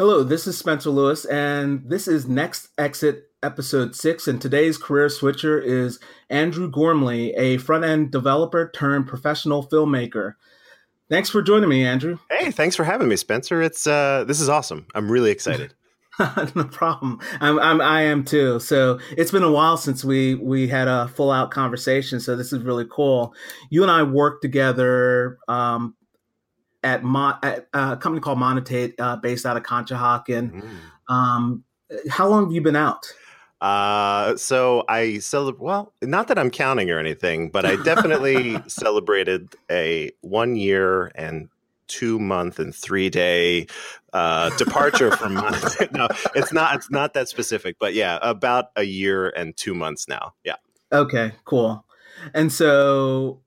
Hello, 0.00 0.22
this 0.22 0.46
is 0.46 0.56
Spencer 0.56 0.88
Lewis, 0.88 1.26
and 1.26 1.82
this 1.84 2.08
is 2.08 2.26
Next 2.26 2.68
Exit 2.78 3.24
episode 3.42 3.94
six. 3.94 4.26
And 4.26 4.40
today's 4.40 4.78
career 4.78 5.10
switcher 5.10 5.60
is 5.60 6.00
Andrew 6.30 6.70
Gormley, 6.70 7.34
a 7.34 7.58
front 7.58 7.84
end 7.84 8.10
developer 8.10 8.70
turned 8.74 9.08
professional 9.08 9.62
filmmaker. 9.62 10.36
Thanks 11.10 11.28
for 11.28 11.42
joining 11.42 11.68
me, 11.68 11.84
Andrew. 11.84 12.16
Hey, 12.30 12.50
thanks 12.50 12.76
for 12.76 12.84
having 12.84 13.08
me, 13.08 13.16
Spencer. 13.16 13.60
It's 13.60 13.86
uh, 13.86 14.24
this 14.26 14.40
is 14.40 14.48
awesome. 14.48 14.86
I'm 14.94 15.12
really 15.12 15.30
excited. 15.30 15.74
no 16.54 16.64
problem. 16.64 17.20
I'm, 17.42 17.58
I'm 17.58 17.82
I 17.82 18.00
am 18.00 18.24
too. 18.24 18.58
So 18.58 18.98
it's 19.18 19.30
been 19.30 19.42
a 19.42 19.52
while 19.52 19.76
since 19.76 20.02
we 20.02 20.34
we 20.34 20.66
had 20.66 20.88
a 20.88 21.08
full 21.08 21.30
out 21.30 21.50
conversation. 21.50 22.20
So 22.20 22.36
this 22.36 22.54
is 22.54 22.62
really 22.62 22.86
cool. 22.90 23.34
You 23.68 23.82
and 23.82 23.90
I 23.90 24.04
worked 24.04 24.40
together 24.40 25.36
um, 25.46 25.94
at, 26.82 27.02
at 27.42 27.68
a 27.72 27.96
company 27.96 28.20
called 28.20 28.38
Monetate, 28.38 28.94
uh, 28.98 29.16
based 29.16 29.46
out 29.46 29.56
of 29.56 29.62
Conshohocken. 29.62 30.62
Mm. 30.62 31.12
Um, 31.12 31.64
how 32.08 32.28
long 32.28 32.44
have 32.44 32.52
you 32.52 32.60
been 32.60 32.76
out? 32.76 33.12
Uh, 33.60 34.36
so 34.36 34.84
I 34.88 35.18
celebrate. 35.18 35.64
Well, 35.64 35.92
not 36.02 36.28
that 36.28 36.38
I'm 36.38 36.50
counting 36.50 36.90
or 36.90 36.98
anything, 36.98 37.50
but 37.50 37.66
I 37.66 37.76
definitely 37.76 38.58
celebrated 38.68 39.54
a 39.70 40.12
one 40.22 40.56
year 40.56 41.12
and 41.14 41.48
two 41.86 42.18
month 42.18 42.58
and 42.58 42.74
three 42.74 43.10
day 43.10 43.66
uh, 44.14 44.56
departure 44.56 45.10
from. 45.10 45.34
no, 45.92 46.08
it's 46.34 46.52
not. 46.52 46.76
It's 46.76 46.90
not 46.90 47.12
that 47.14 47.28
specific, 47.28 47.76
but 47.78 47.92
yeah, 47.92 48.18
about 48.22 48.70
a 48.76 48.84
year 48.84 49.28
and 49.28 49.54
two 49.56 49.74
months 49.74 50.08
now. 50.08 50.32
Yeah. 50.44 50.56
Okay. 50.92 51.32
Cool. 51.44 51.84
And 52.32 52.50
so 52.52 53.40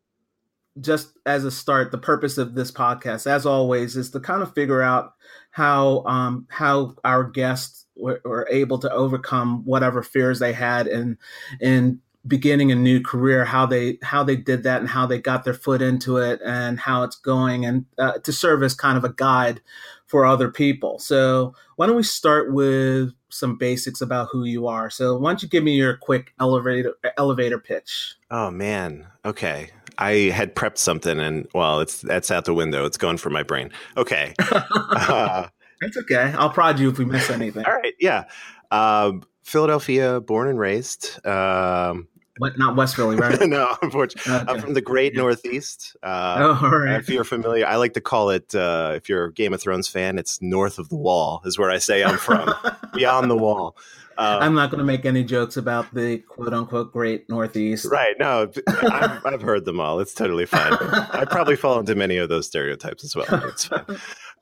just 0.79 1.17
as 1.25 1.45
a 1.45 1.51
start, 1.51 1.91
the 1.91 1.97
purpose 1.97 2.37
of 2.37 2.55
this 2.55 2.71
podcast, 2.71 3.27
as 3.27 3.45
always, 3.45 3.95
is 3.95 4.09
to 4.11 4.19
kind 4.19 4.41
of 4.41 4.53
figure 4.53 4.81
out 4.81 5.13
how 5.51 6.03
um, 6.05 6.47
how 6.49 6.95
our 7.03 7.23
guests 7.23 7.85
were, 7.95 8.21
were, 8.25 8.47
able 8.49 8.79
to 8.79 8.91
overcome 8.91 9.63
whatever 9.65 10.01
fears 10.01 10.39
they 10.39 10.53
had 10.53 10.87
in 10.87 11.17
in 11.61 12.01
beginning 12.25 12.71
a 12.71 12.75
new 12.75 13.01
career, 13.01 13.45
how 13.45 13.65
they 13.65 13.99
how 14.01 14.23
they 14.23 14.35
did 14.35 14.63
that, 14.63 14.79
and 14.79 14.89
how 14.89 15.05
they 15.05 15.19
got 15.19 15.43
their 15.43 15.53
foot 15.53 15.81
into 15.81 16.17
it, 16.17 16.39
and 16.43 16.79
how 16.79 17.03
it's 17.03 17.17
going, 17.17 17.65
and 17.65 17.85
uh, 17.99 18.17
to 18.19 18.33
serve 18.33 18.63
as 18.63 18.73
kind 18.73 18.97
of 18.97 19.03
a 19.03 19.13
guide 19.13 19.61
for 20.07 20.25
other 20.25 20.49
people. 20.49 20.99
So 20.99 21.55
why 21.75 21.87
don't 21.87 21.95
we 21.95 22.03
start 22.03 22.53
with 22.53 23.13
some 23.29 23.57
basics 23.57 24.01
about 24.01 24.29
who 24.31 24.43
you 24.43 24.67
are? 24.67 24.89
So 24.89 25.17
why 25.17 25.31
don't 25.31 25.43
you 25.43 25.49
give 25.49 25.63
me 25.63 25.75
your 25.75 25.97
quick 25.97 26.33
elevator 26.39 26.95
elevator 27.17 27.59
pitch? 27.59 28.15
Oh 28.31 28.49
man, 28.49 29.07
okay. 29.23 29.69
I 29.97 30.11
had 30.33 30.55
prepped 30.55 30.77
something, 30.77 31.19
and 31.19 31.47
well, 31.53 31.79
it's 31.79 32.01
that's 32.01 32.31
out 32.31 32.45
the 32.45 32.53
window. 32.53 32.85
It's 32.85 32.97
gone 32.97 33.17
from 33.17 33.33
my 33.33 33.43
brain. 33.43 33.71
Okay, 33.97 34.33
uh, 34.39 35.47
that's 35.81 35.97
okay. 35.97 36.33
I'll 36.37 36.49
prod 36.49 36.79
you 36.79 36.89
if 36.89 36.97
we 36.97 37.05
miss 37.05 37.29
anything. 37.29 37.65
All 37.65 37.73
right, 37.73 37.93
yeah. 37.99 38.25
Uh, 38.71 39.13
Philadelphia, 39.43 40.21
born 40.21 40.47
and 40.47 40.57
raised. 40.57 41.25
Um, 41.25 42.07
what, 42.37 42.57
not 42.57 42.75
West 42.75 42.95
Philly, 42.95 43.15
right? 43.15 43.39
no, 43.47 43.75
unfortunately, 43.81 44.33
okay. 44.33 44.51
I'm 44.51 44.59
from 44.59 44.73
the 44.73 44.81
Great. 44.81 45.15
Northeast. 45.15 45.95
Uh, 46.01 46.37
oh, 46.39 46.65
all 46.65 46.77
right. 46.77 46.99
If 46.99 47.09
you're 47.09 47.23
familiar, 47.23 47.67
I 47.67 47.75
like 47.75 47.93
to 47.93 48.01
call 48.01 48.31
it. 48.31 48.55
Uh, 48.55 48.93
if 48.95 49.07
you're 49.07 49.25
a 49.25 49.33
Game 49.33 49.53
of 49.53 49.61
Thrones 49.61 49.87
fan, 49.87 50.17
it's 50.17 50.41
north 50.41 50.79
of 50.79 50.89
the 50.89 50.95
wall, 50.95 51.41
is 51.45 51.59
where 51.59 51.69
I 51.69 51.77
say 51.77 52.03
I'm 52.03 52.17
from, 52.17 52.51
beyond 52.93 53.29
the 53.29 53.37
wall. 53.37 53.77
Uh, 54.17 54.37
I'm 54.41 54.53
not 54.53 54.69
going 54.69 54.79
to 54.79 54.85
make 54.85 55.05
any 55.05 55.23
jokes 55.23 55.57
about 55.57 55.93
the 55.93 56.19
quote 56.19 56.53
unquote 56.53 56.91
great 56.91 57.29
Northeast. 57.29 57.85
Right. 57.85 58.15
No, 58.19 58.51
I've, 58.67 59.25
I've 59.25 59.41
heard 59.41 59.65
them 59.65 59.79
all. 59.79 59.99
It's 59.99 60.13
totally 60.13 60.45
fine. 60.45 60.73
I 60.73 61.25
probably 61.25 61.55
fall 61.55 61.79
into 61.79 61.95
many 61.95 62.17
of 62.17 62.29
those 62.29 62.47
stereotypes 62.47 63.03
as 63.03 63.15
well. 63.15 63.27
It's 63.47 63.65
fine. 63.65 63.85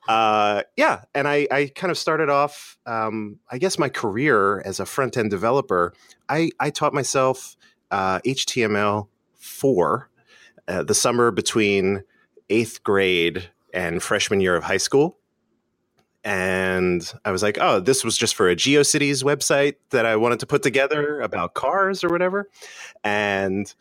Uh, 0.08 0.62
yeah. 0.76 1.02
And 1.14 1.28
I, 1.28 1.46
I 1.50 1.70
kind 1.74 1.90
of 1.90 1.96
started 1.96 2.28
off, 2.28 2.76
um, 2.86 3.38
I 3.50 3.58
guess, 3.58 3.78
my 3.78 3.88
career 3.88 4.60
as 4.62 4.80
a 4.80 4.86
front 4.86 5.16
end 5.16 5.30
developer. 5.30 5.94
I, 6.28 6.50
I 6.58 6.70
taught 6.70 6.92
myself 6.92 7.56
uh, 7.90 8.18
HTML 8.20 9.06
4 9.34 10.10
uh, 10.68 10.82
the 10.82 10.94
summer 10.94 11.30
between 11.30 12.02
eighth 12.50 12.82
grade 12.82 13.50
and 13.72 14.02
freshman 14.02 14.40
year 14.40 14.56
of 14.56 14.64
high 14.64 14.76
school 14.76 15.18
and 16.24 17.12
I 17.24 17.32
was 17.32 17.42
like, 17.42 17.58
oh, 17.60 17.80
this 17.80 18.04
was 18.04 18.16
just 18.16 18.34
for 18.34 18.48
a 18.48 18.54
GeoCities 18.54 19.24
website 19.24 19.74
that 19.90 20.06
I 20.06 20.16
wanted 20.16 20.40
to 20.40 20.46
put 20.46 20.62
together 20.62 21.20
about 21.20 21.54
cars 21.54 22.04
or 22.04 22.08
whatever. 22.08 22.48
And 23.02 23.72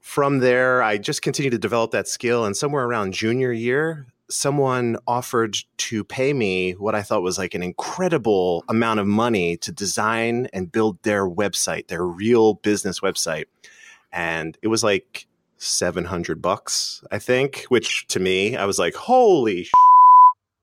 from 0.00 0.40
there, 0.40 0.82
I 0.82 0.98
just 0.98 1.22
continued 1.22 1.52
to 1.52 1.58
develop 1.58 1.92
that 1.92 2.08
skill. 2.08 2.44
And 2.44 2.56
somewhere 2.56 2.84
around 2.84 3.14
junior 3.14 3.52
year, 3.52 4.06
someone 4.28 4.96
offered 5.06 5.58
to 5.76 6.02
pay 6.02 6.32
me 6.32 6.72
what 6.72 6.94
I 6.94 7.02
thought 7.02 7.22
was 7.22 7.38
like 7.38 7.54
an 7.54 7.62
incredible 7.62 8.64
amount 8.68 8.98
of 8.98 9.06
money 9.06 9.56
to 9.58 9.70
design 9.70 10.48
and 10.52 10.72
build 10.72 11.00
their 11.02 11.28
website, 11.28 11.86
their 11.86 12.04
real 12.04 12.54
business 12.54 13.00
website. 13.00 13.44
And 14.12 14.58
it 14.62 14.68
was 14.68 14.82
like 14.82 15.26
700 15.58 16.42
bucks, 16.42 17.04
I 17.12 17.20
think, 17.20 17.64
which 17.68 18.08
to 18.08 18.18
me, 18.18 18.56
I 18.56 18.64
was 18.64 18.78
like, 18.78 18.94
holy 18.94 19.68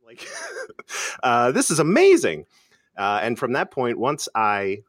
like 0.07 0.27
uh, 1.23 1.51
this 1.51 1.71
is 1.71 1.79
amazing. 1.79 2.45
Uh, 2.97 3.19
and 3.21 3.37
from 3.37 3.53
that 3.53 3.71
point, 3.71 3.99
once 3.99 4.27
I 4.33 4.79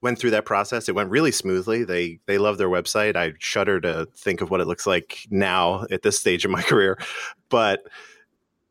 went 0.00 0.18
through 0.18 0.30
that 0.30 0.44
process, 0.44 0.88
it 0.88 0.94
went 0.94 1.10
really 1.10 1.32
smoothly. 1.32 1.84
They 1.84 2.20
they 2.26 2.38
love 2.38 2.58
their 2.58 2.68
website. 2.68 3.16
I 3.16 3.32
shudder 3.38 3.80
to 3.80 4.06
think 4.16 4.40
of 4.40 4.50
what 4.50 4.60
it 4.60 4.66
looks 4.66 4.86
like 4.86 5.26
now 5.30 5.84
at 5.90 6.02
this 6.02 6.18
stage 6.18 6.44
of 6.44 6.50
my 6.50 6.62
career, 6.70 6.98
but 7.48 7.84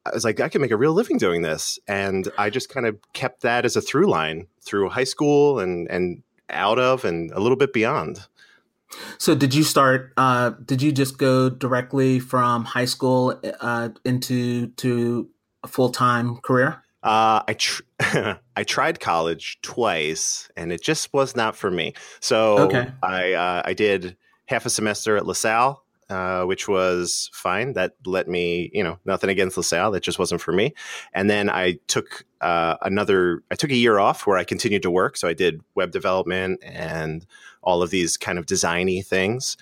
I 0.06 0.12
was 0.14 0.24
like, 0.24 0.40
I 0.40 0.50
can 0.50 0.62
make 0.62 0.72
a 0.72 0.78
real 0.78 0.94
living 0.94 1.18
doing 1.18 1.42
this, 1.42 1.80
and 1.88 2.32
I 2.38 2.50
just 2.50 2.70
kind 2.70 2.86
of 2.86 2.98
kept 3.14 3.42
that 3.42 3.66
as 3.66 3.76
a 3.76 3.82
through 3.82 4.08
line 4.08 4.48
through 4.62 4.90
high 4.90 5.04
school 5.04 5.60
and 5.60 5.90
and 5.90 6.24
out 6.50 6.80
of 6.80 7.04
and 7.04 7.32
a 7.32 7.40
little 7.40 7.58
bit 7.58 7.74
beyond. 7.74 8.20
So 9.18 9.36
did 9.36 9.54
you 9.54 9.64
start? 9.64 10.14
Uh, 10.16 10.52
did 10.64 10.82
you 10.82 10.92
just 10.92 11.18
go 11.18 11.50
directly 11.50 12.20
from 12.20 12.66
high 12.66 12.86
school 12.86 13.40
uh, 13.60 13.90
into 14.06 14.68
to 14.68 15.28
a 15.66 15.68
full 15.68 15.90
time 15.90 16.38
career? 16.38 16.82
Uh, 17.04 17.44
I 17.48 17.54
tr- 17.54 17.84
I 18.56 18.64
tried 18.64 19.00
college 19.00 19.60
twice, 19.62 20.50
and 20.56 20.72
it 20.72 20.82
just 20.82 21.14
was 21.14 21.36
not 21.36 21.56
for 21.56 21.70
me. 21.70 21.94
So 22.22 22.60
okay. 22.60 22.92
I 23.04 23.34
uh, 23.34 23.62
I 23.66 23.74
did 23.74 24.16
half 24.46 24.66
a 24.66 24.70
semester 24.70 25.18
at 25.18 25.26
LaSalle, 25.26 25.84
uh, 26.10 26.44
which 26.46 26.68
was 26.68 27.30
fine. 27.34 27.74
That 27.74 27.94
let 28.06 28.28
me, 28.28 28.72
you 28.74 28.84
know, 28.84 28.98
nothing 29.06 29.30
against 29.30 29.58
LaSalle. 29.58 29.92
That 29.92 30.04
just 30.04 30.18
wasn't 30.18 30.42
for 30.42 30.52
me. 30.52 30.74
And 31.14 31.30
then 31.30 31.50
I 31.50 31.80
took 31.88 32.26
uh, 32.42 32.78
another. 32.82 33.44
I 33.52 33.56
took 33.56 33.72
a 33.72 33.76
year 33.76 34.00
off 34.00 34.26
where 34.26 34.38
I 34.38 34.44
continued 34.44 34.84
to 34.84 34.92
work. 34.92 35.18
So 35.18 35.28
I 35.28 35.34
did 35.34 35.62
web 35.76 35.92
development 35.92 36.64
and 36.64 37.26
all 37.62 37.84
of 37.84 37.90
these 37.90 38.18
kind 38.18 38.40
of 38.40 38.46
designy 38.46 39.06
things. 39.06 39.58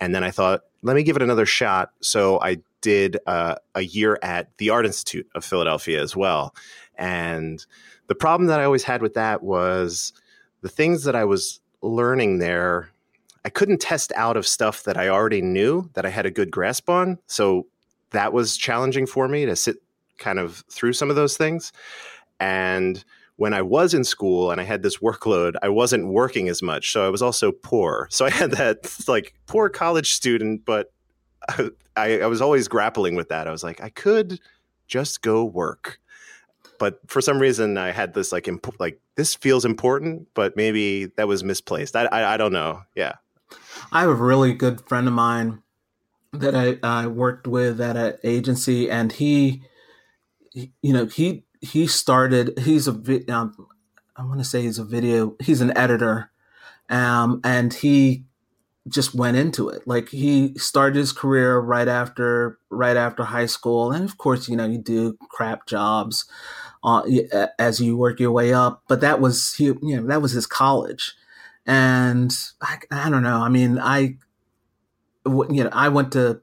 And 0.00 0.14
then 0.14 0.24
I 0.24 0.30
thought, 0.30 0.62
let 0.82 0.96
me 0.96 1.02
give 1.02 1.16
it 1.16 1.22
another 1.22 1.46
shot. 1.46 1.92
So 2.00 2.40
I 2.40 2.58
did 2.80 3.18
uh, 3.26 3.56
a 3.74 3.82
year 3.82 4.18
at 4.22 4.56
the 4.58 4.70
Art 4.70 4.84
Institute 4.84 5.28
of 5.34 5.44
Philadelphia 5.44 6.02
as 6.02 6.16
well. 6.16 6.54
And 6.96 7.64
the 8.08 8.14
problem 8.14 8.48
that 8.48 8.60
I 8.60 8.64
always 8.64 8.82
had 8.84 9.00
with 9.00 9.14
that 9.14 9.42
was 9.42 10.12
the 10.60 10.68
things 10.68 11.04
that 11.04 11.16
I 11.16 11.24
was 11.24 11.60
learning 11.80 12.38
there, 12.38 12.90
I 13.44 13.48
couldn't 13.48 13.80
test 13.80 14.12
out 14.16 14.36
of 14.36 14.46
stuff 14.46 14.84
that 14.84 14.96
I 14.96 15.08
already 15.08 15.42
knew 15.42 15.88
that 15.94 16.04
I 16.04 16.10
had 16.10 16.26
a 16.26 16.30
good 16.30 16.50
grasp 16.50 16.90
on. 16.90 17.18
So 17.26 17.66
that 18.10 18.32
was 18.32 18.56
challenging 18.56 19.06
for 19.06 19.28
me 19.28 19.46
to 19.46 19.56
sit 19.56 19.76
kind 20.18 20.38
of 20.38 20.64
through 20.70 20.92
some 20.92 21.10
of 21.10 21.16
those 21.16 21.36
things. 21.36 21.72
And 22.38 23.02
when 23.42 23.52
I 23.52 23.62
was 23.62 23.92
in 23.92 24.04
school 24.04 24.52
and 24.52 24.60
I 24.60 24.64
had 24.64 24.84
this 24.84 24.98
workload, 24.98 25.54
I 25.64 25.68
wasn't 25.68 26.06
working 26.06 26.48
as 26.48 26.62
much. 26.62 26.92
So 26.92 27.04
I 27.04 27.08
was 27.08 27.22
also 27.22 27.50
poor. 27.50 28.08
So 28.22 28.24
I 28.24 28.30
had 28.30 28.52
that 28.52 28.96
like 29.08 29.34
poor 29.46 29.68
college 29.68 30.12
student, 30.12 30.64
but 30.64 30.92
I, 31.96 32.20
I 32.20 32.26
was 32.26 32.40
always 32.40 32.68
grappling 32.68 33.16
with 33.16 33.30
that. 33.30 33.48
I 33.48 33.50
was 33.50 33.64
like, 33.64 33.80
I 33.82 33.88
could 33.88 34.38
just 34.86 35.22
go 35.22 35.44
work. 35.44 35.98
But 36.78 37.00
for 37.08 37.20
some 37.20 37.40
reason, 37.40 37.78
I 37.78 37.90
had 37.90 38.14
this 38.14 38.30
like 38.30 38.46
imp- 38.46 38.78
like 38.78 39.00
this 39.16 39.34
feels 39.34 39.64
important, 39.64 40.28
but 40.34 40.56
maybe 40.56 41.06
that 41.16 41.26
was 41.26 41.42
misplaced. 41.42 41.96
I, 41.96 42.04
I, 42.12 42.34
I 42.34 42.36
don't 42.36 42.52
know. 42.52 42.82
Yeah, 42.94 43.14
I 43.90 44.02
have 44.02 44.10
a 44.10 44.14
really 44.14 44.52
good 44.52 44.86
friend 44.86 45.08
of 45.08 45.14
mine 45.14 45.62
that 46.32 46.54
I, 46.54 46.78
I 46.84 47.08
worked 47.08 47.48
with 47.48 47.80
at 47.80 47.96
an 47.96 48.18
agency, 48.22 48.88
and 48.88 49.10
he, 49.10 49.62
he 50.52 50.70
you 50.80 50.92
know, 50.92 51.06
he 51.06 51.44
he 51.62 51.86
started. 51.86 52.58
He's 52.58 52.88
a 52.88 52.92
um, 53.32 53.68
I 54.16 54.24
want 54.24 54.40
to 54.40 54.44
say 54.44 54.62
he's 54.62 54.78
a 54.78 54.84
video. 54.84 55.36
He's 55.40 55.60
an 55.60 55.76
editor, 55.76 56.30
um, 56.90 57.40
and 57.44 57.72
he 57.72 58.24
just 58.88 59.14
went 59.14 59.36
into 59.36 59.68
it. 59.68 59.86
Like 59.86 60.08
he 60.08 60.58
started 60.58 60.96
his 60.96 61.12
career 61.12 61.58
right 61.58 61.88
after 61.88 62.58
right 62.68 62.96
after 62.96 63.24
high 63.24 63.46
school, 63.46 63.92
and 63.92 64.04
of 64.04 64.18
course, 64.18 64.48
you 64.48 64.56
know, 64.56 64.66
you 64.66 64.78
do 64.78 65.16
crap 65.30 65.66
jobs 65.66 66.26
uh, 66.82 67.02
as 67.58 67.80
you 67.80 67.96
work 67.96 68.18
your 68.18 68.32
way 68.32 68.52
up. 68.52 68.82
But 68.88 69.00
that 69.00 69.20
was 69.20 69.54
he, 69.54 69.66
you 69.66 70.00
know, 70.00 70.06
that 70.08 70.20
was 70.20 70.32
his 70.32 70.46
college, 70.46 71.14
and 71.64 72.36
I, 72.60 72.78
I 72.90 73.08
don't 73.08 73.22
know. 73.22 73.40
I 73.40 73.48
mean, 73.48 73.78
I, 73.78 74.16
you 75.24 75.64
know, 75.64 75.70
I 75.72 75.88
went 75.88 76.12
to 76.12 76.40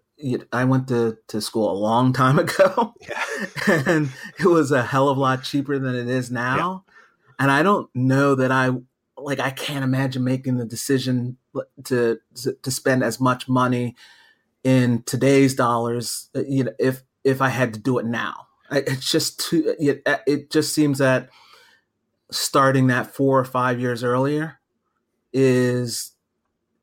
I 0.52 0.66
went 0.66 0.88
to, 0.90 1.18
to 1.28 1.42
school 1.42 1.72
a 1.72 1.78
long 1.78 2.14
time 2.14 2.40
ago, 2.46 2.94
yeah. 3.02 3.84
and 3.86 4.10
it 4.38 4.46
was 4.46 4.72
a 4.72 4.84
hell 4.84 5.10
of 5.10 5.18
a 5.18 5.22
lot 5.22 5.44
cheaper 5.44 5.80
than 5.80 5.96
it 5.96 6.08
is 6.08 6.30
now. 6.32 6.84
Yeah. 6.88 6.94
And 7.40 7.52
I 7.52 7.64
don't 7.64 7.90
know 7.96 8.36
that 8.36 8.52
I 8.52 8.72
like 9.18 9.40
I 9.40 9.52
can't 9.52 9.84
imagine 9.84 10.24
making 10.24 10.58
the 10.58 10.66
decision 10.66 11.38
to 11.86 12.20
to 12.62 12.72
spend 12.72 13.04
as 13.04 13.20
much 13.20 13.48
money 13.48 13.96
in 14.64 15.04
today's 15.04 15.56
dollars. 15.56 16.30
Uh, 16.36 16.44
you 16.48 16.66
know, 16.66 16.74
if 16.80 17.04
if 17.24 17.42
I 17.42 17.50
had 17.50 17.74
to 17.74 17.80
do 17.80 17.98
it 17.98 18.06
now, 18.06 18.48
it's 18.72 19.10
just 19.10 19.40
too. 19.40 19.76
It, 19.80 20.04
it 20.28 20.52
just 20.52 20.74
seems 20.74 21.00
that 21.00 21.30
starting 22.32 22.88
that 22.88 23.14
four 23.14 23.40
or 23.40 23.46
five 23.46 23.80
years 23.80 24.04
earlier 24.04 24.60
is 25.34 26.12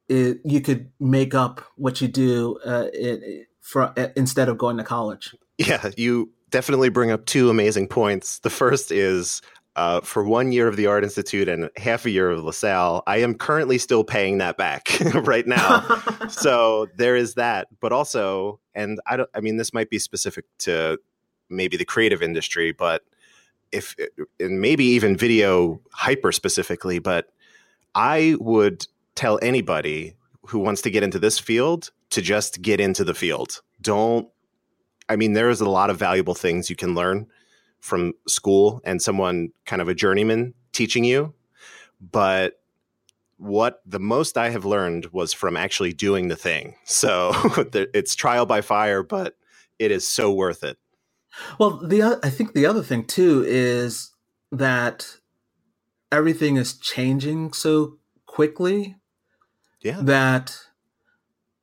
it, 0.08 0.40
you 0.44 0.60
could 0.60 0.90
make 1.00 1.34
up 1.34 1.62
what 1.76 2.00
you 2.00 2.08
do 2.08 2.58
uh, 2.64 2.86
it, 2.92 3.48
for, 3.60 3.92
uh, 3.98 4.08
instead 4.16 4.48
of 4.48 4.58
going 4.58 4.76
to 4.76 4.84
college. 4.84 5.34
Yeah, 5.58 5.90
you 5.96 6.30
definitely 6.50 6.88
bring 6.88 7.10
up 7.10 7.26
two 7.26 7.50
amazing 7.50 7.88
points. 7.88 8.38
The 8.40 8.50
first 8.50 8.92
is 8.92 9.42
uh, 9.76 10.00
for 10.00 10.24
one 10.24 10.52
year 10.52 10.68
of 10.68 10.76
the 10.76 10.86
Art 10.86 11.04
Institute 11.04 11.48
and 11.48 11.70
half 11.76 12.06
a 12.06 12.10
year 12.10 12.30
of 12.30 12.42
LaSalle, 12.42 13.02
I 13.06 13.18
am 13.18 13.34
currently 13.34 13.76
still 13.76 14.04
paying 14.04 14.38
that 14.38 14.56
back 14.56 14.88
right 15.14 15.46
now. 15.46 16.00
so 16.28 16.86
there 16.96 17.14
is 17.14 17.34
that. 17.34 17.68
But 17.80 17.92
also, 17.92 18.58
and 18.74 19.00
I 19.06 19.18
don't, 19.18 19.28
I 19.34 19.40
mean, 19.40 19.58
this 19.58 19.74
might 19.74 19.90
be 19.90 19.98
specific 19.98 20.46
to 20.60 20.98
maybe 21.50 21.76
the 21.76 21.84
creative 21.84 22.22
industry, 22.22 22.72
but 22.72 23.02
if, 23.70 23.94
and 24.40 24.60
maybe 24.60 24.84
even 24.84 25.16
video 25.16 25.80
hyper 25.92 26.32
specifically, 26.32 26.98
but 26.98 27.28
I 27.94 28.36
would 28.40 28.86
tell 29.16 29.38
anybody 29.42 30.14
who 30.46 30.60
wants 30.60 30.82
to 30.82 30.90
get 30.90 31.02
into 31.02 31.18
this 31.18 31.38
field 31.38 31.90
to 32.10 32.22
just 32.22 32.62
get 32.62 32.80
into 32.80 33.02
the 33.02 33.14
field. 33.14 33.62
Don't, 33.80 34.28
I 35.08 35.16
mean, 35.16 35.32
there 35.32 35.50
is 35.50 35.60
a 35.60 35.68
lot 35.68 35.90
of 35.90 35.98
valuable 35.98 36.34
things 36.34 36.70
you 36.70 36.76
can 36.76 36.94
learn 36.94 37.26
from 37.80 38.12
school 38.28 38.80
and 38.84 39.02
someone 39.02 39.50
kind 39.64 39.82
of 39.82 39.88
a 39.88 39.94
journeyman 39.94 40.54
teaching 40.72 41.04
you. 41.04 41.34
But 42.00 42.60
what 43.38 43.82
the 43.84 43.98
most 43.98 44.38
I 44.38 44.50
have 44.50 44.64
learned 44.64 45.06
was 45.06 45.32
from 45.32 45.56
actually 45.56 45.92
doing 45.92 46.28
the 46.28 46.36
thing. 46.36 46.76
So 46.84 47.32
it's 47.74 48.14
trial 48.14 48.46
by 48.46 48.60
fire, 48.60 49.02
but 49.02 49.36
it 49.78 49.90
is 49.90 50.06
so 50.06 50.32
worth 50.32 50.64
it. 50.64 50.78
Well, 51.58 51.78
the 51.86 52.18
I 52.22 52.30
think 52.30 52.54
the 52.54 52.64
other 52.64 52.82
thing 52.82 53.04
too 53.04 53.44
is 53.46 54.12
that 54.50 55.18
everything 56.10 56.56
is 56.56 56.78
changing 56.78 57.52
so 57.52 57.98
quickly 58.24 58.96
yeah. 59.80 60.00
that 60.02 60.58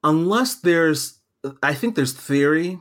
unless 0.04 0.56
there's, 0.56 1.20
I 1.62 1.74
think 1.74 1.96
there's 1.96 2.14
theory 2.14 2.80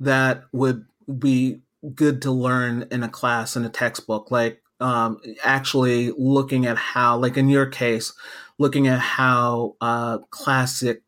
that 0.00 0.44
would 0.52 0.86
be 1.18 1.60
good 1.94 2.22
to 2.22 2.30
learn 2.30 2.86
in 2.90 3.02
a 3.02 3.08
class 3.08 3.56
in 3.56 3.64
a 3.64 3.68
textbook, 3.68 4.30
like 4.30 4.62
um, 4.80 5.20
actually 5.42 6.12
looking 6.16 6.66
at 6.66 6.76
how, 6.76 7.16
like 7.16 7.36
in 7.36 7.48
your 7.48 7.66
case, 7.66 8.12
looking 8.58 8.86
at 8.86 8.98
how 8.98 9.76
uh, 9.80 10.18
classic 10.30 11.02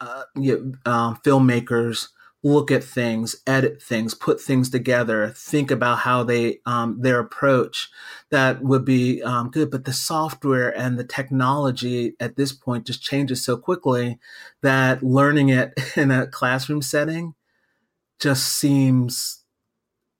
uh, 0.00 0.24
you 0.34 0.76
know, 0.84 0.92
um, 0.92 1.16
filmmakers 1.24 2.08
look 2.42 2.70
at 2.70 2.82
things, 2.82 3.36
edit 3.46 3.80
things, 3.80 4.14
put 4.14 4.40
things 4.40 4.68
together, 4.68 5.32
think 5.36 5.70
about 5.70 6.00
how 6.00 6.24
they 6.24 6.58
um, 6.66 7.00
their 7.00 7.20
approach. 7.20 7.88
That 8.30 8.62
would 8.62 8.84
be 8.84 9.22
um, 9.22 9.50
good. 9.50 9.70
But 9.70 9.84
the 9.84 9.92
software 9.92 10.76
and 10.76 10.98
the 10.98 11.04
technology 11.04 12.14
at 12.18 12.36
this 12.36 12.52
point 12.52 12.86
just 12.86 13.02
changes 13.02 13.44
so 13.44 13.56
quickly 13.56 14.18
that 14.62 15.02
learning 15.02 15.50
it 15.50 15.72
in 15.96 16.10
a 16.10 16.26
classroom 16.26 16.82
setting 16.82 17.34
just 18.20 18.46
seems 18.46 19.40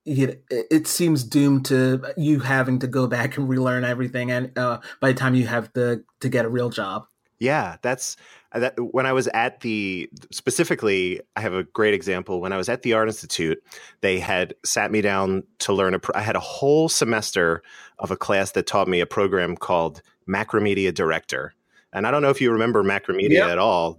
it, 0.05 0.45
it 0.51 0.87
seems 0.89 1.23
doomed 1.25 1.65
to 1.67 2.03
you 2.17 2.41
having 2.41 2.79
to 2.81 2.89
go 2.89 3.07
back 3.07 3.37
and 3.37 3.49
relearn 3.49 3.85
everything 3.85 4.33
and 4.33 4.57
uh, 4.59 4.81
by 5.01 5.13
the 5.13 5.19
time 5.19 5.35
you 5.35 5.47
have 5.47 5.73
to 5.75 6.03
to 6.21 6.29
get 6.29 6.45
a 6.45 6.49
real 6.49 6.71
job 6.71 7.07
yeah 7.43 7.77
that's 7.83 8.17
uh, 8.53 8.59
that, 8.61 8.75
when 8.93 9.07
I 9.07 9.13
was 9.13 9.29
at 9.29 9.61
the 9.61 10.09
specifically, 10.31 11.21
I 11.37 11.41
have 11.41 11.55
a 11.55 11.65
great 11.65 11.95
example. 11.95 12.41
When 12.41 12.53
I 12.53 12.57
was 12.57 12.69
at 12.69 12.83
the 12.83 12.93
Art 12.93 13.09
Institute, 13.09 13.63
they 14.01 14.19
had 14.19 14.55
sat 14.65 14.91
me 14.91 15.01
down 15.01 15.45
to 15.61 15.73
learn. 15.73 15.95
A, 15.95 16.01
I 16.15 16.21
had 16.21 16.37
a 16.37 16.41
whole 16.41 16.89
semester 16.89 17.63
of 17.99 18.11
a 18.11 18.17
class 18.17 18.53
that 18.53 18.67
taught 18.67 18.89
me 18.89 19.01
a 19.01 19.07
program 19.07 19.57
called 19.57 20.03
Macromedia 20.29 20.93
Director. 20.93 21.55
And 21.93 22.07
I 22.07 22.11
don't 22.11 22.23
know 22.23 22.31
if 22.31 22.41
you 22.41 22.51
remember 22.51 22.83
Macromedia 22.83 23.31
yep. 23.31 23.51
at 23.51 23.59
all. 23.59 23.99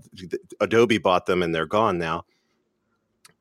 Adobe 0.60 0.98
bought 0.98 1.26
them 1.26 1.44
and 1.44 1.54
they're 1.54 1.66
gone 1.66 1.98
now. 1.98 2.26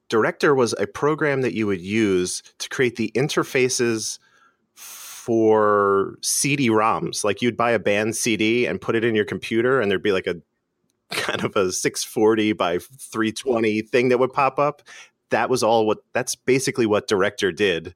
Director 0.09 0.55
was 0.55 0.75
a 0.79 0.87
program 0.87 1.41
that 1.41 1.55
you 1.55 1.67
would 1.67 1.81
use 1.81 2.43
to 2.59 2.69
create 2.69 2.97
the 2.97 3.11
interfaces 3.15 4.19
for 5.23 6.17
CD-ROMs. 6.21 7.23
Like 7.23 7.41
you'd 7.41 7.57
buy 7.57 7.71
a 7.71 7.79
band 7.79 8.17
CD 8.17 8.67
and 8.67 8.81
put 8.81 8.97
it 8.97 9.05
in 9.05 9.15
your 9.15 9.25
computer, 9.25 9.81
and 9.81 9.89
there'd 9.89 10.03
be 10.03 10.11
like 10.11 10.27
a 10.27 10.37
kind 11.13 11.45
of 11.45 11.55
a 11.55 11.71
640 11.71 12.53
by 12.55 12.79
320 12.79 13.83
thing 13.83 14.09
that 14.09 14.19
would 14.19 14.33
pop 14.33 14.59
up. 14.59 14.83
That 15.31 15.49
was 15.49 15.63
all 15.63 15.87
what 15.87 15.99
that's 16.13 16.35
basically 16.35 16.87
what 16.87 17.07
Director 17.07 17.53
did. 17.53 17.95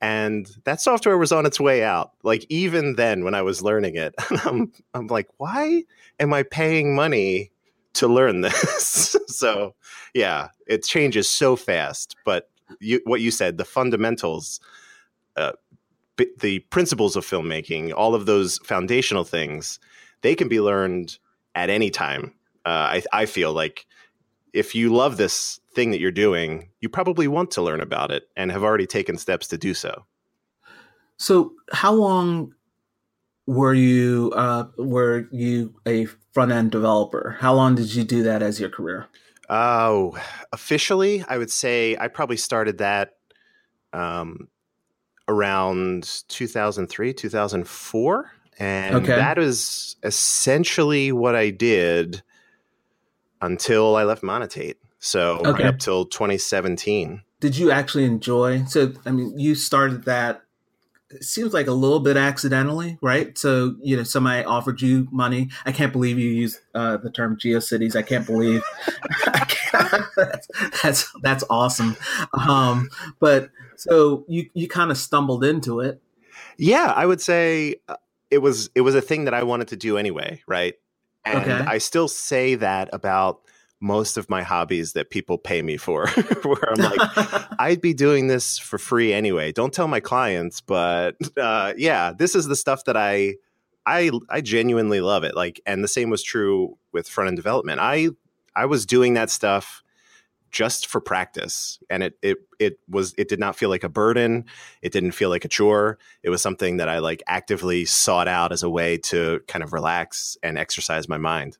And 0.00 0.50
that 0.64 0.80
software 0.80 1.16
was 1.16 1.30
on 1.30 1.46
its 1.46 1.60
way 1.60 1.84
out. 1.84 2.10
Like 2.24 2.44
even 2.48 2.96
then 2.96 3.22
when 3.22 3.34
I 3.34 3.42
was 3.42 3.62
learning 3.62 3.94
it, 3.94 4.12
I'm 4.44 4.72
I'm 4.94 5.06
like, 5.06 5.28
why 5.36 5.84
am 6.18 6.34
I 6.34 6.42
paying 6.42 6.96
money 6.96 7.52
to 7.94 8.08
learn 8.08 8.40
this? 8.40 9.14
so 9.28 9.76
yeah, 10.12 10.48
it 10.66 10.82
changes 10.82 11.30
so 11.30 11.54
fast. 11.54 12.16
But 12.24 12.50
you, 12.80 13.00
what 13.04 13.20
you 13.20 13.30
said, 13.30 13.58
the 13.58 13.64
fundamentals, 13.64 14.58
uh, 15.36 15.52
the 16.16 16.60
principles 16.70 17.16
of 17.16 17.26
filmmaking, 17.26 17.92
all 17.94 18.14
of 18.14 18.26
those 18.26 18.58
foundational 18.58 19.24
things, 19.24 19.78
they 20.22 20.34
can 20.34 20.48
be 20.48 20.60
learned 20.60 21.18
at 21.54 21.70
any 21.70 21.90
time 21.90 22.34
uh, 22.64 22.68
I, 22.68 23.02
I 23.12 23.26
feel 23.26 23.52
like 23.52 23.86
if 24.52 24.74
you 24.74 24.94
love 24.94 25.16
this 25.16 25.60
thing 25.74 25.90
that 25.90 26.00
you're 26.00 26.10
doing, 26.10 26.70
you 26.80 26.88
probably 26.88 27.28
want 27.28 27.50
to 27.52 27.62
learn 27.62 27.80
about 27.80 28.10
it 28.10 28.28
and 28.36 28.50
have 28.52 28.62
already 28.62 28.86
taken 28.86 29.18
steps 29.18 29.48
to 29.48 29.58
do 29.58 29.74
so. 29.74 30.06
So, 31.16 31.52
how 31.72 31.92
long 31.92 32.54
were 33.46 33.74
you 33.74 34.32
uh, 34.34 34.64
were 34.78 35.28
you 35.30 35.74
a 35.86 36.06
front 36.32 36.52
end 36.52 36.70
developer? 36.70 37.36
How 37.38 37.54
long 37.54 37.74
did 37.74 37.94
you 37.94 38.04
do 38.04 38.22
that 38.22 38.42
as 38.42 38.58
your 38.58 38.70
career? 38.70 39.06
Oh, 39.50 40.16
officially, 40.52 41.22
I 41.28 41.36
would 41.36 41.50
say 41.50 41.96
I 41.98 42.08
probably 42.08 42.38
started 42.38 42.78
that 42.78 43.16
um, 43.92 44.48
around 45.28 46.22
2003, 46.28 47.12
2004. 47.12 48.30
And 48.58 48.94
okay. 48.96 49.06
that 49.06 49.38
is 49.38 49.96
essentially 50.02 51.12
what 51.12 51.34
I 51.34 51.50
did 51.50 52.22
until 53.40 53.96
I 53.96 54.04
left 54.04 54.22
Monetate. 54.22 54.76
So 55.00 55.38
okay. 55.44 55.50
right 55.50 55.66
up 55.66 55.78
till 55.78 56.06
2017. 56.06 57.22
Did 57.40 57.58
you 57.58 57.70
actually 57.70 58.04
enjoy? 58.04 58.64
So 58.64 58.92
I 59.04 59.10
mean, 59.10 59.38
you 59.38 59.54
started 59.54 60.04
that. 60.04 60.43
It 61.10 61.22
seems 61.24 61.52
like 61.52 61.66
a 61.66 61.72
little 61.72 62.00
bit 62.00 62.16
accidentally, 62.16 62.98
right? 63.00 63.36
So 63.36 63.76
you 63.82 63.96
know, 63.96 64.02
somebody 64.02 64.44
offered 64.44 64.80
you 64.80 65.06
money. 65.10 65.50
I 65.64 65.72
can't 65.72 65.92
believe 65.92 66.18
you 66.18 66.30
used 66.30 66.58
uh, 66.74 66.96
the 66.96 67.10
term 67.10 67.36
GeoCities. 67.36 67.94
I 67.94 68.02
can't 68.02 68.26
believe 68.26 68.62
I 69.26 69.44
can't, 69.48 70.04
that's, 70.16 70.48
that's 70.82 71.12
that's 71.22 71.44
awesome. 71.50 71.96
Um, 72.32 72.88
but 73.20 73.50
so 73.76 74.24
you 74.28 74.48
you 74.54 74.68
kind 74.68 74.90
of 74.90 74.98
stumbled 74.98 75.44
into 75.44 75.80
it. 75.80 76.00
Yeah, 76.56 76.92
I 76.94 77.06
would 77.06 77.20
say 77.20 77.76
uh, 77.88 77.96
it 78.30 78.38
was 78.38 78.70
it 78.74 78.80
was 78.80 78.94
a 78.94 79.02
thing 79.02 79.24
that 79.24 79.34
I 79.34 79.42
wanted 79.42 79.68
to 79.68 79.76
do 79.76 79.98
anyway, 79.98 80.42
right? 80.46 80.74
And 81.24 81.38
okay. 81.38 81.52
I 81.52 81.78
still 81.78 82.08
say 82.08 82.54
that 82.56 82.90
about 82.92 83.40
most 83.84 84.16
of 84.16 84.30
my 84.30 84.42
hobbies 84.42 84.94
that 84.94 85.10
people 85.10 85.36
pay 85.36 85.60
me 85.60 85.76
for, 85.76 86.08
where 86.42 86.72
I'm 86.72 86.80
like, 86.80 87.50
I'd 87.58 87.82
be 87.82 87.92
doing 87.92 88.28
this 88.28 88.58
for 88.58 88.78
free 88.78 89.12
anyway. 89.12 89.52
Don't 89.52 89.74
tell 89.74 89.88
my 89.88 90.00
clients, 90.00 90.62
but 90.62 91.16
uh, 91.36 91.74
yeah, 91.76 92.12
this 92.16 92.34
is 92.34 92.46
the 92.46 92.56
stuff 92.56 92.84
that 92.86 92.96
I, 92.96 93.34
I, 93.84 94.10
I 94.30 94.40
genuinely 94.40 95.02
love 95.02 95.22
it. 95.22 95.36
Like, 95.36 95.60
and 95.66 95.84
the 95.84 95.88
same 95.88 96.08
was 96.08 96.22
true 96.22 96.78
with 96.92 97.06
front 97.06 97.28
end 97.28 97.36
development. 97.36 97.78
I, 97.78 98.08
I 98.56 98.64
was 98.64 98.86
doing 98.86 99.14
that 99.14 99.28
stuff 99.28 99.82
just 100.50 100.86
for 100.86 101.02
practice, 101.02 101.78
and 101.90 102.02
it, 102.02 102.14
it, 102.22 102.38
it 102.58 102.78
was, 102.88 103.14
it 103.18 103.28
did 103.28 103.38
not 103.38 103.54
feel 103.54 103.68
like 103.68 103.84
a 103.84 103.90
burden. 103.90 104.46
It 104.80 104.92
didn't 104.92 105.12
feel 105.12 105.28
like 105.28 105.44
a 105.44 105.48
chore. 105.48 105.98
It 106.22 106.30
was 106.30 106.40
something 106.40 106.78
that 106.78 106.88
I 106.88 107.00
like 107.00 107.22
actively 107.26 107.84
sought 107.84 108.28
out 108.28 108.50
as 108.50 108.62
a 108.62 108.70
way 108.70 108.96
to 108.98 109.42
kind 109.46 109.62
of 109.62 109.74
relax 109.74 110.38
and 110.42 110.56
exercise 110.56 111.06
my 111.06 111.18
mind. 111.18 111.58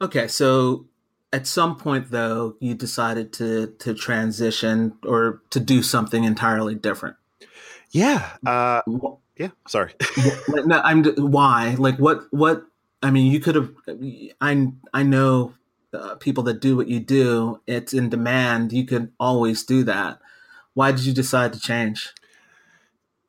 Okay, 0.00 0.28
so 0.28 0.86
at 1.32 1.46
some 1.46 1.76
point 1.76 2.10
though, 2.10 2.56
you 2.60 2.74
decided 2.74 3.32
to 3.34 3.74
to 3.78 3.94
transition 3.94 4.94
or 5.04 5.42
to 5.50 5.60
do 5.60 5.82
something 5.82 6.24
entirely 6.24 6.74
different. 6.74 7.16
Yeah. 7.90 8.30
Uh, 8.46 8.82
yeah. 9.36 9.50
Sorry. 9.66 9.94
no, 10.48 10.80
I'm 10.80 11.04
why? 11.16 11.74
Like 11.78 11.98
what? 11.98 12.24
What? 12.30 12.64
I 13.02 13.10
mean, 13.10 13.30
you 13.30 13.40
could 13.40 13.54
have. 13.54 13.70
I 14.40 14.72
I 14.92 15.02
know 15.02 15.54
uh, 15.92 16.16
people 16.16 16.42
that 16.44 16.60
do 16.60 16.76
what 16.76 16.88
you 16.88 17.00
do, 17.00 17.60
it's 17.66 17.92
in 17.92 18.08
demand. 18.08 18.72
You 18.72 18.84
can 18.84 19.12
always 19.18 19.64
do 19.64 19.84
that. 19.84 20.20
Why 20.74 20.92
did 20.92 21.04
you 21.04 21.12
decide 21.12 21.52
to 21.54 21.60
change? 21.60 22.12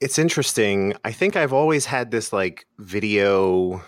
It's 0.01 0.19
interesting. 0.19 0.93
I 1.03 1.11
think 1.11 1.35
I've 1.35 1.53
always 1.53 1.85
had 1.85 2.11
this 2.11 2.31
like 2.31 2.65
video 2.77 3.83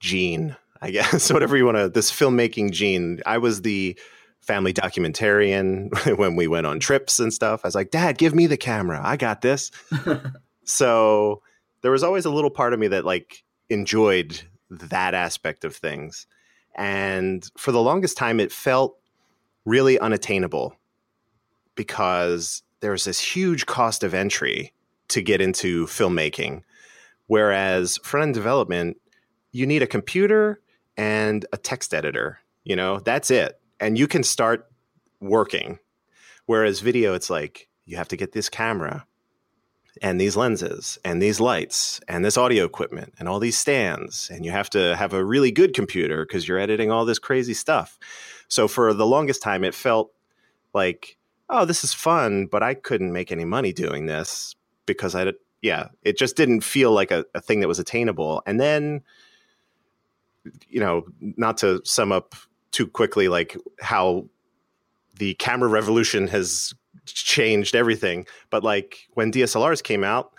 gene, 0.00 0.56
I 0.80 0.90
guess, 0.90 1.32
whatever 1.32 1.56
you 1.56 1.64
want 1.64 1.76
to, 1.76 1.88
this 1.88 2.10
filmmaking 2.10 2.70
gene. 2.70 3.20
I 3.26 3.38
was 3.38 3.62
the 3.62 3.98
family 4.40 4.72
documentarian 4.72 6.16
when 6.18 6.36
we 6.36 6.46
went 6.46 6.66
on 6.66 6.80
trips 6.80 7.20
and 7.20 7.32
stuff. 7.32 7.60
I 7.64 7.68
was 7.68 7.74
like, 7.74 7.90
Dad, 7.90 8.18
give 8.18 8.34
me 8.34 8.46
the 8.46 8.56
camera. 8.56 9.00
I 9.04 9.16
got 9.16 9.42
this. 9.42 9.70
so 10.64 11.42
there 11.82 11.90
was 11.90 12.02
always 12.02 12.24
a 12.24 12.30
little 12.30 12.50
part 12.50 12.72
of 12.72 12.80
me 12.80 12.88
that 12.88 13.04
like 13.04 13.44
enjoyed 13.68 14.42
that 14.70 15.14
aspect 15.14 15.64
of 15.64 15.76
things. 15.76 16.26
And 16.74 17.48
for 17.56 17.72
the 17.72 17.82
longest 17.82 18.16
time, 18.16 18.40
it 18.40 18.52
felt 18.52 18.96
really 19.64 19.98
unattainable 19.98 20.74
because 21.74 22.62
there's 22.80 23.04
this 23.04 23.20
huge 23.20 23.66
cost 23.66 24.02
of 24.02 24.14
entry 24.14 24.72
to 25.08 25.20
get 25.20 25.40
into 25.40 25.86
filmmaking. 25.86 26.62
Whereas 27.26 27.98
front 28.02 28.24
end 28.24 28.34
development, 28.34 28.96
you 29.52 29.66
need 29.66 29.82
a 29.82 29.86
computer 29.86 30.60
and 30.98 31.46
a 31.52 31.56
text 31.56 31.94
editor. 31.94 32.40
You 32.64 32.76
know, 32.76 32.98
that's 32.98 33.30
it. 33.30 33.58
And 33.80 33.96
you 33.96 34.06
can 34.06 34.22
start 34.22 34.66
working. 35.20 35.78
Whereas 36.44 36.80
video, 36.80 37.14
it's 37.14 37.30
like 37.30 37.68
you 37.86 37.96
have 37.96 38.08
to 38.08 38.16
get 38.16 38.32
this 38.32 38.50
camera 38.50 39.06
and 40.02 40.20
these 40.20 40.36
lenses 40.36 40.98
and 41.04 41.22
these 41.22 41.40
lights 41.40 42.00
and 42.08 42.24
this 42.24 42.36
audio 42.36 42.64
equipment 42.64 43.14
and 43.18 43.28
all 43.28 43.40
these 43.40 43.58
stands 43.58 44.30
and 44.30 44.44
you 44.44 44.50
have 44.50 44.70
to 44.70 44.94
have 44.96 45.12
a 45.12 45.24
really 45.24 45.50
good 45.50 45.74
computer 45.74 46.24
because 46.24 46.46
you're 46.46 46.58
editing 46.58 46.90
all 46.90 47.04
this 47.04 47.18
crazy 47.18 47.54
stuff 47.54 47.98
so 48.46 48.68
for 48.68 48.92
the 48.94 49.06
longest 49.06 49.42
time 49.42 49.64
it 49.64 49.74
felt 49.74 50.12
like 50.72 51.16
oh 51.48 51.64
this 51.64 51.82
is 51.82 51.92
fun 51.92 52.46
but 52.46 52.62
i 52.62 52.74
couldn't 52.74 53.12
make 53.12 53.32
any 53.32 53.44
money 53.44 53.72
doing 53.72 54.06
this 54.06 54.54
because 54.86 55.16
i 55.16 55.32
yeah 55.62 55.88
it 56.02 56.16
just 56.16 56.36
didn't 56.36 56.60
feel 56.60 56.92
like 56.92 57.10
a, 57.10 57.24
a 57.34 57.40
thing 57.40 57.58
that 57.60 57.68
was 57.68 57.80
attainable 57.80 58.40
and 58.46 58.60
then 58.60 59.02
you 60.68 60.80
know 60.80 61.04
not 61.20 61.58
to 61.58 61.80
sum 61.84 62.12
up 62.12 62.34
too 62.70 62.86
quickly 62.86 63.28
like 63.28 63.56
how 63.80 64.24
the 65.18 65.34
camera 65.34 65.68
revolution 65.68 66.28
has 66.28 66.74
changed 67.06 67.74
everything. 67.74 68.26
But 68.50 68.64
like 68.64 69.08
when 69.14 69.32
DSLRs 69.32 69.82
came 69.82 70.04
out, 70.04 70.32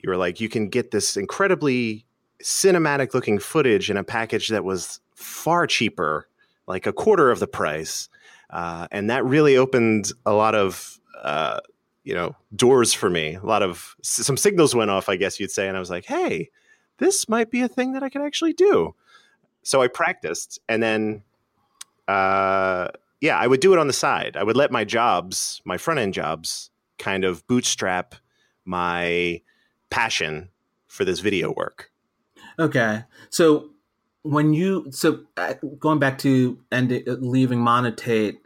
you 0.00 0.10
were 0.10 0.16
like, 0.16 0.40
you 0.40 0.48
can 0.48 0.68
get 0.68 0.90
this 0.90 1.16
incredibly 1.16 2.04
cinematic 2.42 3.14
looking 3.14 3.38
footage 3.38 3.90
in 3.90 3.96
a 3.96 4.04
package 4.04 4.48
that 4.48 4.64
was 4.64 5.00
far 5.14 5.66
cheaper, 5.66 6.28
like 6.66 6.86
a 6.86 6.92
quarter 6.92 7.30
of 7.30 7.40
the 7.40 7.46
price. 7.46 8.08
Uh, 8.50 8.86
and 8.90 9.10
that 9.10 9.24
really 9.24 9.56
opened 9.56 10.12
a 10.24 10.32
lot 10.32 10.54
of, 10.54 11.00
uh, 11.22 11.60
you 12.04 12.14
know, 12.14 12.34
doors 12.54 12.94
for 12.94 13.10
me. 13.10 13.34
A 13.34 13.44
lot 13.44 13.62
of 13.62 13.96
some 14.02 14.36
signals 14.36 14.74
went 14.74 14.90
off, 14.90 15.08
I 15.08 15.16
guess 15.16 15.40
you'd 15.40 15.50
say. 15.50 15.68
And 15.68 15.76
I 15.76 15.80
was 15.80 15.90
like, 15.90 16.06
hey, 16.06 16.50
this 16.98 17.28
might 17.28 17.50
be 17.50 17.60
a 17.60 17.68
thing 17.68 17.92
that 17.92 18.02
I 18.02 18.08
can 18.08 18.22
actually 18.22 18.52
do. 18.52 18.94
So 19.62 19.82
I 19.82 19.88
practiced 19.88 20.58
and 20.68 20.82
then, 20.82 21.22
uh, 22.06 22.88
yeah, 23.20 23.38
I 23.38 23.46
would 23.46 23.60
do 23.60 23.72
it 23.72 23.78
on 23.78 23.86
the 23.86 23.92
side. 23.92 24.36
I 24.36 24.44
would 24.44 24.56
let 24.56 24.70
my 24.70 24.84
jobs, 24.84 25.60
my 25.64 25.76
front 25.76 26.00
end 26.00 26.14
jobs, 26.14 26.70
kind 26.98 27.24
of 27.24 27.46
bootstrap 27.46 28.14
my 28.64 29.40
passion 29.90 30.50
for 30.86 31.04
this 31.04 31.20
video 31.20 31.52
work. 31.52 31.90
Okay. 32.58 33.04
So 33.30 33.70
when 34.22 34.52
you 34.52 34.86
so 34.90 35.20
uh, 35.36 35.54
going 35.78 35.98
back 35.98 36.18
to 36.18 36.58
and 36.70 36.92
uh, 36.92 37.12
leaving 37.20 37.60
Monetate, 37.60 38.38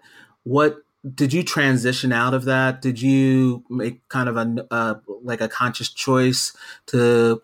what 0.45 0.78
did 1.14 1.33
you 1.33 1.42
transition 1.42 2.12
out 2.12 2.35
of 2.35 2.45
that? 2.45 2.83
Did 2.83 3.00
you 3.00 3.64
make 3.69 4.07
kind 4.09 4.28
of 4.28 4.37
a 4.37 4.66
uh, 4.71 4.95
like 5.23 5.40
a 5.40 5.49
conscious 5.49 5.88
choice 5.88 6.54
to 6.87 7.42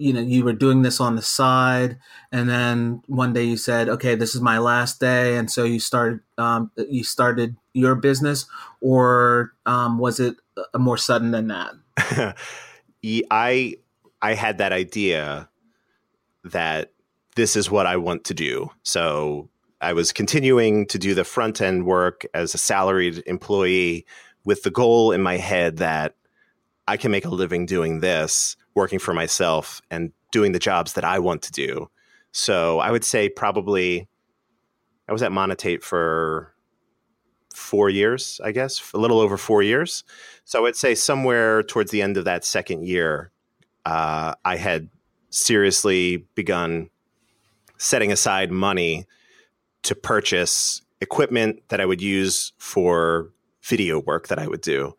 you 0.00 0.14
know 0.14 0.20
you 0.20 0.42
were 0.42 0.54
doing 0.54 0.80
this 0.80 0.98
on 0.98 1.14
the 1.14 1.22
side 1.22 1.98
and 2.32 2.48
then 2.48 3.02
one 3.06 3.34
day 3.34 3.44
you 3.44 3.56
said 3.56 3.88
okay 3.88 4.14
this 4.14 4.34
is 4.34 4.40
my 4.40 4.58
last 4.58 4.98
day 4.98 5.36
and 5.36 5.50
so 5.50 5.62
you 5.62 5.78
started 5.78 6.20
um, 6.38 6.70
you 6.88 7.04
started 7.04 7.54
your 7.74 7.94
business 7.94 8.46
or 8.80 9.52
um, 9.66 9.98
was 9.98 10.18
it 10.18 10.36
more 10.76 10.96
sudden 10.96 11.30
than 11.30 11.48
that? 11.48 12.36
I 13.30 13.74
i 14.22 14.34
had 14.34 14.58
that 14.58 14.72
idea 14.72 15.48
that 16.44 16.92
this 17.36 17.54
is 17.54 17.70
what 17.70 17.86
i 17.86 17.96
want 17.96 18.24
to 18.24 18.34
do. 18.34 18.70
So 18.82 19.50
i 19.82 19.92
was 19.92 20.12
continuing 20.12 20.86
to 20.86 20.98
do 20.98 21.14
the 21.14 21.24
front 21.24 21.60
end 21.60 21.84
work 21.84 22.24
as 22.32 22.54
a 22.54 22.58
salaried 22.58 23.22
employee 23.26 24.06
with 24.44 24.62
the 24.62 24.70
goal 24.70 25.12
in 25.12 25.22
my 25.22 25.36
head 25.36 25.76
that 25.76 26.14
i 26.88 26.96
can 26.96 27.10
make 27.10 27.24
a 27.26 27.30
living 27.30 27.66
doing 27.66 28.00
this 28.00 28.56
working 28.74 28.98
for 28.98 29.14
myself 29.14 29.80
and 29.90 30.12
doing 30.32 30.52
the 30.52 30.58
jobs 30.58 30.92
that 30.94 31.04
I 31.04 31.18
want 31.18 31.42
to 31.42 31.52
do. 31.52 31.90
So 32.32 32.78
I 32.78 32.90
would 32.90 33.04
say 33.04 33.28
probably 33.28 34.08
I 35.08 35.12
was 35.12 35.22
at 35.22 35.32
Monetate 35.32 35.82
for 35.82 36.54
four 37.52 37.90
years, 37.90 38.40
I 38.44 38.52
guess, 38.52 38.92
a 38.92 38.98
little 38.98 39.20
over 39.20 39.36
four 39.36 39.62
years. 39.62 40.04
So 40.44 40.58
I 40.58 40.62
would 40.62 40.76
say 40.76 40.94
somewhere 40.94 41.62
towards 41.62 41.90
the 41.90 42.02
end 42.02 42.16
of 42.16 42.24
that 42.24 42.44
second 42.44 42.86
year, 42.86 43.32
uh, 43.84 44.34
I 44.44 44.56
had 44.56 44.88
seriously 45.30 46.28
begun 46.34 46.90
setting 47.76 48.12
aside 48.12 48.50
money 48.50 49.06
to 49.82 49.94
purchase 49.94 50.82
equipment 51.00 51.62
that 51.68 51.80
I 51.80 51.86
would 51.86 52.02
use 52.02 52.52
for 52.58 53.30
video 53.62 53.98
work 54.00 54.28
that 54.28 54.38
I 54.38 54.46
would 54.46 54.60
do, 54.60 54.94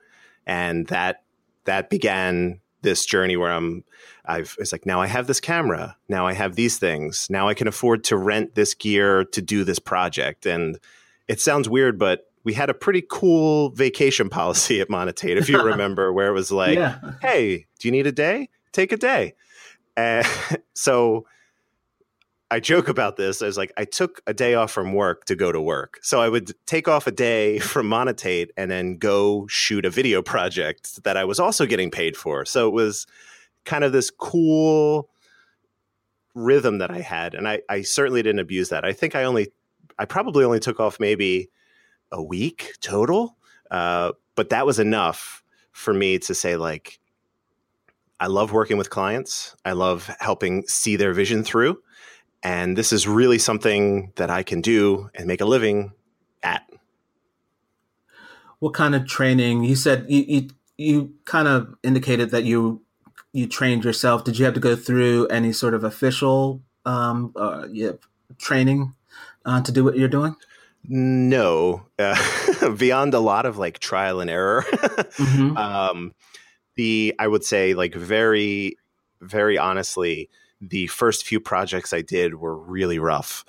and 0.45 0.87
that 0.87 1.23
that 1.65 1.89
began 1.89 2.59
this 2.81 3.05
journey 3.05 3.37
where 3.37 3.51
I'm 3.51 3.83
I've 4.25 4.55
it's 4.59 4.71
like 4.71 4.85
now 4.85 5.01
I 5.01 5.07
have 5.07 5.27
this 5.27 5.39
camera, 5.39 5.97
now 6.09 6.27
I 6.27 6.33
have 6.33 6.55
these 6.55 6.77
things, 6.77 7.27
now 7.29 7.47
I 7.47 7.53
can 7.53 7.67
afford 7.67 8.03
to 8.05 8.17
rent 8.17 8.55
this 8.55 8.73
gear 8.73 9.25
to 9.25 9.41
do 9.41 9.63
this 9.63 9.79
project. 9.79 10.45
And 10.45 10.79
it 11.27 11.39
sounds 11.39 11.69
weird, 11.69 11.97
but 11.97 12.31
we 12.43 12.53
had 12.53 12.69
a 12.69 12.73
pretty 12.73 13.03
cool 13.09 13.69
vacation 13.71 14.29
policy 14.39 14.81
at 14.81 14.89
Monetate, 14.89 15.37
if 15.37 15.49
you 15.49 15.61
remember, 15.63 16.11
where 16.11 16.27
it 16.27 16.33
was 16.33 16.51
like, 16.51 16.75
yeah. 16.75 16.99
hey, 17.21 17.65
do 17.79 17.87
you 17.87 17.91
need 17.91 18.07
a 18.07 18.11
day? 18.11 18.49
Take 18.71 18.91
a 18.91 18.97
day. 18.97 19.33
Eh, 19.97 20.23
and 20.23 20.61
so 20.73 21.25
I 22.51 22.59
joke 22.59 22.89
about 22.89 23.15
this. 23.15 23.41
I 23.41 23.45
was 23.45 23.57
like, 23.57 23.71
I 23.77 23.85
took 23.85 24.21
a 24.27 24.33
day 24.33 24.55
off 24.55 24.71
from 24.71 24.93
work 24.93 25.23
to 25.25 25.37
go 25.37 25.53
to 25.53 25.61
work. 25.61 25.99
So 26.01 26.19
I 26.19 26.27
would 26.27 26.51
take 26.65 26.89
off 26.89 27.07
a 27.07 27.11
day 27.11 27.59
from 27.73 27.89
Monetate 27.89 28.49
and 28.57 28.69
then 28.69 28.97
go 28.97 29.47
shoot 29.47 29.85
a 29.85 29.89
video 29.89 30.21
project 30.33 31.03
that 31.05 31.15
I 31.15 31.23
was 31.23 31.39
also 31.39 31.65
getting 31.65 31.89
paid 31.89 32.17
for. 32.17 32.43
So 32.43 32.67
it 32.67 32.73
was 32.73 33.07
kind 33.63 33.85
of 33.85 33.93
this 33.93 34.11
cool 34.11 35.09
rhythm 36.35 36.79
that 36.79 36.91
I 36.91 36.99
had. 36.99 37.33
And 37.33 37.47
I, 37.47 37.61
I 37.69 37.83
certainly 37.83 38.21
didn't 38.21 38.39
abuse 38.39 38.69
that. 38.69 38.83
I 38.83 38.91
think 38.91 39.15
I 39.15 39.23
only, 39.23 39.47
I 39.97 40.03
probably 40.03 40.43
only 40.43 40.59
took 40.59 40.79
off 40.79 40.99
maybe 40.99 41.49
a 42.11 42.21
week 42.21 42.73
total. 42.81 43.37
Uh, 43.69 44.11
but 44.35 44.49
that 44.49 44.65
was 44.65 44.77
enough 44.77 45.41
for 45.71 45.93
me 45.93 46.19
to 46.19 46.35
say, 46.35 46.57
like, 46.57 46.99
I 48.19 48.27
love 48.27 48.51
working 48.51 48.77
with 48.77 48.89
clients. 48.89 49.55
I 49.63 49.71
love 49.71 50.13
helping 50.19 50.63
see 50.67 50.97
their 50.97 51.13
vision 51.13 51.43
through 51.43 51.81
and 52.43 52.77
this 52.77 52.91
is 52.91 53.07
really 53.07 53.37
something 53.37 54.11
that 54.15 54.29
I 54.29 54.43
can 54.43 54.61
do 54.61 55.09
and 55.15 55.27
make 55.27 55.41
a 55.41 55.45
living 55.45 55.93
at. 56.43 56.67
What 58.59 58.73
kind 58.73 58.95
of 58.95 59.07
training? 59.07 59.63
You 59.63 59.75
said 59.75 60.05
you, 60.07 60.23
you, 60.27 60.49
you 60.77 61.13
kind 61.25 61.47
of 61.47 61.75
indicated 61.83 62.31
that 62.31 62.43
you 62.43 62.81
you 63.33 63.47
trained 63.47 63.83
yourself. 63.85 64.23
Did 64.23 64.37
you 64.37 64.45
have 64.45 64.53
to 64.55 64.59
go 64.59 64.75
through 64.75 65.27
any 65.27 65.53
sort 65.53 65.73
of 65.73 65.83
official 65.83 66.61
um, 66.85 67.31
uh, 67.35 67.67
yeah, 67.71 67.91
training 68.37 68.93
uh, 69.45 69.61
to 69.61 69.71
do 69.71 69.83
what 69.83 69.97
you're 69.97 70.07
doing? 70.07 70.35
No, 70.87 71.85
uh, 71.99 72.75
beyond 72.77 73.13
a 73.13 73.19
lot 73.19 73.45
of 73.45 73.57
like 73.57 73.79
trial 73.79 74.19
and 74.19 74.29
error. 74.29 74.63
mm-hmm. 74.71 75.57
um, 75.57 76.13
the 76.75 77.13
I 77.19 77.27
would 77.27 77.43
say 77.43 77.73
like 77.73 77.93
very, 77.93 78.77
very 79.21 79.57
honestly, 79.57 80.29
the 80.61 80.87
first 80.87 81.25
few 81.25 81.39
projects 81.39 81.91
I 81.91 82.01
did 82.01 82.35
were 82.35 82.55
really 82.55 82.99
rough 82.99 83.43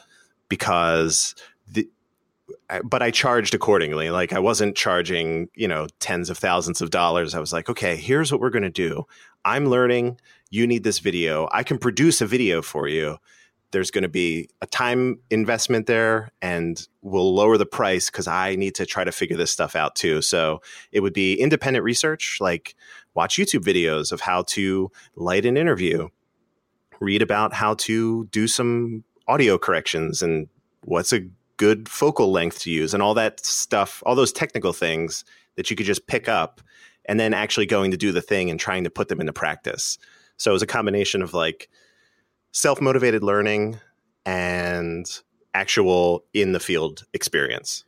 because 0.48 1.34
the 1.68 1.88
but 2.84 3.02
I 3.02 3.10
charged 3.10 3.54
accordingly. 3.54 4.10
Like 4.10 4.32
I 4.32 4.38
wasn't 4.38 4.76
charging, 4.76 5.48
you 5.54 5.68
know, 5.68 5.86
tens 6.00 6.30
of 6.30 6.38
thousands 6.38 6.80
of 6.80 6.90
dollars. 6.90 7.34
I 7.34 7.40
was 7.40 7.52
like, 7.52 7.68
okay, 7.68 7.96
here's 7.96 8.32
what 8.32 8.40
we're 8.40 8.50
going 8.50 8.62
to 8.62 8.70
do. 8.70 9.04
I'm 9.44 9.66
learning. 9.66 10.18
You 10.50 10.66
need 10.66 10.84
this 10.84 10.98
video. 10.98 11.48
I 11.52 11.62
can 11.62 11.78
produce 11.78 12.20
a 12.20 12.26
video 12.26 12.62
for 12.62 12.88
you. 12.88 13.18
There's 13.70 13.90
going 13.90 14.02
to 14.02 14.08
be 14.08 14.50
a 14.60 14.66
time 14.66 15.18
investment 15.30 15.86
there 15.86 16.30
and 16.42 16.86
we'll 17.00 17.34
lower 17.34 17.56
the 17.56 17.66
price 17.66 18.10
because 18.10 18.26
I 18.26 18.54
need 18.56 18.74
to 18.76 18.86
try 18.86 19.04
to 19.04 19.12
figure 19.12 19.36
this 19.36 19.50
stuff 19.50 19.74
out 19.74 19.94
too. 19.94 20.20
So 20.20 20.60
it 20.92 21.00
would 21.00 21.14
be 21.14 21.34
independent 21.34 21.84
research, 21.84 22.38
like 22.40 22.74
watch 23.14 23.36
YouTube 23.36 23.64
videos 23.64 24.12
of 24.12 24.20
how 24.20 24.42
to 24.48 24.90
light 25.16 25.46
an 25.46 25.56
interview, 25.56 26.08
read 27.02 27.22
about 27.22 27.52
how 27.52 27.74
to 27.74 28.26
do 28.26 28.46
some 28.46 29.04
audio 29.28 29.58
corrections 29.58 30.22
and 30.22 30.48
what's 30.84 31.12
a 31.12 31.20
good 31.56 31.88
focal 31.88 32.30
length 32.32 32.60
to 32.60 32.70
use 32.70 32.94
and 32.94 33.02
all 33.02 33.14
that 33.14 33.44
stuff, 33.44 34.02
all 34.06 34.14
those 34.14 34.32
technical 34.32 34.72
things 34.72 35.24
that 35.56 35.70
you 35.70 35.76
could 35.76 35.86
just 35.86 36.06
pick 36.06 36.28
up 36.28 36.60
and 37.06 37.18
then 37.20 37.34
actually 37.34 37.66
going 37.66 37.90
to 37.90 37.96
do 37.96 38.12
the 38.12 38.22
thing 38.22 38.50
and 38.50 38.58
trying 38.58 38.84
to 38.84 38.90
put 38.90 39.08
them 39.08 39.20
into 39.20 39.32
practice. 39.32 39.98
So 40.36 40.50
it 40.50 40.54
was 40.54 40.62
a 40.62 40.66
combination 40.66 41.22
of 41.22 41.34
like 41.34 41.68
self 42.52 42.80
motivated 42.80 43.22
learning 43.22 43.78
and 44.24 45.06
actual 45.54 46.24
in 46.32 46.52
the 46.52 46.60
field 46.60 47.04
experience. 47.12 47.84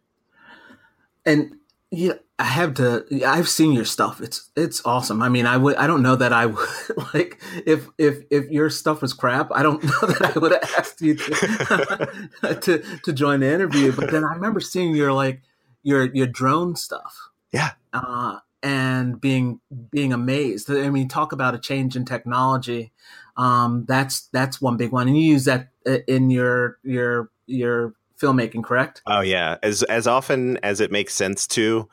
And 1.25 1.57
yeah, 1.97 2.15
I 2.39 2.45
have 2.45 2.75
to. 2.75 3.07
I've 3.25 3.49
seen 3.49 3.73
your 3.73 3.85
stuff. 3.85 4.21
It's 4.21 4.51
it's 4.57 4.85
awesome. 4.85 5.23
I 5.23 5.29
mean, 5.29 5.47
I 5.47 5.57
would. 5.57 5.77
I 5.77 5.87
don't 5.87 6.03
know 6.03 6.17
that 6.17 6.33
I 6.33 6.47
would 6.47 6.69
like 7.15 7.41
if 7.65 7.89
if 7.99 8.25
if 8.31 8.51
your 8.51 8.71
stuff 8.71 9.03
was 9.03 9.13
crap. 9.13 9.51
I 9.55 9.63
don't 9.63 9.83
know 9.85 10.01
that 10.01 10.33
I 10.35 10.39
would 10.39 10.53
have 10.53 10.75
asked 10.77 11.01
you 11.01 11.15
to 11.15 12.29
to 12.63 12.99
to 13.05 13.13
join 13.13 13.41
the 13.41 13.53
interview. 13.53 13.93
But 13.93 14.11
then 14.11 14.25
I 14.25 14.35
remember 14.35 14.61
seeing 14.61 14.95
your 14.95 15.13
like 15.13 15.43
your 15.83 16.07
your 16.15 16.27
drone 16.27 16.77
stuff. 16.77 17.31
Yeah. 17.53 17.73
Uh, 17.93 18.39
and 18.63 19.21
being 19.21 19.61
being 19.91 20.13
amazed. 20.13 20.71
I 20.71 20.91
mean, 20.91 21.07
talk 21.07 21.33
about 21.33 21.55
a 21.55 21.59
change 21.59 21.95
in 21.95 22.05
technology. 22.05 22.93
Um, 23.37 23.85
that's 23.87 24.29
that's 24.33 24.61
one 24.61 24.77
big 24.77 24.91
one, 24.91 25.07
and 25.07 25.17
you 25.17 25.25
use 25.25 25.45
that 25.45 25.69
uh, 25.87 25.99
in 26.09 26.31
your 26.31 26.79
your 26.83 27.31
your 27.47 27.95
filmmaking, 28.21 28.65
correct? 28.65 29.03
Oh 29.07 29.21
yeah, 29.21 29.57
as 29.63 29.83
as 29.85 30.07
often 30.07 30.59
as 30.63 30.81
it 30.81 30.91
makes 30.91 31.15
sense 31.15 31.47
to, 31.49 31.89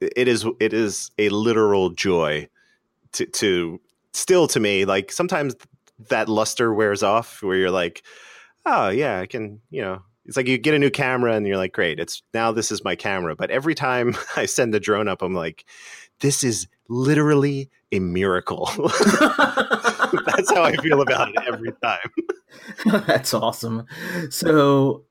it 0.00 0.28
is 0.28 0.46
it 0.60 0.72
is 0.72 1.10
a 1.18 1.28
literal 1.28 1.90
joy 1.90 2.48
to 3.12 3.26
to 3.26 3.80
still 4.12 4.46
to 4.48 4.60
me. 4.60 4.84
Like 4.84 5.12
sometimes 5.12 5.54
that 6.08 6.28
luster 6.28 6.72
wears 6.72 7.02
off, 7.02 7.42
where 7.42 7.56
you're 7.56 7.70
like, 7.70 8.02
oh 8.66 8.88
yeah, 8.88 9.20
I 9.20 9.26
can 9.26 9.60
you 9.70 9.82
know 9.82 10.02
it's 10.24 10.36
like 10.36 10.46
you 10.46 10.58
get 10.58 10.74
a 10.74 10.78
new 10.78 10.90
camera 10.90 11.34
and 11.34 11.46
you're 11.46 11.56
like, 11.56 11.72
great, 11.72 11.98
it's 11.98 12.22
now 12.32 12.52
this 12.52 12.70
is 12.70 12.84
my 12.84 12.94
camera. 12.94 13.34
But 13.34 13.50
every 13.50 13.74
time 13.74 14.14
I 14.36 14.46
send 14.46 14.72
the 14.72 14.80
drone 14.80 15.08
up, 15.08 15.22
I'm 15.22 15.34
like, 15.34 15.64
this 16.20 16.44
is 16.44 16.68
literally 16.88 17.70
a 17.90 17.98
miracle. 17.98 18.66
That's 18.76 20.50
how 20.52 20.62
I 20.62 20.76
feel 20.80 21.00
about 21.00 21.30
it 21.30 21.36
every 21.46 21.72
time. 21.82 22.10
That's 23.06 23.34
awesome. 23.34 23.86
So, 24.30 25.04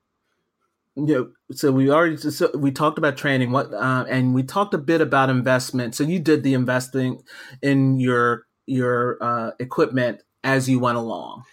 know, 0.96 1.30
so 1.52 1.72
we 1.72 1.90
already 1.90 2.16
so 2.16 2.50
we 2.54 2.70
talked 2.70 2.98
about 2.98 3.16
training. 3.16 3.50
What 3.50 3.72
uh, 3.72 4.04
and 4.08 4.34
we 4.34 4.42
talked 4.42 4.74
a 4.74 4.78
bit 4.78 5.00
about 5.00 5.30
investment. 5.30 5.94
So 5.94 6.04
you 6.04 6.18
did 6.18 6.42
the 6.42 6.54
investing 6.54 7.22
in 7.62 7.98
your 7.98 8.46
your 8.66 9.18
uh, 9.22 9.50
equipment 9.58 10.22
as 10.44 10.68
you 10.68 10.78
went 10.78 10.98
along. 10.98 11.44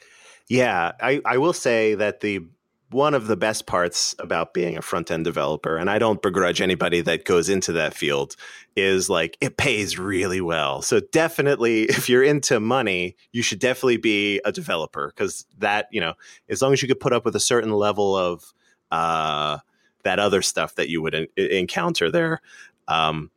Yeah, 0.50 0.94
I, 1.00 1.22
I 1.26 1.38
will 1.38 1.54
say 1.54 1.96
that 1.96 2.22
the 2.22 2.42
one 2.92 3.14
of 3.14 3.28
the 3.28 3.38
best 3.38 3.68
parts 3.68 4.16
about 4.18 4.54
being 4.54 4.76
a 4.76 4.82
front 4.82 5.12
end 5.12 5.24
developer, 5.24 5.78
and 5.78 5.92
I 5.92 6.00
don't 6.00 6.22
begrudge 6.22 6.60
anybody 6.60 7.02
that 7.02 7.24
goes 7.24 7.48
into 7.48 7.72
that 7.74 7.94
field, 7.94 8.36
is 8.76 9.10
like 9.10 9.38
it 9.42 9.58
pays 9.58 10.00
really 10.00 10.42
well. 10.42 10.82
So 10.82 11.00
definitely, 11.00 11.84
if 11.90 12.10
you're 12.10 12.24
into 12.24 12.60
money, 12.60 13.16
you 13.32 13.44
should 13.44 13.60
definitely 13.60 13.98
be 13.98 14.42
a 14.44 14.52
developer 14.52 15.14
because 15.16 15.46
that 15.60 15.88
you 15.92 16.02
know, 16.02 16.14
as 16.50 16.62
long 16.62 16.74
as 16.74 16.82
you 16.82 16.88
could 16.88 17.00
put 17.00 17.14
up 17.14 17.26
with 17.26 17.36
a 17.36 17.40
certain 17.40 17.72
level 17.72 18.16
of 18.18 18.54
uh, 18.92 19.60
that 20.04 20.20
other 20.20 20.42
stuff 20.42 20.76
that 20.76 20.90
you 20.90 21.02
would 21.02 21.14
in- 21.14 21.28
encounter 21.38 22.12
there, 22.12 22.42
um, 22.88 23.32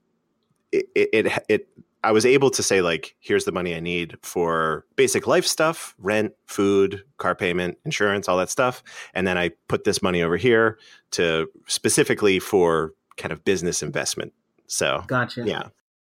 it, 0.70 0.88
it 0.94 1.44
it 1.48 1.68
I 2.04 2.10
was 2.10 2.26
able 2.26 2.50
to 2.50 2.62
say 2.62 2.82
like, 2.82 3.14
here's 3.20 3.44
the 3.44 3.52
money 3.52 3.76
I 3.76 3.80
need 3.80 4.16
for 4.22 4.84
basic 4.96 5.26
life 5.26 5.46
stuff, 5.46 5.94
rent, 5.98 6.32
food, 6.46 7.04
car 7.18 7.34
payment, 7.34 7.78
insurance, 7.84 8.28
all 8.28 8.36
that 8.38 8.50
stuff, 8.50 8.82
and 9.14 9.26
then 9.26 9.38
I 9.38 9.50
put 9.68 9.84
this 9.84 10.02
money 10.02 10.22
over 10.22 10.36
here 10.36 10.78
to 11.12 11.48
specifically 11.66 12.38
for 12.40 12.92
kind 13.16 13.32
of 13.32 13.44
business 13.44 13.82
investment. 13.82 14.32
So, 14.66 15.04
gotcha. 15.06 15.44
Yeah. 15.46 15.68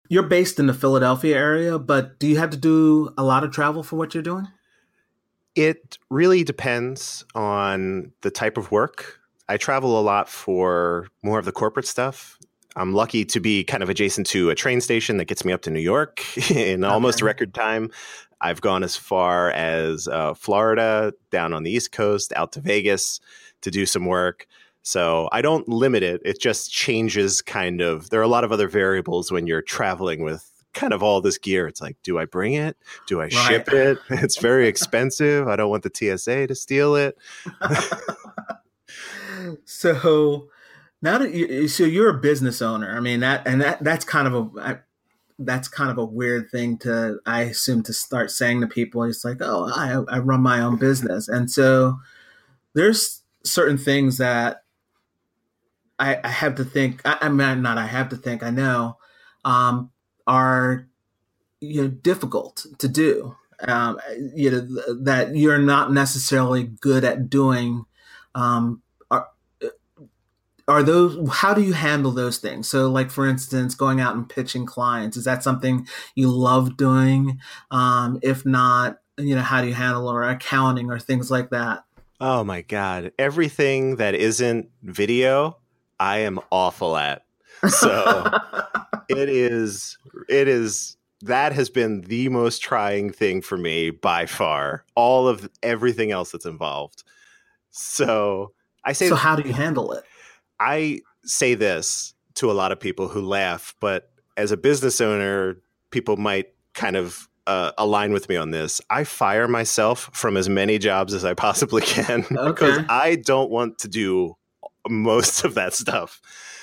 You're 0.08 0.24
based 0.24 0.58
in 0.58 0.66
the 0.66 0.74
Philadelphia 0.74 1.36
area, 1.36 1.78
but 1.78 2.18
do 2.18 2.26
you 2.26 2.38
have 2.38 2.50
to 2.50 2.56
do 2.56 3.12
a 3.18 3.22
lot 3.22 3.44
of 3.44 3.50
travel 3.50 3.82
for 3.82 3.96
what 3.96 4.14
you're 4.14 4.22
doing? 4.22 4.48
It 5.54 5.98
really 6.10 6.44
depends 6.44 7.24
on 7.34 8.12
the 8.22 8.30
type 8.30 8.56
of 8.56 8.70
work. 8.70 9.20
I 9.48 9.56
travel 9.56 9.98
a 9.98 10.02
lot 10.02 10.28
for 10.28 11.08
more 11.22 11.38
of 11.38 11.44
the 11.44 11.52
corporate 11.52 11.86
stuff. 11.86 12.38
I'm 12.74 12.92
lucky 12.92 13.24
to 13.24 13.40
be 13.40 13.64
kind 13.64 13.82
of 13.82 13.88
adjacent 13.88 14.26
to 14.28 14.50
a 14.50 14.54
train 14.54 14.80
station 14.80 15.16
that 15.16 15.24
gets 15.24 15.44
me 15.44 15.52
up 15.52 15.62
to 15.62 15.70
New 15.70 15.80
York 15.80 16.22
in 16.50 16.84
okay. 16.84 16.92
almost 16.92 17.22
record 17.22 17.54
time. 17.54 17.90
I've 18.40 18.60
gone 18.60 18.84
as 18.84 18.96
far 18.96 19.50
as 19.52 20.08
uh, 20.08 20.34
Florida, 20.34 21.14
down 21.30 21.54
on 21.54 21.62
the 21.62 21.70
East 21.70 21.92
Coast, 21.92 22.32
out 22.36 22.52
to 22.52 22.60
Vegas 22.60 23.20
to 23.62 23.70
do 23.70 23.86
some 23.86 24.04
work. 24.04 24.46
So 24.82 25.28
I 25.32 25.40
don't 25.42 25.68
limit 25.68 26.02
it. 26.02 26.20
It 26.24 26.38
just 26.38 26.70
changes 26.70 27.40
kind 27.40 27.80
of. 27.80 28.10
There 28.10 28.20
are 28.20 28.24
a 28.24 28.28
lot 28.28 28.44
of 28.44 28.52
other 28.52 28.68
variables 28.68 29.32
when 29.32 29.46
you're 29.46 29.62
traveling 29.62 30.22
with 30.22 30.48
kind 30.74 30.92
of 30.92 31.02
all 31.02 31.20
this 31.20 31.38
gear. 31.38 31.66
It's 31.66 31.80
like, 31.80 31.96
do 32.02 32.18
I 32.18 32.26
bring 32.26 32.52
it? 32.52 32.76
Do 33.06 33.20
I 33.20 33.24
right. 33.24 33.32
ship 33.32 33.68
it? 33.72 33.98
It's 34.10 34.36
very 34.36 34.68
expensive. 34.68 35.48
I 35.48 35.56
don't 35.56 35.70
want 35.70 35.82
the 35.82 35.90
TSA 35.92 36.46
to 36.46 36.54
steal 36.54 36.94
it. 36.94 37.16
so 39.64 40.48
now 41.02 41.18
that 41.18 41.32
you 41.32 41.68
so 41.68 41.84
you're 41.84 42.10
a 42.10 42.20
business 42.20 42.62
owner. 42.62 42.96
I 42.96 43.00
mean 43.00 43.20
that 43.20 43.46
and 43.46 43.60
that 43.60 43.82
that's 43.82 44.04
kind 44.04 44.28
of 44.28 44.56
a 44.56 44.82
that's 45.38 45.68
kind 45.68 45.90
of 45.90 45.98
a 45.98 46.04
weird 46.04 46.50
thing 46.50 46.78
to 46.78 47.18
i 47.26 47.42
assume 47.42 47.82
to 47.82 47.92
start 47.92 48.30
saying 48.30 48.60
to 48.60 48.66
people. 48.66 49.02
It's 49.04 49.24
like 49.24 49.38
oh 49.40 49.70
i, 49.74 49.92
I 50.14 50.18
run 50.18 50.42
my 50.42 50.60
own 50.60 50.76
business. 50.76 51.28
And 51.28 51.50
so 51.50 51.98
there's 52.74 53.22
certain 53.44 53.78
things 53.78 54.18
that 54.18 54.64
i, 55.98 56.18
I 56.22 56.28
have 56.28 56.54
to 56.56 56.64
think 56.64 57.00
I, 57.04 57.18
I 57.22 57.28
mean 57.28 57.62
not 57.62 57.78
i 57.78 57.86
have 57.86 58.08
to 58.10 58.16
think 58.16 58.42
i 58.42 58.50
know 58.50 58.96
um, 59.44 59.90
are 60.26 60.88
you 61.60 61.82
know 61.82 61.88
difficult 61.88 62.66
to 62.78 62.88
do. 62.88 63.36
Um, 63.66 63.98
you 64.34 64.50
know 64.50 64.60
that 65.02 65.34
you're 65.34 65.58
not 65.58 65.92
necessarily 65.92 66.64
good 66.64 67.04
at 67.04 67.30
doing 67.30 67.84
um, 68.34 68.82
are 70.68 70.82
those 70.82 71.28
how 71.30 71.54
do 71.54 71.62
you 71.62 71.72
handle 71.72 72.10
those 72.10 72.38
things? 72.38 72.68
So 72.68 72.90
like 72.90 73.10
for 73.10 73.26
instance 73.26 73.74
going 73.74 74.00
out 74.00 74.16
and 74.16 74.28
pitching 74.28 74.66
clients 74.66 75.16
is 75.16 75.24
that 75.24 75.42
something 75.42 75.86
you 76.14 76.30
love 76.30 76.76
doing? 76.76 77.40
Um, 77.70 78.18
if 78.22 78.44
not 78.44 78.98
you 79.16 79.34
know 79.34 79.42
how 79.42 79.62
do 79.62 79.68
you 79.68 79.74
handle 79.74 80.08
or 80.08 80.22
accounting 80.22 80.90
or 80.90 80.98
things 80.98 81.30
like 81.30 81.50
that? 81.50 81.84
Oh 82.20 82.42
my 82.42 82.62
god. 82.62 83.12
Everything 83.18 83.96
that 83.96 84.14
isn't 84.14 84.68
video 84.82 85.58
i 85.98 86.18
am 86.18 86.38
awful 86.50 86.96
at. 86.96 87.24
So 87.68 88.30
it 89.08 89.28
is 89.28 89.98
it 90.28 90.48
is 90.48 90.96
that 91.22 91.52
has 91.52 91.70
been 91.70 92.02
the 92.02 92.28
most 92.28 92.58
trying 92.58 93.10
thing 93.10 93.40
for 93.40 93.56
me 93.56 93.90
by 93.90 94.26
far. 94.26 94.84
All 94.94 95.28
of 95.28 95.48
everything 95.62 96.10
else 96.10 96.32
that's 96.32 96.44
involved. 96.44 97.04
So 97.70 98.52
i 98.84 98.92
say 98.92 99.08
so 99.08 99.14
how 99.14 99.36
do 99.36 99.46
you 99.46 99.54
handle 99.54 99.92
it 99.92 100.04
I 100.60 101.00
say 101.24 101.54
this 101.54 102.14
to 102.34 102.50
a 102.50 102.54
lot 102.54 102.72
of 102.72 102.80
people 102.80 103.08
who 103.08 103.22
laugh, 103.22 103.74
but 103.80 104.10
as 104.36 104.52
a 104.52 104.56
business 104.56 105.00
owner, 105.00 105.56
people 105.90 106.16
might 106.16 106.54
kind 106.74 106.96
of 106.96 107.28
uh, 107.46 107.72
align 107.78 108.12
with 108.12 108.28
me 108.28 108.36
on 108.36 108.50
this. 108.50 108.80
I 108.90 109.04
fire 109.04 109.48
myself 109.48 110.10
from 110.12 110.36
as 110.36 110.48
many 110.48 110.78
jobs 110.78 111.14
as 111.14 111.24
I 111.24 111.34
possibly 111.34 111.82
can 111.86 112.24
okay. 112.30 112.46
because 112.46 112.84
I 112.88 113.16
don't 113.16 113.50
want 113.50 113.78
to 113.80 113.88
do 113.88 114.36
most 114.88 115.44
of 115.44 115.54
that 115.54 115.74
stuff. 115.74 116.20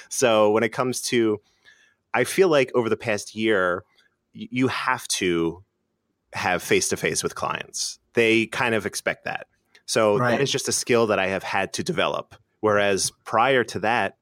So 0.10 0.52
when 0.52 0.64
it 0.64 0.70
comes 0.70 1.02
to, 1.04 1.42
I 2.14 2.24
feel 2.24 2.50
like 2.50 2.72
over 2.76 2.90
the 2.90 2.98
past 2.98 3.36
year, 3.36 3.84
you 4.34 4.68
have 4.68 5.08
to 5.08 5.64
have 6.34 6.62
face 6.62 6.90
to 6.90 6.98
face 6.98 7.24
with 7.24 7.36
clients. 7.36 8.00
They 8.14 8.48
kind 8.48 8.76
of 8.76 8.86
expect 8.86 9.26
that. 9.26 9.48
So 9.86 10.18
right. 10.18 10.32
that 10.32 10.42
is 10.42 10.52
just 10.52 10.68
a 10.68 10.72
skill 10.72 11.08
that 11.08 11.20
I 11.20 11.28
have 11.28 11.44
had 11.44 11.74
to 11.74 11.84
develop. 11.84 12.36
Whereas 12.64 13.12
prior 13.26 13.66
to 13.66 13.80
that, 13.80 14.16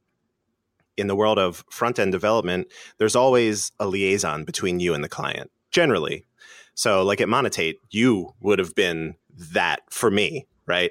in 0.98 1.06
the 1.06 1.16
world 1.16 1.38
of 1.38 1.64
front 1.70 2.00
end 2.00 2.12
development, 2.12 2.74
there's 2.98 3.16
always 3.16 3.72
a 3.80 3.86
liaison 3.86 4.46
between 4.46 4.80
you 4.80 4.96
and 4.96 5.04
the 5.04 5.10
client, 5.10 5.52
generally. 5.70 6.26
So, 6.74 7.04
like 7.04 7.22
at 7.22 7.28
Monetate, 7.28 7.76
you 7.92 8.34
would 8.40 8.58
have 8.58 8.74
been 8.74 9.14
that 9.54 9.82
for 9.92 10.10
me, 10.10 10.48
right? 10.66 10.90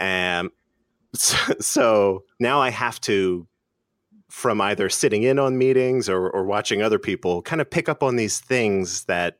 Um, 0.00 0.06
and 0.06 0.50
so, 1.14 1.36
so 1.60 2.24
now 2.40 2.60
I 2.60 2.70
have 2.70 3.00
to, 3.02 3.46
from 4.28 4.60
either 4.60 4.88
sitting 4.88 5.22
in 5.22 5.38
on 5.38 5.58
meetings 5.58 6.08
or, 6.08 6.28
or 6.28 6.42
watching 6.42 6.82
other 6.82 6.98
people, 6.98 7.40
kind 7.40 7.60
of 7.60 7.70
pick 7.70 7.88
up 7.88 8.02
on 8.02 8.16
these 8.16 8.40
things 8.40 9.04
that 9.04 9.38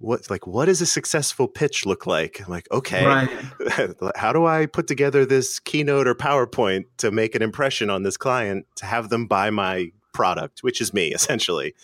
what 0.00 0.30
like 0.30 0.46
what 0.46 0.66
does 0.66 0.80
a 0.80 0.86
successful 0.86 1.48
pitch 1.48 1.84
look 1.84 2.06
like 2.06 2.40
I'm 2.40 2.48
like 2.48 2.70
okay 2.70 3.04
right. 3.04 3.94
how 4.16 4.32
do 4.32 4.46
i 4.46 4.66
put 4.66 4.86
together 4.86 5.26
this 5.26 5.58
keynote 5.58 6.06
or 6.06 6.14
powerpoint 6.14 6.84
to 6.98 7.10
make 7.10 7.34
an 7.34 7.42
impression 7.42 7.90
on 7.90 8.04
this 8.04 8.16
client 8.16 8.66
to 8.76 8.86
have 8.86 9.08
them 9.08 9.26
buy 9.26 9.50
my 9.50 9.90
product 10.12 10.62
which 10.62 10.80
is 10.80 10.94
me 10.94 11.08
essentially 11.14 11.74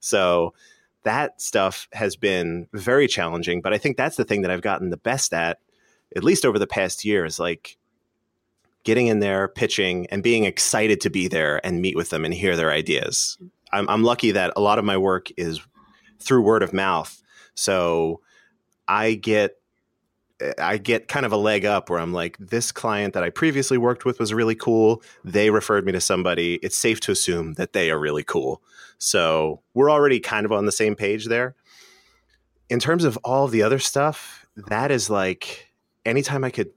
so 0.00 0.54
that 1.02 1.40
stuff 1.40 1.88
has 1.92 2.16
been 2.16 2.68
very 2.72 3.08
challenging 3.08 3.60
but 3.60 3.72
i 3.72 3.78
think 3.78 3.96
that's 3.96 4.16
the 4.16 4.24
thing 4.24 4.42
that 4.42 4.50
i've 4.50 4.62
gotten 4.62 4.90
the 4.90 4.96
best 4.96 5.32
at 5.34 5.58
at 6.14 6.22
least 6.22 6.46
over 6.46 6.58
the 6.58 6.66
past 6.66 7.04
year 7.04 7.24
is 7.24 7.38
like 7.40 7.76
getting 8.84 9.06
in 9.06 9.18
there, 9.18 9.48
pitching, 9.48 10.06
and 10.10 10.22
being 10.22 10.44
excited 10.44 11.00
to 11.00 11.10
be 11.10 11.26
there 11.26 11.64
and 11.66 11.80
meet 11.80 11.96
with 11.96 12.10
them 12.10 12.24
and 12.24 12.32
hear 12.32 12.54
their 12.54 12.70
ideas. 12.70 13.38
I'm, 13.72 13.88
I'm 13.88 14.04
lucky 14.04 14.30
that 14.32 14.52
a 14.56 14.60
lot 14.60 14.78
of 14.78 14.84
my 14.84 14.96
work 14.96 15.28
is 15.36 15.60
through 16.20 16.42
word 16.42 16.62
of 16.62 16.72
mouth. 16.72 17.22
So 17.54 18.20
I 18.86 19.14
get 19.14 19.56
I 20.58 20.78
get 20.78 21.08
kind 21.08 21.24
of 21.24 21.32
a 21.32 21.36
leg 21.36 21.64
up 21.64 21.88
where 21.88 22.00
I'm 22.00 22.12
like, 22.12 22.36
this 22.38 22.72
client 22.72 23.14
that 23.14 23.22
I 23.22 23.30
previously 23.30 23.78
worked 23.78 24.04
with 24.04 24.18
was 24.18 24.34
really 24.34 24.56
cool. 24.56 25.02
They 25.24 25.50
referred 25.50 25.86
me 25.86 25.92
to 25.92 26.00
somebody. 26.00 26.54
It's 26.56 26.76
safe 26.76 27.00
to 27.00 27.12
assume 27.12 27.54
that 27.54 27.72
they 27.72 27.90
are 27.90 27.98
really 27.98 28.24
cool. 28.24 28.60
So 28.98 29.62
we're 29.74 29.90
already 29.90 30.20
kind 30.20 30.44
of 30.44 30.52
on 30.52 30.66
the 30.66 30.72
same 30.72 30.96
page 30.96 31.26
there. 31.26 31.54
In 32.68 32.80
terms 32.80 33.04
of 33.04 33.16
all 33.18 33.46
the 33.46 33.62
other 33.62 33.78
stuff, 33.78 34.46
that 34.56 34.90
is 34.90 35.08
like 35.08 35.72
anytime 36.04 36.44
I 36.44 36.50
could 36.50 36.70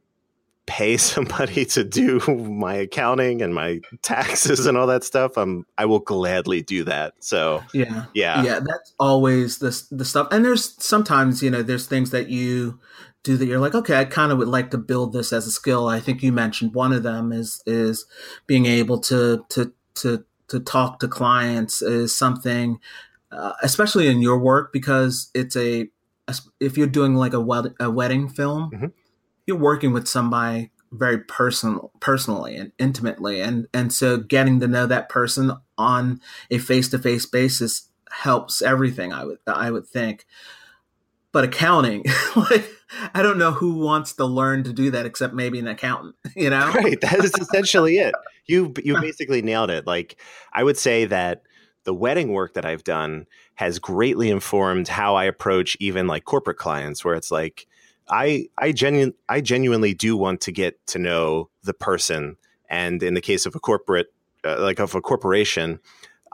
pay 0.67 0.97
somebody 0.97 1.65
to 1.65 1.83
do 1.83 2.19
my 2.37 2.75
accounting 2.75 3.41
and 3.41 3.55
my 3.55 3.79
taxes 4.03 4.67
and 4.67 4.77
all 4.77 4.85
that 4.87 5.03
stuff, 5.03 5.37
I'm 5.37 5.65
I 5.77 5.85
will 5.85 5.99
gladly 5.99 6.61
do 6.61 6.83
that. 6.83 7.15
So 7.19 7.63
yeah, 7.73 8.05
yeah, 8.13 8.43
yeah. 8.43 8.59
That's 8.59 8.93
always 8.99 9.57
the 9.57 9.81
the 9.89 10.05
stuff. 10.05 10.27
And 10.31 10.45
there's 10.45 10.75
sometimes 10.83 11.41
you 11.41 11.49
know 11.49 11.63
there's 11.63 11.87
things 11.87 12.11
that 12.11 12.29
you 12.29 12.79
do 13.23 13.37
that 13.37 13.47
you're 13.47 13.59
like, 13.59 13.75
okay, 13.75 13.99
I 13.99 14.05
kind 14.05 14.31
of 14.31 14.37
would 14.37 14.47
like 14.47 14.69
to 14.71 14.77
build 14.77 15.13
this 15.13 15.33
as 15.33 15.47
a 15.47 15.51
skill. 15.51 15.87
I 15.87 15.99
think 15.99 16.21
you 16.21 16.31
mentioned 16.31 16.75
one 16.75 16.93
of 16.93 17.01
them 17.01 17.31
is 17.31 17.63
is 17.65 18.05
being 18.45 18.67
able 18.67 18.99
to 18.99 19.45
to 19.49 19.73
to 19.95 20.23
to 20.49 20.59
talk 20.59 20.99
to 20.99 21.07
clients 21.07 21.81
is 21.81 22.15
something, 22.15 22.79
uh, 23.31 23.53
especially 23.63 24.07
in 24.07 24.21
your 24.21 24.37
work 24.37 24.71
because 24.71 25.29
it's 25.33 25.55
a 25.55 25.89
if 26.59 26.77
you're 26.77 26.87
doing 26.87 27.15
like 27.15 27.31
a, 27.31 27.39
wed- 27.39 27.73
a 27.79 27.89
wedding 27.89 28.27
film. 28.27 28.71
Mm-hmm 28.71 28.85
you're 29.47 29.57
working 29.57 29.93
with 29.93 30.07
somebody 30.07 30.69
very 30.91 31.19
personal 31.19 31.91
personally 31.99 32.55
and 32.55 32.71
intimately 32.77 33.41
and 33.41 33.67
and 33.73 33.91
so 33.91 34.17
getting 34.17 34.59
to 34.59 34.67
know 34.67 34.85
that 34.85 35.09
person 35.09 35.51
on 35.77 36.21
a 36.49 36.57
face-to-face 36.57 37.25
basis 37.25 37.89
helps 38.11 38.61
everything 38.61 39.11
i 39.11 39.23
would 39.23 39.37
i 39.47 39.71
would 39.71 39.87
think. 39.87 40.25
But 41.33 41.43
accounting 41.43 42.03
like 42.35 42.69
i 43.13 43.21
don't 43.21 43.37
know 43.37 43.51
who 43.51 43.73
wants 43.75 44.13
to 44.13 44.25
learn 44.25 44.63
to 44.63 44.73
do 44.73 44.91
that 44.91 45.05
except 45.05 45.33
maybe 45.33 45.59
an 45.59 45.67
accountant 45.67 46.15
you 46.35 46.49
know? 46.49 46.71
Right 46.71 46.99
that 47.01 47.23
is 47.23 47.33
essentially 47.39 47.97
it. 47.97 48.13
You 48.49 48.73
you 48.81 48.97
basically 49.01 49.41
nailed 49.41 49.69
it. 49.69 49.85
Like 49.85 50.21
i 50.53 50.63
would 50.63 50.77
say 50.77 51.03
that 51.05 51.43
the 51.83 51.93
wedding 51.93 52.31
work 52.31 52.53
that 52.53 52.65
i've 52.65 52.85
done 52.85 53.25
has 53.55 53.77
greatly 53.77 54.29
informed 54.29 54.87
how 54.87 55.15
i 55.15 55.25
approach 55.25 55.75
even 55.81 56.07
like 56.07 56.23
corporate 56.23 56.57
clients 56.57 57.03
where 57.03 57.15
it's 57.15 57.29
like 57.29 57.67
I 58.09 58.47
I 58.57 58.71
genu- 58.71 59.13
I 59.29 59.41
genuinely 59.41 59.93
do 59.93 60.17
want 60.17 60.41
to 60.41 60.51
get 60.51 60.85
to 60.87 60.99
know 60.99 61.49
the 61.63 61.73
person, 61.73 62.37
and 62.69 63.01
in 63.03 63.13
the 63.13 63.21
case 63.21 63.45
of 63.45 63.55
a 63.55 63.59
corporate, 63.59 64.07
uh, 64.43 64.59
like 64.59 64.79
of 64.79 64.95
a 64.95 65.01
corporation, 65.01 65.79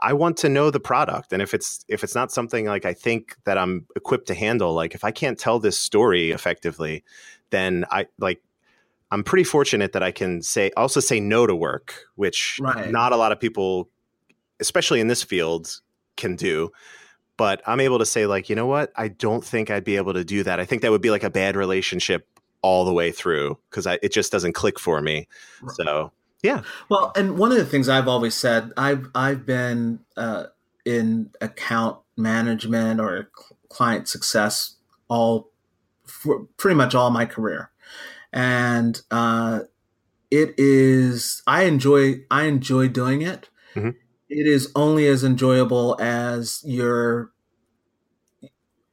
I 0.00 0.12
want 0.12 0.36
to 0.38 0.48
know 0.48 0.70
the 0.70 0.80
product. 0.80 1.32
And 1.32 1.42
if 1.42 1.54
it's 1.54 1.84
if 1.88 2.04
it's 2.04 2.14
not 2.14 2.32
something 2.32 2.66
like 2.66 2.84
I 2.84 2.94
think 2.94 3.36
that 3.44 3.58
I'm 3.58 3.86
equipped 3.96 4.26
to 4.28 4.34
handle, 4.34 4.74
like 4.74 4.94
if 4.94 5.04
I 5.04 5.10
can't 5.10 5.38
tell 5.38 5.58
this 5.58 5.78
story 5.78 6.30
effectively, 6.30 7.04
then 7.50 7.84
I 7.90 8.06
like 8.18 8.42
I'm 9.10 9.24
pretty 9.24 9.44
fortunate 9.44 9.92
that 9.92 10.02
I 10.02 10.10
can 10.10 10.42
say 10.42 10.70
also 10.76 11.00
say 11.00 11.20
no 11.20 11.46
to 11.46 11.54
work, 11.54 11.94
which 12.16 12.58
right. 12.60 12.90
not 12.90 13.12
a 13.12 13.16
lot 13.16 13.32
of 13.32 13.40
people, 13.40 13.88
especially 14.60 15.00
in 15.00 15.08
this 15.08 15.22
field, 15.22 15.80
can 16.16 16.36
do 16.36 16.70
but 17.36 17.62
I'm 17.66 17.80
able 17.80 17.98
to 17.98 18.06
say 18.06 18.26
like, 18.26 18.48
you 18.48 18.56
know 18.56 18.66
what? 18.66 18.92
I 18.96 19.08
don't 19.08 19.44
think 19.44 19.70
I'd 19.70 19.84
be 19.84 19.96
able 19.96 20.14
to 20.14 20.24
do 20.24 20.42
that. 20.44 20.60
I 20.60 20.64
think 20.64 20.82
that 20.82 20.90
would 20.90 21.02
be 21.02 21.10
like 21.10 21.24
a 21.24 21.30
bad 21.30 21.56
relationship 21.56 22.28
all 22.62 22.84
the 22.84 22.92
way 22.92 23.12
through 23.12 23.58
because 23.70 23.86
it 23.86 24.12
just 24.12 24.32
doesn't 24.32 24.54
click 24.54 24.78
for 24.78 25.00
me. 25.00 25.28
Right. 25.60 25.76
So 25.76 26.12
yeah. 26.42 26.62
Well, 26.88 27.12
and 27.16 27.38
one 27.38 27.52
of 27.52 27.58
the 27.58 27.64
things 27.64 27.88
I've 27.88 28.08
always 28.08 28.34
said, 28.34 28.72
I've 28.76 29.08
I've 29.14 29.46
been 29.46 30.00
uh, 30.16 30.44
in 30.84 31.30
account 31.40 31.98
management 32.16 33.00
or 33.00 33.30
client 33.68 34.08
success 34.08 34.76
all 35.08 35.50
for 36.04 36.44
pretty 36.56 36.76
much 36.76 36.94
all 36.94 37.10
my 37.10 37.26
career, 37.26 37.70
and 38.32 39.00
uh, 39.10 39.60
it 40.30 40.54
is 40.58 41.42
I 41.46 41.64
enjoy 41.64 42.24
I 42.30 42.44
enjoy 42.44 42.88
doing 42.88 43.22
it. 43.22 43.48
Mm-hmm 43.74 43.90
it 44.34 44.46
is 44.48 44.70
only 44.74 45.06
as 45.06 45.22
enjoyable 45.22 45.96
as 46.00 46.60
your 46.64 47.30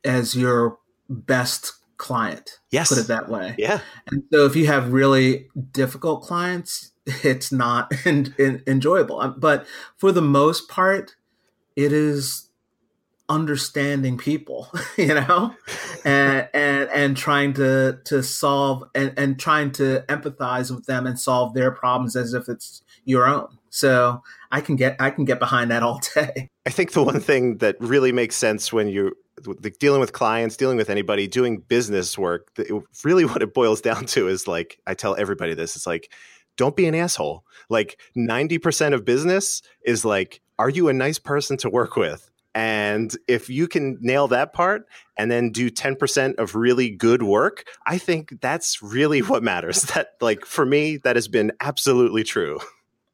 as 0.03 0.35
your 0.35 0.77
best 1.09 1.73
client. 1.97 2.59
Yes. 2.69 2.89
Put 2.89 2.99
it 2.99 3.07
that 3.07 3.29
way. 3.29 3.55
Yeah. 3.57 3.79
And 4.07 4.23
so 4.31 4.45
if 4.45 4.55
you 4.55 4.67
have 4.67 4.93
really 4.93 5.47
difficult 5.71 6.23
clients, 6.23 6.91
it's 7.05 7.51
not 7.51 7.91
in, 8.05 8.33
in, 8.37 8.63
enjoyable. 8.67 9.19
Um, 9.19 9.35
but 9.37 9.65
for 9.97 10.11
the 10.11 10.21
most 10.21 10.69
part, 10.69 11.15
it 11.75 11.91
is 11.91 12.49
understanding 13.29 14.17
people, 14.17 14.71
you 14.97 15.07
know, 15.07 15.55
and 16.05 16.49
and 16.53 16.89
and 16.89 17.17
trying 17.17 17.53
to 17.53 17.99
to 18.05 18.21
solve 18.21 18.83
and 18.93 19.13
and 19.17 19.39
trying 19.39 19.71
to 19.71 20.03
empathize 20.07 20.73
with 20.73 20.85
them 20.85 21.07
and 21.07 21.19
solve 21.19 21.53
their 21.53 21.71
problems 21.71 22.15
as 22.15 22.33
if 22.33 22.47
it's 22.47 22.83
your 23.05 23.27
own. 23.27 23.57
So 23.71 24.21
I 24.51 24.61
can 24.61 24.75
get 24.75 24.97
I 24.99 25.09
can 25.09 25.25
get 25.25 25.39
behind 25.39 25.71
that 25.71 25.81
all 25.81 25.99
day. 26.13 26.49
I 26.65 26.69
think 26.69 26.91
the 26.91 27.01
one 27.01 27.19
thing 27.19 27.57
that 27.57 27.77
really 27.79 28.11
makes 28.11 28.35
sense 28.35 28.71
when 28.71 28.87
you're 28.87 29.13
dealing 29.79 30.01
with 30.01 30.13
clients, 30.13 30.55
dealing 30.55 30.77
with 30.77 30.89
anybody, 30.89 31.27
doing 31.27 31.61
business 31.61 32.17
work, 32.17 32.51
really 33.03 33.25
what 33.25 33.41
it 33.41 33.53
boils 33.55 33.81
down 33.89 34.05
to 34.07 34.27
is 34.27 34.47
like 34.47 34.79
I 34.85 34.93
tell 34.93 35.15
everybody 35.15 35.55
this: 35.55 35.75
it's 35.75 35.87
like 35.87 36.11
don't 36.57 36.75
be 36.75 36.85
an 36.85 36.93
asshole. 36.93 37.45
Like 37.69 37.99
ninety 38.13 38.59
percent 38.59 38.93
of 38.93 39.05
business 39.05 39.61
is 39.85 40.05
like, 40.05 40.41
are 40.59 40.69
you 40.69 40.89
a 40.89 40.93
nice 40.93 41.17
person 41.17 41.57
to 41.57 41.69
work 41.69 41.95
with? 41.95 42.29
And 42.53 43.15
if 43.29 43.49
you 43.49 43.69
can 43.69 43.97
nail 44.01 44.27
that 44.27 44.51
part 44.51 44.85
and 45.15 45.31
then 45.31 45.51
do 45.51 45.71
10% 45.71 46.35
of 46.35 46.53
really 46.53 46.89
good 46.89 47.23
work, 47.23 47.63
I 47.85 47.97
think 47.97 48.41
that's 48.41 48.83
really 48.83 49.21
what 49.21 49.41
matters. 49.41 49.83
That, 49.83 50.09
like, 50.19 50.45
for 50.45 50.65
me, 50.65 50.97
that 50.97 51.15
has 51.15 51.29
been 51.29 51.53
absolutely 51.61 52.25
true. 52.25 52.59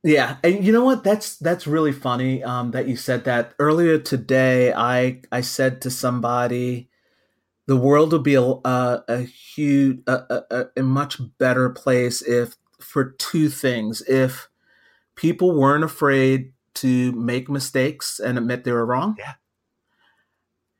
Yeah, 0.07 0.37
and 0.41 0.63
you 0.63 0.71
know 0.71 0.85
what? 0.85 1.03
That's 1.03 1.35
that's 1.35 1.67
really 1.67 1.91
funny 1.91 2.41
um, 2.41 2.71
that 2.71 2.87
you 2.87 2.95
said 2.95 3.25
that 3.25 3.53
earlier 3.59 3.99
today. 3.99 4.71
I 4.71 5.21
I 5.33 5.41
said 5.41 5.81
to 5.81 5.91
somebody, 5.91 6.89
the 7.65 7.75
world 7.75 8.13
would 8.13 8.23
be 8.23 8.35
a 8.35 8.41
a, 8.41 9.03
a 9.09 9.21
huge 9.23 9.99
a, 10.07 10.43
a, 10.49 10.65
a 10.77 10.83
much 10.83 11.19
better 11.39 11.69
place 11.69 12.21
if 12.21 12.55
for 12.79 13.11
two 13.19 13.49
things 13.49 14.01
if 14.03 14.47
people 15.15 15.59
weren't 15.59 15.83
afraid 15.83 16.53
to 16.75 17.11
make 17.11 17.49
mistakes 17.49 18.17
and 18.17 18.37
admit 18.37 18.63
they 18.63 18.71
were 18.71 18.85
wrong. 18.85 19.17
Yeah. 19.19 19.33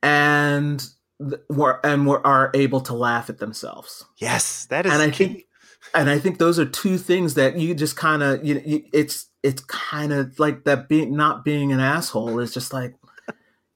And 0.02 0.88
were 1.50 1.84
and 1.84 2.06
were 2.06 2.26
are 2.26 2.50
able 2.54 2.80
to 2.80 2.94
laugh 2.94 3.28
at 3.28 3.40
themselves. 3.40 4.06
Yes, 4.16 4.64
that 4.70 4.86
is. 4.86 4.92
And 4.92 5.02
I 5.02 5.10
key. 5.10 5.26
think 5.26 5.47
and 5.94 6.10
I 6.10 6.18
think 6.18 6.38
those 6.38 6.58
are 6.58 6.64
two 6.64 6.98
things 6.98 7.34
that 7.34 7.56
you 7.56 7.74
just 7.74 7.96
kind 7.96 8.22
of 8.22 8.44
you, 8.44 8.62
you, 8.64 8.84
it's 8.92 9.26
it's 9.42 9.62
kind 9.62 10.12
of 10.12 10.38
like 10.38 10.64
that 10.64 10.88
being 10.88 11.16
not 11.16 11.44
being 11.44 11.72
an 11.72 11.80
asshole 11.80 12.38
is 12.40 12.52
just 12.52 12.72
like 12.72 12.94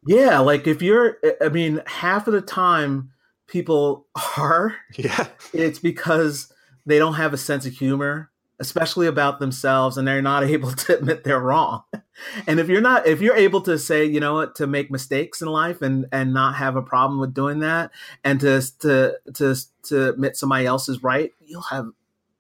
yeah 0.06 0.38
like 0.38 0.66
if 0.66 0.82
you're 0.82 1.18
I 1.40 1.48
mean 1.48 1.82
half 1.86 2.26
of 2.26 2.32
the 2.32 2.40
time 2.40 3.10
people 3.46 4.06
are 4.36 4.76
yeah. 4.96 5.28
it's 5.52 5.78
because 5.78 6.52
they 6.86 6.98
don't 6.98 7.14
have 7.14 7.32
a 7.32 7.38
sense 7.38 7.66
of 7.66 7.72
humor 7.72 8.30
especially 8.62 9.08
about 9.08 9.40
themselves 9.40 9.98
and 9.98 10.06
they're 10.06 10.22
not 10.22 10.44
able 10.56 10.70
to 10.70 10.96
admit 10.96 11.24
they're 11.24 11.40
wrong. 11.40 11.82
And 12.46 12.60
if 12.60 12.68
you're 12.68 12.80
not 12.80 13.06
if 13.06 13.20
you're 13.20 13.36
able 13.36 13.60
to 13.62 13.78
say 13.78 14.04
you 14.04 14.20
know 14.20 14.34
what? 14.34 14.54
to 14.56 14.66
make 14.66 14.90
mistakes 14.90 15.42
in 15.42 15.48
life 15.48 15.82
and 15.82 16.06
and 16.12 16.32
not 16.32 16.54
have 16.56 16.76
a 16.76 16.82
problem 16.82 17.18
with 17.18 17.34
doing 17.34 17.60
that 17.60 17.90
and 18.22 18.38
to 18.40 18.62
to 18.80 19.18
to 19.34 19.56
to 19.84 20.10
admit 20.10 20.36
somebody 20.36 20.66
else 20.66 20.88
is 20.88 21.02
right 21.02 21.32
you'll 21.44 21.62
have 21.62 21.86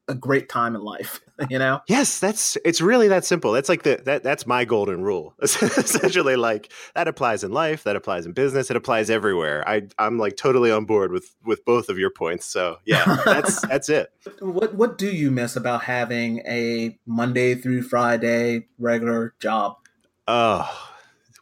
a 0.08 0.14
great 0.14 0.48
time 0.48 0.74
in 0.74 0.82
life 0.82 1.20
you 1.50 1.58
know? 1.58 1.80
Yes 1.88 2.20
that's 2.20 2.56
it's 2.64 2.80
really 2.80 3.08
that 3.08 3.24
simple. 3.24 3.52
That's 3.52 3.68
like 3.68 3.82
the 3.82 4.00
that 4.04 4.22
that's 4.22 4.46
my 4.46 4.64
golden 4.64 5.02
rule. 5.02 5.34
Essentially 5.42 6.36
like 6.36 6.72
that 6.94 7.08
applies 7.08 7.44
in 7.44 7.52
life 7.52 7.84
that 7.84 7.96
applies 7.96 8.26
in 8.26 8.32
business 8.32 8.70
it 8.70 8.76
applies 8.76 9.10
everywhere. 9.10 9.66
I 9.68 9.82
i'm 9.98 10.18
like 10.18 10.36
totally 10.36 10.70
on 10.70 10.84
board 10.84 11.12
with 11.12 11.34
with 11.44 11.64
both 11.64 11.88
of 11.88 11.98
your 11.98 12.10
points 12.10 12.46
so 12.46 12.78
yeah 12.84 13.22
that's 13.24 13.60
that's 13.68 13.88
it. 13.88 14.12
What 14.40 14.74
what 14.74 14.98
do 14.98 15.10
you 15.10 15.30
miss 15.30 15.56
about 15.56 15.84
having 15.84 16.40
a 16.40 16.98
monday 17.06 17.54
through 17.54 17.82
friday 17.82 18.66
regular 18.78 19.34
job? 19.40 19.76
Oh 20.28 20.90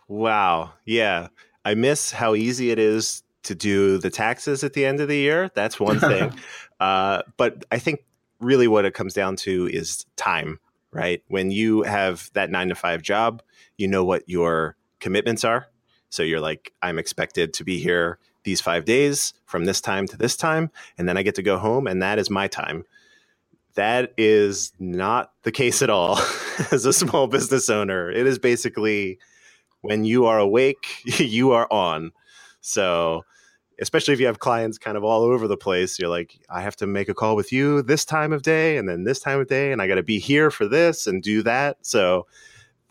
wow. 0.08 0.72
Yeah. 0.84 1.28
I 1.64 1.74
miss 1.74 2.10
how 2.10 2.34
easy 2.34 2.70
it 2.70 2.78
is 2.78 3.22
to 3.42 3.54
do 3.54 3.98
the 3.98 4.10
taxes 4.10 4.64
at 4.64 4.72
the 4.72 4.84
end 4.84 5.00
of 5.00 5.08
the 5.08 5.16
year. 5.16 5.50
That's 5.54 5.78
one 5.78 6.00
thing. 6.00 6.32
Uh, 6.78 7.20
but 7.36 7.62
i 7.70 7.78
think 7.78 8.00
really 8.40 8.68
what 8.68 8.84
it 8.84 8.94
comes 8.94 9.14
down 9.14 9.36
to 9.36 9.68
is 9.68 10.06
time, 10.16 10.58
right? 10.92 11.22
When 11.28 11.50
you 11.50 11.82
have 11.82 12.30
that 12.34 12.50
nine 12.50 12.68
to 12.68 12.74
five 12.74 13.02
job, 13.02 13.42
you 13.76 13.86
know 13.88 14.04
what 14.04 14.28
your 14.28 14.76
commitments 14.98 15.44
are. 15.44 15.66
So 16.08 16.22
you're 16.22 16.40
like, 16.40 16.72
I'm 16.82 16.98
expected 16.98 17.54
to 17.54 17.64
be 17.64 17.78
here 17.78 18.18
these 18.42 18.60
five 18.60 18.84
days 18.84 19.34
from 19.44 19.66
this 19.66 19.80
time 19.80 20.06
to 20.08 20.16
this 20.16 20.36
time, 20.36 20.70
and 20.98 21.08
then 21.08 21.16
I 21.16 21.22
get 21.22 21.34
to 21.36 21.42
go 21.42 21.58
home, 21.58 21.86
and 21.86 22.02
that 22.02 22.18
is 22.18 22.30
my 22.30 22.48
time. 22.48 22.84
that 23.74 24.12
is 24.18 24.72
not 24.78 25.32
the 25.42 25.52
case 25.52 25.82
at 25.82 25.90
all 25.90 26.18
as 26.72 26.84
a 26.86 26.92
small 26.92 27.26
business 27.26 27.70
owner. 27.70 28.10
It 28.10 28.26
is 28.26 28.38
basically 28.38 29.18
when 29.82 30.04
you 30.04 30.26
are 30.26 30.38
awake, 30.38 30.86
you 31.04 31.52
are 31.52 31.68
on. 31.70 32.12
So, 32.60 33.24
especially 33.80 34.14
if 34.14 34.20
you 34.20 34.26
have 34.26 34.38
clients 34.38 34.78
kind 34.78 34.96
of 34.96 35.04
all 35.04 35.22
over 35.22 35.48
the 35.48 35.56
place, 35.56 35.98
you're 35.98 36.10
like, 36.10 36.38
I 36.50 36.60
have 36.60 36.76
to 36.76 36.86
make 36.86 37.08
a 37.08 37.14
call 37.14 37.34
with 37.34 37.50
you 37.50 37.82
this 37.82 38.04
time 38.04 38.32
of 38.32 38.42
day 38.42 38.76
and 38.76 38.88
then 38.88 39.04
this 39.04 39.20
time 39.20 39.40
of 39.40 39.48
day, 39.48 39.72
and 39.72 39.80
I 39.80 39.88
got 39.88 39.94
to 39.94 40.02
be 40.02 40.18
here 40.18 40.50
for 40.50 40.68
this 40.68 41.06
and 41.06 41.22
do 41.22 41.42
that. 41.42 41.78
So, 41.82 42.26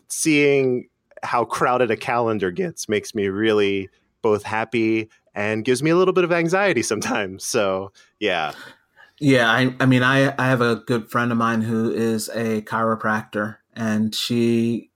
seeing 0.08 0.88
how 1.22 1.44
crowded 1.44 1.90
a 1.90 1.96
calendar 1.96 2.50
gets 2.50 2.88
makes 2.88 3.14
me 3.14 3.28
really 3.28 3.88
both 4.22 4.42
happy 4.42 5.08
and 5.34 5.64
gives 5.64 5.82
me 5.82 5.90
a 5.90 5.96
little 5.96 6.14
bit 6.14 6.24
of 6.24 6.32
anxiety 6.32 6.82
sometimes. 6.82 7.44
So, 7.44 7.92
yeah. 8.18 8.52
Yeah, 9.20 9.50
I, 9.50 9.74
I 9.78 9.86
mean, 9.86 10.02
I, 10.02 10.34
I 10.42 10.48
have 10.48 10.62
a 10.62 10.76
good 10.76 11.10
friend 11.10 11.30
of 11.30 11.38
mine 11.38 11.62
who 11.62 11.92
is 11.92 12.28
a 12.30 12.62
chiropractor, 12.62 13.58
and 13.76 14.14
she, 14.14 14.90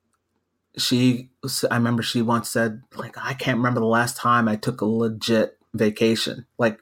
she, 0.79 1.31
I 1.71 1.77
remember 1.77 2.03
she 2.03 2.23
once 2.23 2.49
said, 2.49 2.83
like, 2.97 3.17
I 3.19 3.35
can't 3.35 3.59
remember 3.59 3.81
the 3.81 3.87
last 3.87 4.17
time 4.17 4.49
I 4.49 4.57
took 4.57 4.81
a 4.81 4.87
legit 4.87 5.59
vacation, 5.75 6.47
like, 6.59 6.81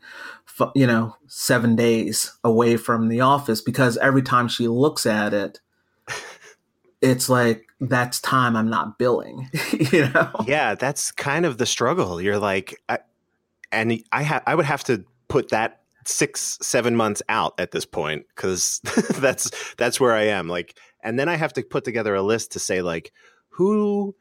you 0.74 0.86
know, 0.86 1.16
seven 1.26 1.74
days 1.74 2.36
away 2.44 2.76
from 2.76 3.08
the 3.08 3.20
office, 3.20 3.60
because 3.60 3.96
every 3.98 4.22
time 4.22 4.48
she 4.48 4.68
looks 4.68 5.06
at 5.06 5.34
it, 5.34 5.60
it's 7.00 7.28
like 7.28 7.66
that's 7.80 8.20
time 8.20 8.54
I'm 8.56 8.70
not 8.70 8.98
billing, 8.98 9.50
you 9.92 10.08
know? 10.10 10.30
Yeah, 10.46 10.74
that's 10.74 11.10
kind 11.10 11.44
of 11.44 11.58
the 11.58 11.66
struggle. 11.66 12.20
You're 12.20 12.38
like, 12.38 12.80
I, 12.88 12.98
and 13.72 14.02
I 14.12 14.22
ha- 14.22 14.42
I 14.46 14.54
would 14.54 14.66
have 14.66 14.84
to 14.84 15.04
put 15.28 15.48
that 15.48 15.80
six 16.06 16.58
seven 16.60 16.96
months 16.96 17.22
out 17.28 17.54
at 17.58 17.70
this 17.70 17.84
point 17.84 18.26
because 18.34 18.80
that's 19.18 19.50
that's 19.76 20.00
where 20.00 20.12
i 20.12 20.22
am 20.22 20.48
like 20.48 20.76
and 21.02 21.18
then 21.18 21.28
i 21.28 21.36
have 21.36 21.52
to 21.52 21.62
put 21.62 21.84
together 21.84 22.14
a 22.14 22.22
list 22.22 22.50
to 22.52 22.58
say 22.58 22.82
like 22.82 23.12
who 23.50 24.14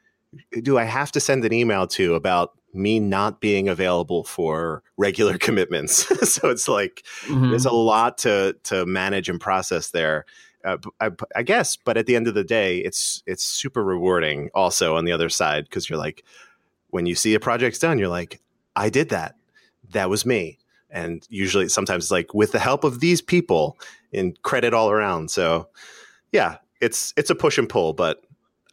do 0.62 0.78
i 0.78 0.84
have 0.84 1.12
to 1.12 1.20
send 1.20 1.44
an 1.44 1.52
email 1.52 1.88
to 1.88 2.14
about 2.14 2.52
me 2.74 3.00
not 3.00 3.42
being 3.42 3.68
available 3.68 4.24
for 4.24 4.84
regular 4.98 5.38
commitments. 5.48 6.06
So 6.32 6.50
it's 6.50 6.68
like 6.68 7.04
mm-hmm. 7.26 7.50
there's 7.50 7.66
a 7.66 7.72
lot 7.72 8.20
to 8.20 8.56
to 8.64 8.86
manage 8.86 9.28
and 9.30 9.40
process 9.40 9.90
there. 9.90 10.26
Uh, 10.64 10.78
I, 11.00 11.10
I, 11.36 11.42
guess 11.42 11.76
but 11.76 11.98
at 11.98 12.06
the 12.06 12.16
end 12.16 12.28
of 12.28 12.36
the 12.36 12.44
day 12.44 12.78
it's 12.78 13.24
it's 13.26 13.44
super 13.44 13.84
rewarding 13.84 14.52
also 14.54 14.96
on 14.96 15.06
the 15.06 15.12
other 15.12 15.28
side 15.28 15.64
because 15.64 15.90
you're 15.90 15.98
like 15.98 16.24
when 16.92 17.08
you 17.08 17.16
see 17.16 17.34
a 17.34 17.40
project's 17.40 17.80
done 17.80 17.98
you're 17.98 18.08
like 18.08 18.40
i 18.76 18.88
did 18.90 19.10
that. 19.10 19.36
That 19.90 20.10
was 20.10 20.24
me. 20.24 20.60
And 20.92 21.26
usually 21.30 21.68
sometimes 21.68 22.06
it's 22.06 22.12
like 22.12 22.36
with 22.36 22.52
the 22.52 22.60
help 22.60 22.84
of 22.84 23.00
these 23.00 23.22
people 23.22 23.78
and 24.14 24.40
credit 24.44 24.74
all 24.74 24.92
around. 24.92 25.32
So 25.32 25.68
yeah 26.32 26.58
it's 26.82 27.14
it's 27.16 27.30
a 27.30 27.36
push 27.36 27.58
and 27.58 27.70
pull 27.70 27.94
but 27.94 28.24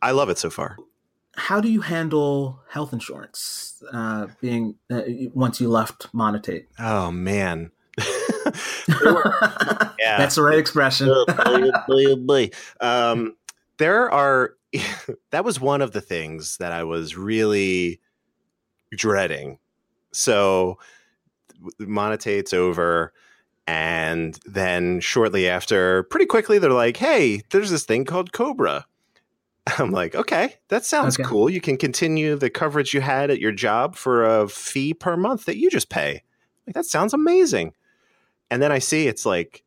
i 0.03 0.11
love 0.11 0.29
it 0.31 0.39
so 0.39 0.51
far 0.51 0.77
how 1.39 1.61
do 1.61 1.71
you 1.71 1.81
handle 1.81 2.61
health 2.69 2.93
insurance 2.93 3.83
uh, 3.93 4.27
being 4.41 4.75
uh, 4.91 5.03
once 5.33 5.61
you 5.61 5.69
left 5.69 6.13
monetate 6.13 6.67
oh 6.79 7.11
man. 7.11 7.71
Yeah. 9.99 10.17
That's 10.17 10.37
the 10.37 10.43
right 10.43 10.59
expression. 10.59 11.09
Um, 12.81 13.37
there 13.79 14.11
are 14.11 14.55
that 15.31 15.45
was 15.45 15.61
one 15.61 15.83
of 15.83 15.93
the 15.93 16.01
things 16.01 16.57
that 16.59 16.73
i 16.73 16.85
was 16.85 17.17
really 17.17 18.01
dreading. 18.97 19.59
So 20.13 20.79
Monetate's 21.79 22.53
over. 22.53 23.13
And 23.67 24.39
then 24.47 25.01
shortly 25.01 25.47
after, 25.49 26.05
pretty 26.05 26.25
quickly, 26.25 26.59
they're 26.59 26.71
like, 26.71 26.97
hey, 26.97 27.43
there's 27.51 27.71
this 27.71 27.85
thing 27.85 28.07
called 28.07 28.33
Cobra. 28.33 28.87
I'm 29.79 29.91
like, 29.91 30.15
okay, 30.15 30.55
that 30.69 30.85
sounds 30.85 31.19
okay. 31.19 31.29
cool. 31.29 31.51
You 31.51 31.61
can 31.61 31.77
continue 31.77 32.37
the 32.37 32.51
coverage 32.51 32.95
you 32.95 33.01
had 33.01 33.31
at 33.31 33.41
your 33.41 33.53
job 33.53 33.97
for 33.97 34.25
a 34.25 34.49
fee 34.49 34.95
per 34.95 35.17
month 35.17 35.45
that 35.47 35.59
you 35.59 35.71
just 35.71 35.89
pay. 35.89 36.23
Like, 36.67 36.75
that 36.75 36.87
sounds 36.87 37.15
amazing. 37.15 37.73
And 38.51 38.63
then 38.63 38.73
I 38.73 38.79
see 38.79 39.07
it's 39.07 39.27
like 39.27 39.65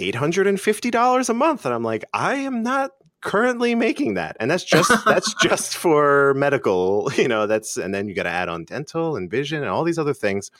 $850 0.00 1.28
a 1.28 1.34
month. 1.34 1.64
And 1.64 1.74
I'm 1.74 1.82
like, 1.82 2.04
I 2.12 2.36
am 2.36 2.62
not 2.62 2.92
currently 3.20 3.74
making 3.74 4.14
that. 4.14 4.36
And 4.40 4.50
that's 4.50 4.64
just 4.64 4.90
that's 5.04 5.34
just 5.34 5.76
for 5.76 6.34
medical, 6.34 7.10
you 7.16 7.28
know, 7.28 7.46
that's 7.46 7.76
and 7.76 7.94
then 7.94 8.08
you 8.08 8.14
got 8.14 8.24
to 8.24 8.30
add 8.30 8.48
on 8.48 8.64
dental 8.64 9.16
and 9.16 9.30
vision 9.30 9.62
and 9.62 9.70
all 9.70 9.84
these 9.84 9.98
other 9.98 10.14
things. 10.14 10.50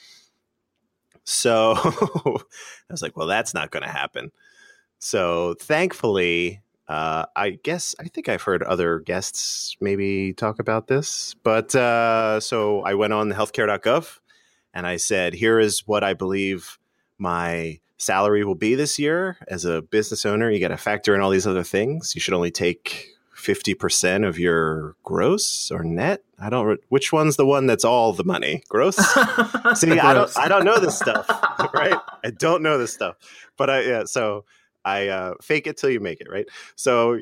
So 1.24 1.74
I 1.76 2.90
was 2.90 3.02
like, 3.02 3.16
well, 3.16 3.26
that's 3.26 3.52
not 3.52 3.70
going 3.70 3.82
to 3.82 3.88
happen. 3.88 4.30
So 4.98 5.54
thankfully, 5.60 6.60
uh, 6.88 7.26
I 7.34 7.50
guess 7.50 7.94
I 7.98 8.04
think 8.04 8.28
I've 8.28 8.42
heard 8.42 8.62
other 8.62 9.00
guests 9.00 9.76
maybe 9.80 10.32
talk 10.32 10.58
about 10.58 10.86
this, 10.86 11.34
but 11.42 11.74
uh, 11.74 12.40
so 12.40 12.82
I 12.82 12.94
went 12.94 13.12
on 13.12 13.30
healthcare.gov 13.32 14.20
and 14.72 14.86
I 14.86 14.96
said, 14.96 15.34
here 15.34 15.58
is 15.58 15.86
what 15.86 16.04
I 16.04 16.14
believe 16.14 16.78
my 17.18 17.80
salary 17.98 18.44
will 18.44 18.54
be 18.54 18.74
this 18.74 18.98
year 18.98 19.38
as 19.48 19.64
a 19.64 19.82
business 19.82 20.26
owner. 20.26 20.50
You 20.50 20.60
got 20.60 20.68
to 20.68 20.76
factor 20.76 21.14
in 21.14 21.20
all 21.20 21.30
these 21.30 21.46
other 21.46 21.64
things. 21.64 22.14
You 22.14 22.20
should 22.20 22.34
only 22.34 22.50
take 22.50 23.08
50% 23.34 24.26
of 24.26 24.38
your 24.38 24.96
gross 25.02 25.70
or 25.70 25.82
net. 25.82 26.22
I 26.38 26.50
don't 26.50 26.80
which 26.88 27.12
one's 27.12 27.36
the 27.36 27.46
one 27.46 27.66
that's 27.66 27.84
all 27.84 28.12
the 28.12 28.24
money? 28.24 28.62
Gross? 28.68 28.96
See, 29.74 29.86
gross. 29.86 30.00
I 30.00 30.14
don't 30.14 30.38
I 30.38 30.48
don't 30.48 30.64
know 30.64 30.78
this 30.78 30.98
stuff, 30.98 31.28
right? 31.74 31.98
I 32.24 32.30
don't 32.30 32.62
know 32.62 32.76
this 32.76 32.92
stuff. 32.92 33.16
But 33.56 33.70
I 33.70 33.80
yeah, 33.82 34.04
so 34.04 34.44
I 34.86 35.08
uh, 35.08 35.34
fake 35.42 35.66
it 35.66 35.76
till 35.76 35.90
you 35.90 36.00
make 36.00 36.20
it, 36.20 36.30
right? 36.30 36.46
So 36.76 37.18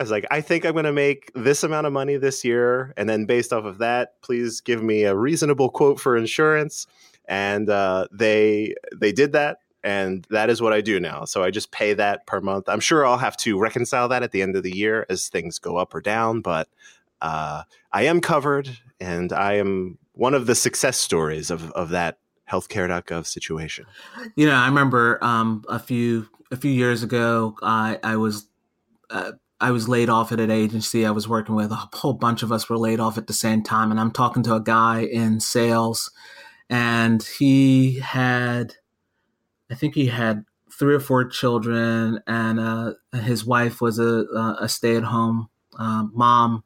I 0.00 0.02
was 0.02 0.10
like, 0.10 0.26
I 0.30 0.40
think 0.40 0.66
I'm 0.66 0.72
going 0.72 0.84
to 0.84 0.92
make 0.92 1.30
this 1.34 1.62
amount 1.62 1.86
of 1.86 1.92
money 1.92 2.16
this 2.16 2.44
year, 2.44 2.92
and 2.96 3.08
then 3.08 3.24
based 3.24 3.52
off 3.52 3.64
of 3.64 3.78
that, 3.78 4.20
please 4.20 4.60
give 4.60 4.82
me 4.82 5.04
a 5.04 5.14
reasonable 5.14 5.70
quote 5.70 5.98
for 5.98 6.16
insurance. 6.16 6.86
And 7.26 7.70
uh, 7.70 8.08
they 8.12 8.74
they 8.94 9.12
did 9.12 9.32
that, 9.32 9.58
and 9.84 10.26
that 10.30 10.50
is 10.50 10.60
what 10.60 10.72
I 10.72 10.80
do 10.80 10.98
now. 10.98 11.24
So 11.24 11.44
I 11.44 11.50
just 11.50 11.70
pay 11.70 11.94
that 11.94 12.26
per 12.26 12.40
month. 12.40 12.68
I'm 12.68 12.80
sure 12.80 13.06
I'll 13.06 13.18
have 13.18 13.36
to 13.38 13.58
reconcile 13.58 14.08
that 14.08 14.22
at 14.22 14.32
the 14.32 14.42
end 14.42 14.56
of 14.56 14.62
the 14.62 14.76
year 14.76 15.06
as 15.08 15.28
things 15.28 15.58
go 15.58 15.76
up 15.76 15.94
or 15.94 16.00
down, 16.00 16.40
but 16.40 16.68
uh, 17.20 17.62
I 17.92 18.04
am 18.04 18.20
covered, 18.20 18.78
and 19.00 19.32
I 19.32 19.54
am 19.54 19.98
one 20.12 20.34
of 20.34 20.46
the 20.46 20.54
success 20.54 20.96
stories 20.96 21.50
of 21.50 21.70
of 21.72 21.90
that 21.90 22.18
healthcare.gov 22.50 23.26
situation. 23.26 23.84
You 24.36 24.46
know, 24.46 24.54
I 24.54 24.66
remember 24.66 25.22
um, 25.22 25.64
a 25.68 25.78
few 25.78 26.28
a 26.50 26.56
few 26.56 26.70
years 26.70 27.02
ago, 27.02 27.56
I 27.62 27.98
I 28.02 28.16
was. 28.16 28.48
Uh, 29.10 29.32
I 29.60 29.72
was 29.72 29.88
laid 29.88 30.08
off 30.08 30.30
at 30.30 30.38
an 30.38 30.52
agency 30.52 31.04
I 31.04 31.10
was 31.10 31.26
working 31.26 31.56
with. 31.56 31.72
A 31.72 31.88
whole 31.92 32.12
bunch 32.12 32.44
of 32.44 32.52
us 32.52 32.68
were 32.68 32.78
laid 32.78 33.00
off 33.00 33.18
at 33.18 33.26
the 33.26 33.32
same 33.32 33.64
time. 33.64 33.90
And 33.90 33.98
I'm 33.98 34.12
talking 34.12 34.44
to 34.44 34.54
a 34.54 34.60
guy 34.60 35.00
in 35.00 35.40
sales, 35.40 36.12
and 36.70 37.20
he 37.22 37.98
had 37.98 38.76
I 39.70 39.74
think 39.74 39.94
he 39.94 40.06
had 40.06 40.44
three 40.70 40.94
or 40.94 41.00
four 41.00 41.24
children, 41.24 42.20
and 42.26 42.60
uh, 42.60 42.92
his 43.12 43.44
wife 43.44 43.80
was 43.80 43.98
a, 43.98 44.24
a 44.60 44.68
stay 44.68 44.96
at 44.96 45.04
home 45.04 45.48
uh, 45.78 46.04
mom. 46.12 46.64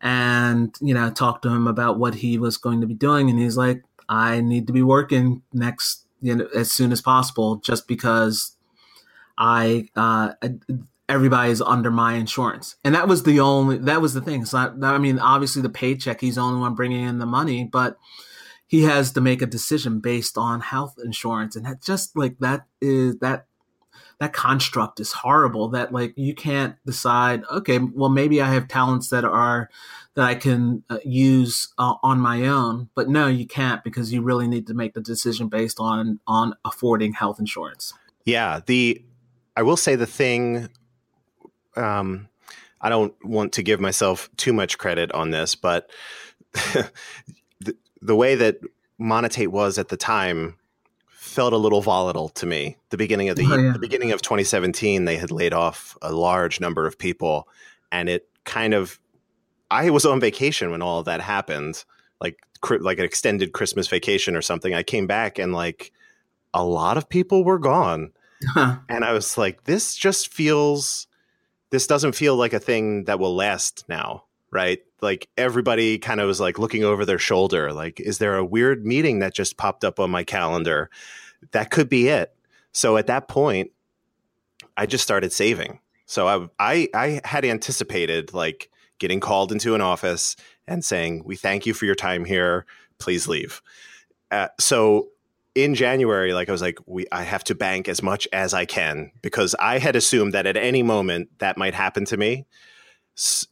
And, 0.00 0.74
you 0.80 0.92
know, 0.92 1.10
talked 1.10 1.42
to 1.42 1.48
him 1.48 1.66
about 1.66 1.98
what 1.98 2.16
he 2.16 2.38
was 2.38 2.58
going 2.58 2.80
to 2.82 2.86
be 2.86 2.94
doing. 2.94 3.30
And 3.30 3.38
he's 3.38 3.56
like, 3.56 3.82
I 4.08 4.40
need 4.40 4.66
to 4.66 4.72
be 4.72 4.82
working 4.82 5.42
next, 5.52 6.06
you 6.20 6.36
know, 6.36 6.48
as 6.54 6.70
soon 6.70 6.92
as 6.92 7.00
possible, 7.00 7.56
just 7.56 7.88
because 7.88 8.55
I, 9.38 9.88
uh, 9.96 10.32
everybody's 11.08 11.60
under 11.60 11.90
my 11.90 12.14
insurance. 12.14 12.76
And 12.84 12.94
that 12.94 13.08
was 13.08 13.22
the 13.22 13.40
only, 13.40 13.78
that 13.78 14.00
was 14.00 14.14
the 14.14 14.20
thing. 14.20 14.44
Not, 14.52 14.82
I 14.82 14.98
mean, 14.98 15.18
obviously 15.18 15.62
the 15.62 15.68
paycheck, 15.68 16.20
he's 16.20 16.34
the 16.34 16.40
only 16.40 16.60
one 16.60 16.74
bringing 16.74 17.04
in 17.04 17.18
the 17.18 17.26
money, 17.26 17.64
but 17.64 17.96
he 18.66 18.82
has 18.82 19.12
to 19.12 19.20
make 19.20 19.42
a 19.42 19.46
decision 19.46 20.00
based 20.00 20.36
on 20.36 20.60
health 20.60 20.96
insurance 21.02 21.56
and 21.56 21.64
that 21.64 21.82
just 21.82 22.16
like 22.16 22.38
that 22.40 22.66
is 22.80 23.18
that 23.18 23.46
that 24.18 24.32
construct 24.32 24.98
is 24.98 25.12
horrible 25.12 25.68
that 25.68 25.92
like 25.92 26.12
you 26.16 26.34
can't 26.34 26.76
decide 26.84 27.42
okay 27.50 27.78
well 27.78 28.10
maybe 28.10 28.40
i 28.40 28.52
have 28.52 28.66
talents 28.66 29.08
that 29.10 29.24
are 29.24 29.70
that 30.14 30.24
i 30.24 30.34
can 30.34 30.82
uh, 30.90 30.98
use 31.04 31.72
uh, 31.78 31.94
on 32.02 32.18
my 32.18 32.46
own 32.46 32.88
but 32.94 33.08
no 33.08 33.26
you 33.26 33.46
can't 33.46 33.84
because 33.84 34.12
you 34.12 34.22
really 34.22 34.48
need 34.48 34.66
to 34.66 34.74
make 34.74 34.94
the 34.94 35.00
decision 35.00 35.48
based 35.48 35.78
on 35.78 36.18
on 36.26 36.54
affording 36.64 37.12
health 37.12 37.38
insurance 37.38 37.94
yeah 38.24 38.60
the 38.66 39.02
i 39.56 39.62
will 39.62 39.76
say 39.76 39.96
the 39.96 40.06
thing 40.06 40.68
um 41.76 42.28
i 42.80 42.88
don't 42.88 43.14
want 43.24 43.52
to 43.52 43.62
give 43.62 43.80
myself 43.80 44.30
too 44.36 44.52
much 44.52 44.78
credit 44.78 45.10
on 45.12 45.30
this 45.30 45.54
but 45.54 45.90
the 48.00 48.16
way 48.16 48.34
that 48.34 48.60
Monetate 49.00 49.48
was 49.48 49.78
at 49.78 49.88
the 49.88 49.96
time 49.96 50.56
felt 51.08 51.52
a 51.52 51.58
little 51.58 51.82
volatile 51.82 52.28
to 52.30 52.46
me. 52.46 52.76
The 52.90 52.96
beginning 52.96 53.28
of 53.28 53.36
the, 53.36 53.46
oh, 53.46 53.56
yeah. 53.56 53.72
the 53.72 53.78
beginning 53.78 54.12
of 54.12 54.22
2017, 54.22 55.04
they 55.04 55.16
had 55.16 55.30
laid 55.30 55.52
off 55.52 55.96
a 56.00 56.12
large 56.12 56.60
number 56.60 56.86
of 56.86 56.98
people, 56.98 57.48
and 57.92 58.08
it 58.08 58.28
kind 58.44 58.74
of. 58.74 58.98
I 59.68 59.90
was 59.90 60.06
on 60.06 60.20
vacation 60.20 60.70
when 60.70 60.80
all 60.80 61.00
of 61.00 61.06
that 61.06 61.20
happened, 61.20 61.84
like 62.20 62.38
like 62.80 62.98
an 62.98 63.04
extended 63.04 63.52
Christmas 63.52 63.88
vacation 63.88 64.36
or 64.36 64.42
something. 64.42 64.74
I 64.74 64.84
came 64.84 65.08
back 65.08 65.38
and 65.38 65.52
like 65.52 65.92
a 66.54 66.64
lot 66.64 66.96
of 66.96 67.08
people 67.08 67.42
were 67.42 67.58
gone, 67.58 68.12
and 68.56 69.04
I 69.04 69.12
was 69.12 69.38
like, 69.38 69.64
this 69.64 69.94
just 69.94 70.32
feels, 70.32 71.06
this 71.70 71.86
doesn't 71.86 72.14
feel 72.14 72.36
like 72.36 72.52
a 72.52 72.60
thing 72.60 73.04
that 73.04 73.18
will 73.18 73.34
last 73.34 73.84
now, 73.88 74.24
right? 74.50 74.80
Like 75.00 75.28
everybody 75.36 75.98
kind 75.98 76.20
of 76.20 76.26
was 76.26 76.40
like 76.40 76.58
looking 76.58 76.84
over 76.84 77.04
their 77.04 77.18
shoulder, 77.18 77.72
like, 77.72 78.00
is 78.00 78.18
there 78.18 78.36
a 78.36 78.44
weird 78.44 78.86
meeting 78.86 79.20
that 79.20 79.34
just 79.34 79.56
popped 79.56 79.84
up 79.84 80.00
on 80.00 80.10
my 80.10 80.24
calendar? 80.24 80.90
That 81.52 81.70
could 81.70 81.88
be 81.88 82.08
it. 82.08 82.34
So 82.72 82.96
at 82.96 83.06
that 83.06 83.28
point, 83.28 83.70
I 84.76 84.86
just 84.86 85.04
started 85.04 85.32
saving. 85.32 85.80
So 86.06 86.28
I, 86.28 86.48
I, 86.58 86.88
I 86.94 87.20
had 87.24 87.44
anticipated 87.44 88.32
like 88.32 88.70
getting 88.98 89.20
called 89.20 89.52
into 89.52 89.74
an 89.74 89.80
office 89.80 90.36
and 90.66 90.84
saying, 90.84 91.22
"We 91.24 91.36
thank 91.36 91.66
you 91.66 91.74
for 91.74 91.84
your 91.84 91.94
time 91.94 92.24
here. 92.24 92.66
Please 92.98 93.26
leave." 93.28 93.62
Uh, 94.30 94.48
so 94.58 95.08
in 95.56 95.74
January, 95.74 96.34
like 96.34 96.50
I 96.50 96.52
was 96.52 96.60
like, 96.60 96.78
we 96.84 97.06
I 97.10 97.22
have 97.22 97.42
to 97.44 97.54
bank 97.54 97.88
as 97.88 98.02
much 98.02 98.28
as 98.32 98.52
I 98.52 98.66
can 98.66 99.10
because 99.22 99.56
I 99.58 99.78
had 99.78 99.96
assumed 99.96 100.34
that 100.34 100.46
at 100.46 100.56
any 100.56 100.82
moment 100.82 101.30
that 101.38 101.56
might 101.56 101.74
happen 101.74 102.04
to 102.04 102.16
me, 102.16 102.46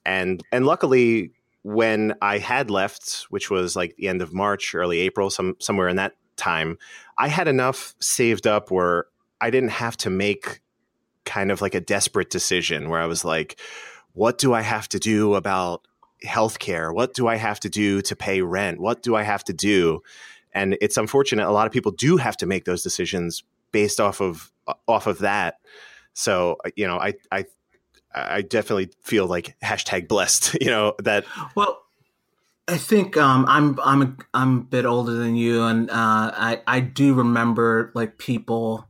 and 0.05 0.43
and 0.53 0.67
luckily 0.67 1.33
when 1.63 2.15
I 2.21 2.37
had 2.39 2.71
left, 2.71 3.25
which 3.31 3.51
was 3.51 3.75
like 3.75 3.97
the 3.97 4.09
end 4.09 4.21
of 4.21 4.35
March, 4.35 4.75
early 4.75 5.01
April, 5.01 5.31
some 5.31 5.57
somewhere 5.59 5.89
in 5.89 5.97
that 5.97 6.13
time, 6.37 6.77
I 7.17 7.29
had 7.29 7.49
enough 7.49 7.95
saved 8.01 8.47
up 8.47 8.71
where 8.71 9.07
I 9.41 9.49
didn't 9.49 9.71
have 9.71 9.97
to 9.99 10.11
make 10.11 10.61
kind 11.25 11.51
of 11.51 11.63
like 11.63 11.75
a 11.75 11.81
desperate 11.81 12.29
decision 12.29 12.91
where 12.91 13.01
I 13.01 13.07
was 13.07 13.25
like, 13.25 13.59
what 14.13 14.37
do 14.37 14.53
I 14.53 14.61
have 14.61 14.91
to 14.91 14.99
do 14.99 15.37
about 15.37 15.87
healthcare? 16.23 16.95
What 16.95 17.15
do 17.15 17.29
I 17.29 17.37
have 17.37 17.61
to 17.61 17.71
do 17.71 18.03
to 18.03 18.15
pay 18.15 18.43
rent? 18.43 18.79
What 18.79 19.03
do 19.03 19.17
I 19.17 19.23
have 19.23 19.43
to 19.45 19.55
do? 19.55 20.03
And 20.55 20.77
it's 20.81 20.97
unfortunate 20.97 21.47
a 21.47 21.53
lot 21.53 21.67
of 21.67 21.73
people 21.73 21.93
do 21.93 22.17
have 22.17 22.37
to 22.39 22.47
make 22.47 22.65
those 22.65 22.83
decisions 22.83 23.43
based 23.73 24.01
off 24.01 24.21
of 24.21 24.53
off 24.89 25.07
of 25.07 25.19
that. 25.19 25.57
So 26.13 26.57
uh, 26.65 26.71
you 26.77 26.87
know, 26.87 26.99
I 26.99 27.15
I 27.31 27.45
I 28.15 28.43
definitely 28.43 28.91
feel 29.03 29.27
like 29.27 29.57
hashtag 29.63 30.09
blessed. 30.09 30.57
You 30.61 30.71
know 30.71 30.95
that. 31.03 31.25
Well, 31.55 31.83
I 32.67 32.79
think 32.79 33.17
um, 33.17 33.45
I'm 33.49 33.79
I'm 33.81 34.03
a, 34.03 34.17
I'm 34.33 34.59
a 34.59 34.63
bit 34.63 34.87
older 34.87 35.13
than 35.13 35.37
you, 35.37 35.65
and 35.65 35.91
uh, 35.91 36.31
I 36.35 36.63
I 36.67 36.81
do 36.81 37.15
remember 37.15 37.91
like 37.95 38.19
people 38.19 38.89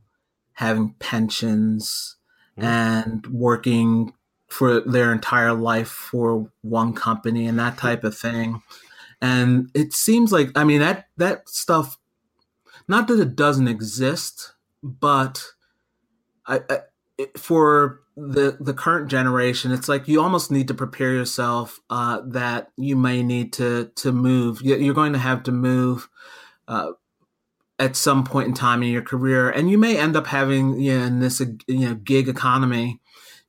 having 0.53 0.95
pensions 0.99 2.15
mm. 2.57 2.63
and 2.63 3.27
working 3.27 4.13
for 4.47 4.79
their 4.81 5.11
entire 5.11 5.53
life 5.53 5.89
for 5.89 6.49
one 6.61 6.93
company 6.93 7.45
and 7.47 7.59
that 7.59 7.77
type 7.77 8.03
of 8.03 8.17
thing. 8.17 8.61
And 9.21 9.69
it 9.73 9.93
seems 9.93 10.31
like 10.31 10.49
I 10.55 10.63
mean 10.63 10.79
that 10.79 11.07
that 11.17 11.49
stuff 11.49 11.97
not 12.87 13.07
that 13.07 13.19
it 13.19 13.35
doesn't 13.35 13.67
exist, 13.67 14.53
but 14.83 15.43
I, 16.45 16.61
I 16.69 16.79
for 17.37 18.01
the 18.15 18.57
the 18.59 18.73
current 18.73 19.09
generation, 19.09 19.71
it's 19.71 19.89
like 19.89 20.07
you 20.07 20.21
almost 20.21 20.51
need 20.51 20.67
to 20.67 20.73
prepare 20.73 21.13
yourself 21.13 21.79
uh, 21.89 22.21
that 22.25 22.71
you 22.77 22.95
may 22.95 23.23
need 23.23 23.53
to 23.53 23.91
to 23.95 24.11
move. 24.11 24.61
You're 24.61 24.93
going 24.93 25.13
to 25.13 25.19
have 25.19 25.43
to 25.43 25.51
move 25.51 26.09
uh, 26.67 26.91
at 27.79 27.95
some 27.95 28.23
point 28.23 28.47
in 28.47 28.53
time 28.53 28.83
in 28.83 28.89
your 28.89 29.01
career, 29.01 29.49
and 29.49 29.69
you 29.69 29.77
may 29.77 29.97
end 29.97 30.15
up 30.15 30.27
having 30.27 30.79
you 30.79 30.97
know, 30.97 31.05
in 31.05 31.19
this 31.19 31.41
you 31.67 31.89
know 31.89 31.95
gig 31.95 32.29
economy 32.29 33.01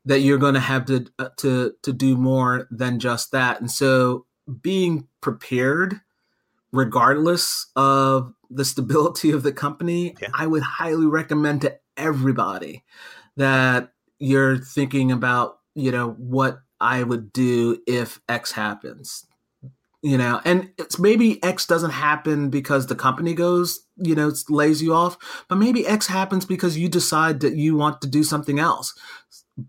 that 0.05 0.21
you're 0.21 0.39
going 0.39 0.55
to 0.55 0.61
have 0.61 0.87
to 0.87 1.07
uh, 1.19 1.29
to 1.39 1.75
to 1.83 1.93
do 1.93 2.17
more 2.17 2.67
than 2.71 2.99
just 2.99 3.33
that. 3.33 3.61
And 3.61 3.71
so 3.71 4.26
being 4.63 5.09
prepared 5.21 6.01
regardless 6.73 7.67
of 7.77 8.35
the 8.51 8.65
stability 8.65 9.31
of 9.31 9.43
the 9.43 9.53
company, 9.53 10.15
yeah. 10.21 10.29
I 10.35 10.47
would 10.47 10.63
highly 10.63 11.07
recommend 11.07 11.63
to 11.63 11.79
everybody 11.97 12.85
that 13.37 13.93
you're 14.19 14.59
thinking 14.59 15.11
about, 15.11 15.59
you 15.75 15.91
know, 15.91 16.11
what 16.11 16.61
I 16.81 17.03
would 17.03 17.33
do 17.33 17.79
if 17.87 18.21
X 18.29 18.53
happens. 18.53 19.27
You 20.03 20.19
know, 20.19 20.41
and 20.45 20.71
it's 20.79 21.01
maybe 21.01 21.43
X 21.43 21.67
doesn't 21.67 21.91
happen 21.91 22.49
because 22.49 22.87
the 22.87 22.95
company 22.95 23.35
goes, 23.35 23.81
you 23.97 24.15
know, 24.15 24.31
lays 24.49 24.81
you 24.81 24.95
off, 24.95 25.17
but 25.49 25.57
maybe 25.57 25.87
X 25.87 26.07
happens 26.07 26.45
because 26.45 26.79
you 26.79 26.89
decide 26.89 27.41
that 27.41 27.57
you 27.57 27.75
want 27.75 28.01
to 28.03 28.07
do 28.07 28.23
something 28.23 28.61
else 28.61 28.95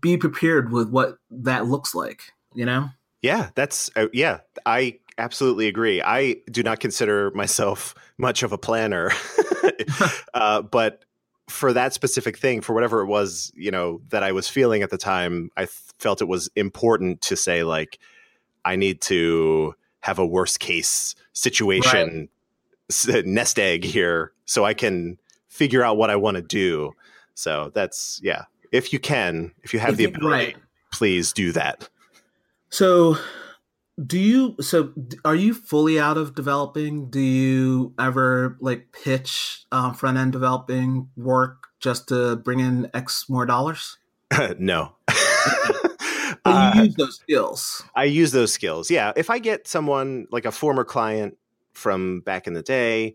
be 0.00 0.16
prepared 0.16 0.70
with 0.70 0.90
what 0.90 1.18
that 1.30 1.66
looks 1.66 1.94
like, 1.94 2.32
you 2.54 2.66
know? 2.66 2.88
Yeah, 3.22 3.50
that's, 3.54 3.90
uh, 3.96 4.08
yeah, 4.12 4.40
I 4.64 4.98
absolutely 5.18 5.66
agree. 5.66 6.00
I 6.00 6.36
do 6.50 6.62
not 6.62 6.80
consider 6.80 7.30
myself 7.32 7.94
much 8.18 8.42
of 8.42 8.52
a 8.52 8.58
planner, 8.58 9.10
uh, 10.34 10.62
but 10.62 11.04
for 11.48 11.72
that 11.72 11.94
specific 11.94 12.36
thing, 12.36 12.60
for 12.60 12.74
whatever 12.74 13.00
it 13.00 13.06
was, 13.06 13.50
you 13.54 13.70
know, 13.70 14.00
that 14.10 14.22
I 14.22 14.32
was 14.32 14.48
feeling 14.48 14.82
at 14.82 14.90
the 14.90 14.98
time, 14.98 15.50
I 15.56 15.62
th- 15.62 15.72
felt 15.98 16.20
it 16.20 16.28
was 16.28 16.48
important 16.56 17.22
to 17.22 17.36
say, 17.36 17.62
like, 17.62 17.98
I 18.64 18.76
need 18.76 19.00
to 19.02 19.74
have 20.00 20.18
a 20.18 20.26
worst 20.26 20.60
case 20.60 21.14
situation 21.32 22.28
right. 23.06 23.26
nest 23.26 23.58
egg 23.58 23.84
here 23.84 24.32
so 24.44 24.64
I 24.64 24.74
can 24.74 25.18
figure 25.48 25.82
out 25.82 25.96
what 25.96 26.10
I 26.10 26.16
want 26.16 26.36
to 26.36 26.42
do. 26.42 26.92
So 27.34 27.70
that's, 27.74 28.20
yeah, 28.22 28.44
if 28.72 28.92
you 28.92 28.98
can, 28.98 29.52
if 29.62 29.72
you 29.72 29.80
have 29.80 29.90
if 29.90 29.96
the 29.96 30.04
ability, 30.04 30.26
right. 30.26 30.56
please 30.92 31.32
do 31.32 31.52
that. 31.52 31.88
So, 32.70 33.16
do 34.04 34.18
you? 34.18 34.56
So, 34.60 34.92
are 35.24 35.34
you 35.34 35.54
fully 35.54 35.98
out 35.98 36.16
of 36.16 36.34
developing? 36.34 37.10
Do 37.10 37.20
you 37.20 37.94
ever 37.98 38.56
like 38.60 38.92
pitch 38.92 39.64
uh, 39.72 39.92
front 39.92 40.18
end 40.18 40.32
developing 40.32 41.08
work 41.16 41.68
just 41.80 42.08
to 42.08 42.36
bring 42.36 42.60
in 42.60 42.90
X 42.94 43.28
more 43.28 43.46
dollars? 43.46 43.98
no. 44.58 44.94
but 45.06 46.76
you 46.76 46.80
uh, 46.80 46.82
use 46.84 46.94
those 46.96 47.16
skills. 47.16 47.82
I 47.94 48.04
use 48.04 48.32
those 48.32 48.52
skills. 48.52 48.90
Yeah. 48.90 49.12
If 49.16 49.30
I 49.30 49.38
get 49.38 49.66
someone 49.66 50.26
like 50.30 50.44
a 50.44 50.52
former 50.52 50.84
client 50.84 51.36
from 51.72 52.20
back 52.20 52.46
in 52.46 52.54
the 52.54 52.62
day 52.62 53.14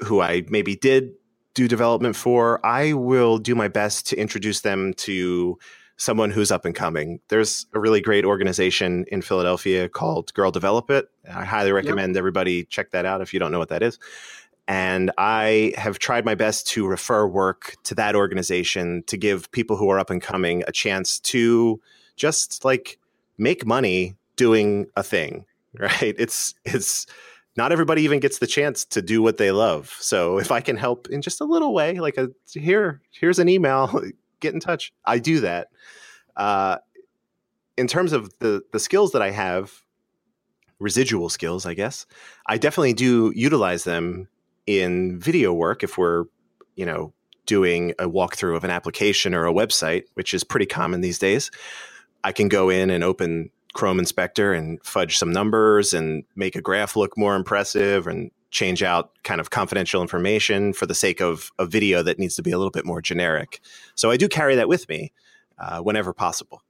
who 0.00 0.20
I 0.20 0.44
maybe 0.48 0.76
did 0.76 1.12
do 1.54 1.68
development 1.68 2.16
for, 2.16 2.64
I 2.64 2.92
will 2.92 3.38
do 3.38 3.54
my 3.54 3.68
best 3.68 4.06
to 4.08 4.16
introduce 4.16 4.60
them 4.60 4.92
to 4.94 5.58
someone 5.96 6.30
who's 6.30 6.50
up 6.50 6.64
and 6.64 6.74
coming. 6.74 7.20
There's 7.28 7.66
a 7.72 7.78
really 7.78 8.00
great 8.00 8.24
organization 8.24 9.04
in 9.08 9.22
Philadelphia 9.22 9.88
called 9.88 10.34
Girl 10.34 10.50
Develop 10.50 10.90
It. 10.90 11.08
I 11.32 11.44
highly 11.44 11.72
recommend 11.72 12.14
yep. 12.14 12.18
everybody 12.18 12.64
check 12.64 12.90
that 12.90 13.06
out 13.06 13.20
if 13.20 13.32
you 13.32 13.38
don't 13.38 13.52
know 13.52 13.58
what 13.58 13.68
that 13.68 13.82
is. 13.82 13.98
And 14.66 15.10
I 15.18 15.74
have 15.76 15.98
tried 15.98 16.24
my 16.24 16.34
best 16.34 16.66
to 16.68 16.86
refer 16.86 17.26
work 17.26 17.76
to 17.84 17.94
that 17.96 18.16
organization 18.16 19.04
to 19.06 19.16
give 19.16 19.50
people 19.52 19.76
who 19.76 19.90
are 19.90 19.98
up 19.98 20.10
and 20.10 20.22
coming 20.22 20.64
a 20.66 20.72
chance 20.72 21.20
to 21.20 21.80
just 22.16 22.64
like 22.64 22.98
make 23.36 23.66
money 23.66 24.16
doing 24.36 24.86
a 24.96 25.02
thing, 25.02 25.44
right? 25.78 26.14
It's 26.18 26.54
it's 26.64 27.06
not 27.56 27.72
everybody 27.72 28.02
even 28.02 28.20
gets 28.20 28.38
the 28.38 28.46
chance 28.46 28.84
to 28.86 29.02
do 29.02 29.22
what 29.22 29.36
they 29.36 29.52
love. 29.52 29.94
So 30.00 30.38
if 30.38 30.50
I 30.50 30.60
can 30.60 30.76
help 30.76 31.08
in 31.08 31.22
just 31.22 31.40
a 31.40 31.44
little 31.44 31.72
way, 31.72 32.00
like 32.00 32.16
a 32.16 32.30
here, 32.52 33.00
here's 33.12 33.38
an 33.38 33.48
email, 33.48 34.02
get 34.40 34.54
in 34.54 34.60
touch. 34.60 34.92
I 35.04 35.18
do 35.18 35.40
that. 35.40 35.68
Uh, 36.36 36.78
in 37.76 37.86
terms 37.86 38.12
of 38.12 38.32
the 38.38 38.62
the 38.72 38.78
skills 38.78 39.12
that 39.12 39.22
I 39.22 39.30
have, 39.30 39.82
residual 40.78 41.28
skills, 41.28 41.66
I 41.66 41.74
guess, 41.74 42.06
I 42.46 42.58
definitely 42.58 42.94
do 42.94 43.32
utilize 43.34 43.84
them 43.84 44.28
in 44.66 45.18
video 45.18 45.52
work 45.52 45.82
if 45.82 45.98
we're, 45.98 46.24
you 46.76 46.86
know, 46.86 47.12
doing 47.46 47.92
a 47.98 48.08
walkthrough 48.08 48.56
of 48.56 48.64
an 48.64 48.70
application 48.70 49.34
or 49.34 49.46
a 49.46 49.52
website, 49.52 50.04
which 50.14 50.32
is 50.34 50.44
pretty 50.44 50.66
common 50.66 51.00
these 51.00 51.18
days. 51.18 51.50
I 52.22 52.32
can 52.32 52.48
go 52.48 52.70
in 52.70 52.90
and 52.90 53.04
open 53.04 53.50
Chrome 53.74 53.98
Inspector 53.98 54.52
and 54.52 54.82
fudge 54.84 55.18
some 55.18 55.32
numbers 55.32 55.92
and 55.92 56.24
make 56.36 56.56
a 56.56 56.62
graph 56.62 56.96
look 56.96 57.18
more 57.18 57.36
impressive 57.36 58.06
and 58.06 58.30
change 58.54 58.84
out 58.84 59.10
kind 59.24 59.40
of 59.40 59.50
confidential 59.50 60.00
information 60.00 60.72
for 60.72 60.86
the 60.86 60.94
sake 60.94 61.20
of 61.20 61.50
a 61.58 61.66
video 61.66 62.02
that 62.04 62.20
needs 62.20 62.36
to 62.36 62.42
be 62.42 62.52
a 62.52 62.56
little 62.56 62.70
bit 62.70 62.86
more 62.86 63.02
generic. 63.02 63.60
So 63.96 64.10
I 64.10 64.16
do 64.16 64.28
carry 64.28 64.54
that 64.54 64.68
with 64.68 64.88
me 64.88 65.12
uh, 65.58 65.80
whenever 65.80 66.14
possible. 66.14 66.62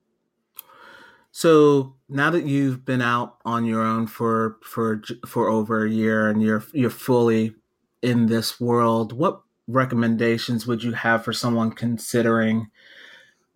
So 1.30 1.94
now 2.08 2.30
that 2.30 2.46
you've 2.46 2.84
been 2.84 3.02
out 3.02 3.36
on 3.44 3.64
your 3.64 3.82
own 3.82 4.06
for 4.06 4.56
for 4.62 5.02
for 5.26 5.48
over 5.48 5.84
a 5.84 5.90
year 5.90 6.28
and 6.28 6.42
you're 6.42 6.64
you're 6.72 6.90
fully 6.90 7.54
in 8.02 8.26
this 8.26 8.58
world, 8.60 9.12
what 9.12 9.42
recommendations 9.66 10.66
would 10.66 10.82
you 10.82 10.92
have 10.92 11.24
for 11.24 11.32
someone 11.32 11.72
considering 11.72 12.70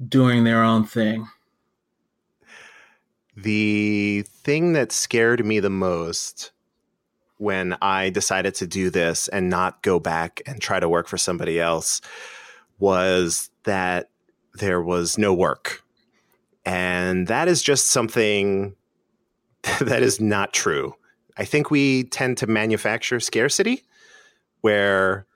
doing 0.06 0.44
their 0.44 0.62
own 0.62 0.84
thing? 0.84 1.28
The 3.36 4.24
thing 4.26 4.72
that 4.72 4.90
scared 4.90 5.46
me 5.46 5.60
the 5.60 5.70
most 5.70 6.50
when 7.38 7.76
I 7.80 8.10
decided 8.10 8.54
to 8.56 8.66
do 8.66 8.90
this 8.90 9.28
and 9.28 9.48
not 9.48 9.82
go 9.82 9.98
back 9.98 10.42
and 10.46 10.60
try 10.60 10.78
to 10.78 10.88
work 10.88 11.08
for 11.08 11.18
somebody 11.18 11.58
else 11.58 12.00
was 12.78 13.50
that 13.64 14.10
there 14.54 14.82
was 14.82 15.18
no 15.18 15.32
work. 15.32 15.82
And 16.64 17.26
that 17.28 17.48
is 17.48 17.62
just 17.62 17.86
something 17.86 18.74
that 19.80 20.02
is 20.02 20.20
not 20.20 20.52
true. 20.52 20.94
I 21.36 21.44
think 21.44 21.70
we 21.70 22.04
tend 22.04 22.36
to 22.38 22.46
manufacture 22.46 23.20
scarcity 23.20 23.84
where 24.60 25.26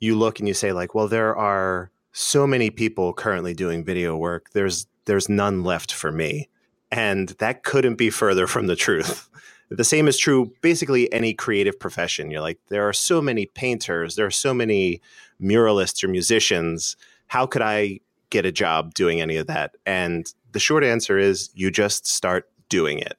you 0.00 0.16
look 0.16 0.38
and 0.38 0.48
you 0.48 0.54
say, 0.54 0.72
like, 0.72 0.94
well, 0.94 1.08
there 1.08 1.36
are 1.36 1.90
so 2.12 2.46
many 2.46 2.70
people 2.70 3.12
currently 3.12 3.54
doing 3.54 3.84
video 3.84 4.16
work. 4.16 4.50
There's 4.52 4.86
there's 5.04 5.28
none 5.28 5.62
left 5.62 5.92
for 5.92 6.10
me. 6.10 6.48
And 6.90 7.30
that 7.40 7.62
couldn't 7.62 7.96
be 7.96 8.08
further 8.08 8.46
from 8.46 8.66
the 8.66 8.76
truth. 8.76 9.28
The 9.70 9.84
same 9.84 10.08
is 10.08 10.18
true 10.18 10.52
basically 10.60 11.12
any 11.12 11.34
creative 11.34 11.78
profession. 11.78 12.30
You're 12.30 12.40
like, 12.40 12.58
there 12.68 12.88
are 12.88 12.92
so 12.92 13.20
many 13.20 13.46
painters, 13.46 14.16
there 14.16 14.26
are 14.26 14.30
so 14.30 14.54
many 14.54 15.00
muralists 15.40 16.04
or 16.04 16.08
musicians. 16.08 16.96
How 17.28 17.46
could 17.46 17.62
I 17.62 18.00
get 18.30 18.44
a 18.44 18.52
job 18.52 18.94
doing 18.94 19.20
any 19.20 19.36
of 19.36 19.46
that? 19.46 19.76
And 19.86 20.32
the 20.52 20.60
short 20.60 20.84
answer 20.84 21.18
is 21.18 21.50
you 21.54 21.70
just 21.70 22.06
start 22.06 22.48
doing 22.68 22.98
it. 22.98 23.16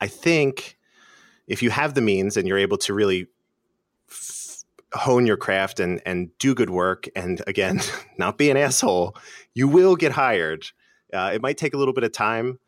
I 0.00 0.06
think 0.06 0.76
if 1.46 1.62
you 1.62 1.70
have 1.70 1.94
the 1.94 2.00
means 2.00 2.36
and 2.36 2.46
you're 2.46 2.58
able 2.58 2.78
to 2.78 2.94
really 2.94 3.26
hone 4.94 5.26
your 5.26 5.36
craft 5.36 5.80
and 5.80 6.00
and 6.06 6.30
do 6.38 6.54
good 6.54 6.70
work 6.70 7.08
and 7.14 7.42
again 7.46 7.80
not 8.18 8.38
be 8.38 8.50
an 8.50 8.56
asshole 8.56 9.14
you 9.52 9.68
will 9.68 9.96
get 9.96 10.12
hired 10.12 10.64
uh, 11.12 11.30
it 11.34 11.42
might 11.42 11.58
take 11.58 11.74
a 11.74 11.76
little 11.76 11.92
bit 11.92 12.04
of 12.04 12.12
time 12.12 12.58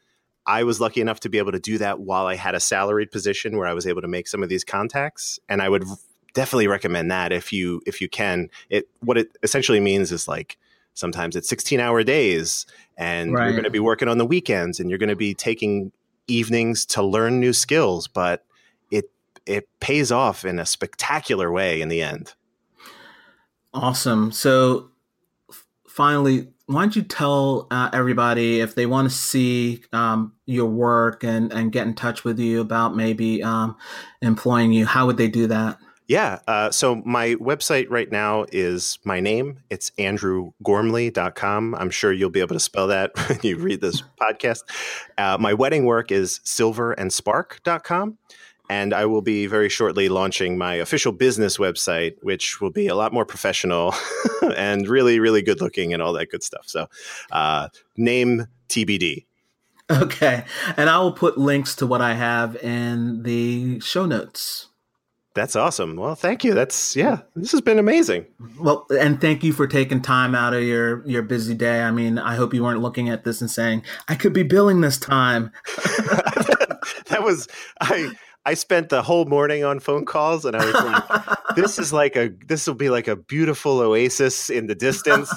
I 0.47 0.64
was 0.64 0.80
lucky 0.80 1.01
enough 1.01 1.20
to 1.20 1.28
be 1.28 1.38
able 1.38 1.53
to 1.53 1.61
do 1.61 1.78
that 1.78 2.01
while 2.01 2.26
I 2.26 2.34
had 2.34 2.55
a 2.55 2.61
salaried 2.61 3.11
position 3.11 3.57
where 3.57 3.66
I 3.66 3.74
was 3.74 3.86
able 3.86 4.03
to 4.03 4.09
make 4.09 4.26
some 4.26 4.43
of 4.43 4.49
these 4.49 4.64
contacts. 4.64 5.38
And 5.49 5.62
I 5.62 5.68
would 5.68 5.84
definitely 6.34 6.68
recommend 6.68 7.11
that 7.11 7.32
if 7.32 7.53
you 7.53 7.82
if 7.86 8.01
you 8.01 8.09
can. 8.09 8.51
It 8.68 8.88
what 9.01 9.18
it 9.18 9.36
essentially 9.43 9.80
means 9.80 10.12
is 10.12 10.26
like 10.28 10.57
sometimes 10.95 11.36
it's 11.36 11.49
16 11.49 11.80
hour 11.80 12.03
days 12.03 12.66
and 12.97 13.32
right. 13.32 13.45
you're 13.45 13.53
going 13.53 13.64
to 13.64 13.70
be 13.70 13.80
working 13.80 14.09
on 14.09 14.18
the 14.18 14.26
weekends 14.26 14.80
and 14.80 14.91
you're 14.91 14.99
going 14.99 15.09
to 15.09 15.16
be 15.16 15.34
taking 15.34 15.93
evenings 16.26 16.84
to 16.86 17.03
learn 17.03 17.41
new 17.41 17.53
skills, 17.53 18.09
but 18.09 18.45
it 18.91 19.11
it 19.47 19.68
pays 19.80 20.12
off 20.12 20.45
in 20.45 20.59
a 20.59 20.66
spectacular 20.66 21.51
way 21.51 21.80
in 21.80 21.88
the 21.88 22.03
end. 22.03 22.34
Awesome. 23.72 24.32
So 24.32 24.91
finally 26.01 26.48
why 26.64 26.82
don't 26.82 26.94
you 26.94 27.03
tell 27.03 27.66
uh, 27.72 27.90
everybody 27.92 28.61
if 28.61 28.76
they 28.76 28.86
want 28.86 29.11
to 29.11 29.14
see 29.14 29.82
um, 29.92 30.32
your 30.46 30.66
work 30.66 31.24
and, 31.24 31.53
and 31.53 31.72
get 31.72 31.84
in 31.84 31.94
touch 31.94 32.22
with 32.22 32.38
you 32.38 32.61
about 32.61 32.94
maybe 32.94 33.42
um, 33.42 33.76
employing 34.22 34.72
you? 34.72 34.86
How 34.86 35.07
would 35.07 35.16
they 35.16 35.26
do 35.26 35.48
that? 35.48 35.78
Yeah. 36.07 36.38
Uh, 36.46 36.70
so 36.70 37.03
my 37.05 37.34
website 37.34 37.86
right 37.90 38.11
now 38.11 38.46
is 38.53 39.01
my 39.05 39.18
name. 39.18 39.59
It's 39.68 39.90
andrewgormley.com. 39.98 41.74
I'm 41.74 41.90
sure 41.90 42.12
you'll 42.12 42.30
be 42.30 42.40
able 42.40 42.55
to 42.55 42.61
spell 42.61 42.86
that 42.86 43.11
when 43.28 43.40
you 43.42 43.59
read 43.59 43.80
this 43.80 44.03
podcast. 44.20 44.62
Uh, 45.18 45.38
my 45.40 45.53
wedding 45.55 45.86
work 45.86 46.12
is 46.12 46.40
silverandspark.com. 46.44 48.16
And 48.70 48.94
I 48.94 49.04
will 49.04 49.20
be 49.20 49.46
very 49.46 49.68
shortly 49.68 50.08
launching 50.08 50.56
my 50.56 50.74
official 50.74 51.10
business 51.10 51.58
website, 51.58 52.14
which 52.22 52.60
will 52.60 52.70
be 52.70 52.86
a 52.86 52.94
lot 52.94 53.12
more 53.12 53.24
professional 53.26 53.92
and 54.56 54.86
really, 54.86 55.18
really 55.18 55.42
good 55.42 55.60
looking 55.60 55.92
and 55.92 56.00
all 56.00 56.12
that 56.12 56.30
good 56.30 56.44
stuff. 56.44 56.68
So, 56.68 56.86
uh, 57.32 57.70
name 57.96 58.46
TBD. 58.68 59.26
Okay. 59.90 60.44
And 60.76 60.88
I 60.88 61.00
will 61.00 61.10
put 61.10 61.36
links 61.36 61.74
to 61.76 61.86
what 61.86 62.00
I 62.00 62.14
have 62.14 62.54
in 62.62 63.24
the 63.24 63.80
show 63.80 64.06
notes. 64.06 64.68
That's 65.34 65.56
awesome. 65.56 65.96
Well, 65.96 66.14
thank 66.14 66.44
you. 66.44 66.54
That's 66.54 66.94
yeah. 66.94 67.22
This 67.34 67.50
has 67.52 67.60
been 67.60 67.78
amazing. 67.78 68.26
Well, 68.58 68.86
and 68.98 69.20
thank 69.20 69.42
you 69.42 69.52
for 69.52 69.66
taking 69.66 70.00
time 70.00 70.34
out 70.34 70.54
of 70.54 70.62
your 70.62 71.06
your 71.08 71.22
busy 71.22 71.54
day. 71.54 71.82
I 71.82 71.92
mean, 71.92 72.18
I 72.18 72.34
hope 72.34 72.52
you 72.52 72.64
weren't 72.64 72.82
looking 72.82 73.08
at 73.08 73.22
this 73.22 73.40
and 73.40 73.48
saying, 73.48 73.84
"I 74.08 74.16
could 74.16 74.32
be 74.32 74.42
billing 74.42 74.80
this 74.80 74.98
time." 74.98 75.52
that 77.06 77.20
was 77.22 77.46
I 77.80 78.10
I 78.47 78.55
spent 78.55 78.88
the 78.88 79.03
whole 79.03 79.26
morning 79.26 79.64
on 79.64 79.80
phone 79.80 80.07
calls, 80.07 80.45
and 80.45 80.57
I 80.57 80.64
was 80.64 80.74
like, 80.74 81.38
"This 81.57 81.78
is 81.78 81.93
like 81.93 82.16
a 82.16 82.30
this 82.47 82.66
will 82.66 82.74
be 82.74 82.88
like 82.88 83.07
a 83.07 83.16
beautiful 83.16 83.80
oasis 83.80 84.49
in 84.51 84.66
the 84.66 84.74
distance." 84.74 85.30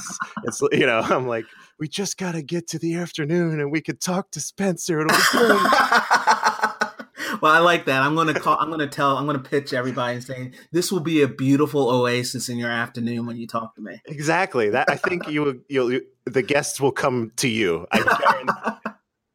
It's 0.44 0.62
you 0.72 0.86
know, 0.86 1.00
I'm 1.00 1.28
like, 1.28 1.46
"We 1.80 1.88
just 1.88 2.18
got 2.18 2.34
to 2.34 2.42
get 2.42 2.68
to 2.70 2.80
the 2.80 2.96
afternoon, 2.96 3.60
and 3.60 3.72
we 3.72 3.82
could 3.82 4.00
talk 4.00 4.32
to 4.32 4.40
Spencer. 4.40 5.02
It'll 5.02 5.16
be 5.16 5.24
good." 5.32 5.50
well, 7.42 7.52
I 7.52 7.60
like 7.60 7.86
that. 7.86 8.02
I'm 8.02 8.16
gonna 8.16 8.34
call. 8.34 8.58
I'm 8.60 8.70
gonna 8.70 8.88
tell. 8.88 9.18
I'm 9.18 9.26
gonna 9.26 9.40
pitch 9.40 9.74
everybody 9.74 10.16
and 10.16 10.24
saying 10.24 10.54
this 10.72 10.92
will 10.92 11.02
be 11.02 11.22
a 11.22 11.28
beautiful 11.28 11.90
oasis 11.90 12.48
in 12.48 12.58
your 12.58 12.72
afternoon 12.72 13.26
when 13.26 13.36
you 13.36 13.48
talk 13.48 13.76
to 13.76 13.82
me. 13.82 14.02
Exactly. 14.06 14.70
That 14.70 14.90
I 14.90 14.96
think 14.96 15.28
you 15.28 15.62
you'll 15.68 16.00
the 16.26 16.42
guests 16.42 16.80
will 16.80 16.94
come 16.94 17.32
to 17.38 17.50
you. 17.50 17.86
I 17.92 18.78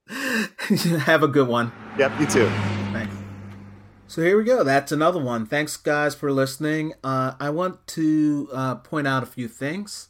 Have 1.05 1.23
a 1.23 1.29
good 1.29 1.49
one. 1.49 1.71
Yep. 1.99 2.21
You 2.21 2.27
too. 2.27 2.78
So 4.09 4.23
here 4.23 4.37
we 4.39 4.45
go. 4.45 4.65
That's 4.65 4.91
another 4.91 5.23
one. 5.23 5.45
Thanks, 5.45 5.77
guys, 5.77 6.15
for 6.15 6.33
listening. 6.33 6.95
Uh, 7.05 7.35
I 7.39 7.51
want 7.51 7.87
to 7.89 8.49
uh, 8.55 8.77
point 8.77 9.07
out 9.07 9.23
a 9.23 9.27
few 9.27 9.49
things. 9.49 10.09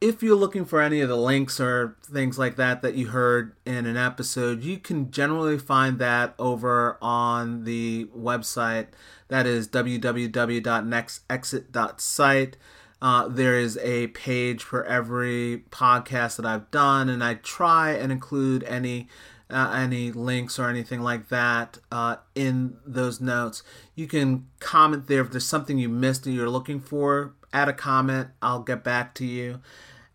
If 0.00 0.22
you're 0.22 0.36
looking 0.36 0.64
for 0.64 0.80
any 0.80 1.00
of 1.00 1.08
the 1.08 1.16
links 1.16 1.58
or 1.58 1.96
things 2.04 2.38
like 2.38 2.54
that 2.54 2.82
that 2.82 2.94
you 2.94 3.08
heard 3.08 3.56
in 3.66 3.84
an 3.84 3.96
episode, 3.96 4.62
you 4.62 4.78
can 4.78 5.10
generally 5.10 5.58
find 5.58 5.98
that 5.98 6.36
over 6.38 6.98
on 7.02 7.64
the 7.64 8.08
website. 8.16 8.86
That 9.26 9.44
is 9.44 9.66
www.nextexit.site. 9.66 12.56
Uh, 13.02 13.28
there 13.28 13.58
is 13.58 13.78
a 13.78 14.06
page 14.08 14.62
for 14.62 14.84
every 14.84 15.64
podcast 15.70 16.36
that 16.36 16.44
I've 16.46 16.70
done, 16.70 17.08
and 17.08 17.24
I 17.24 17.34
try 17.34 17.90
and 17.90 18.12
include 18.12 18.62
any 18.64 19.08
uh, 19.50 19.72
any 19.74 20.12
links 20.12 20.58
or 20.58 20.68
anything 20.68 21.00
like 21.00 21.28
that 21.28 21.78
uh, 21.90 22.16
in 22.34 22.76
those 22.86 23.20
notes. 23.20 23.62
You 23.94 24.06
can 24.06 24.46
comment 24.58 25.06
there 25.06 25.20
if 25.20 25.30
there's 25.30 25.46
something 25.46 25.78
you 25.78 25.88
missed 25.88 26.26
and 26.26 26.34
you're 26.34 26.50
looking 26.50 26.80
for. 26.80 27.34
Add 27.52 27.68
a 27.68 27.72
comment. 27.72 28.28
I'll 28.40 28.62
get 28.62 28.84
back 28.84 29.14
to 29.16 29.26
you. 29.26 29.60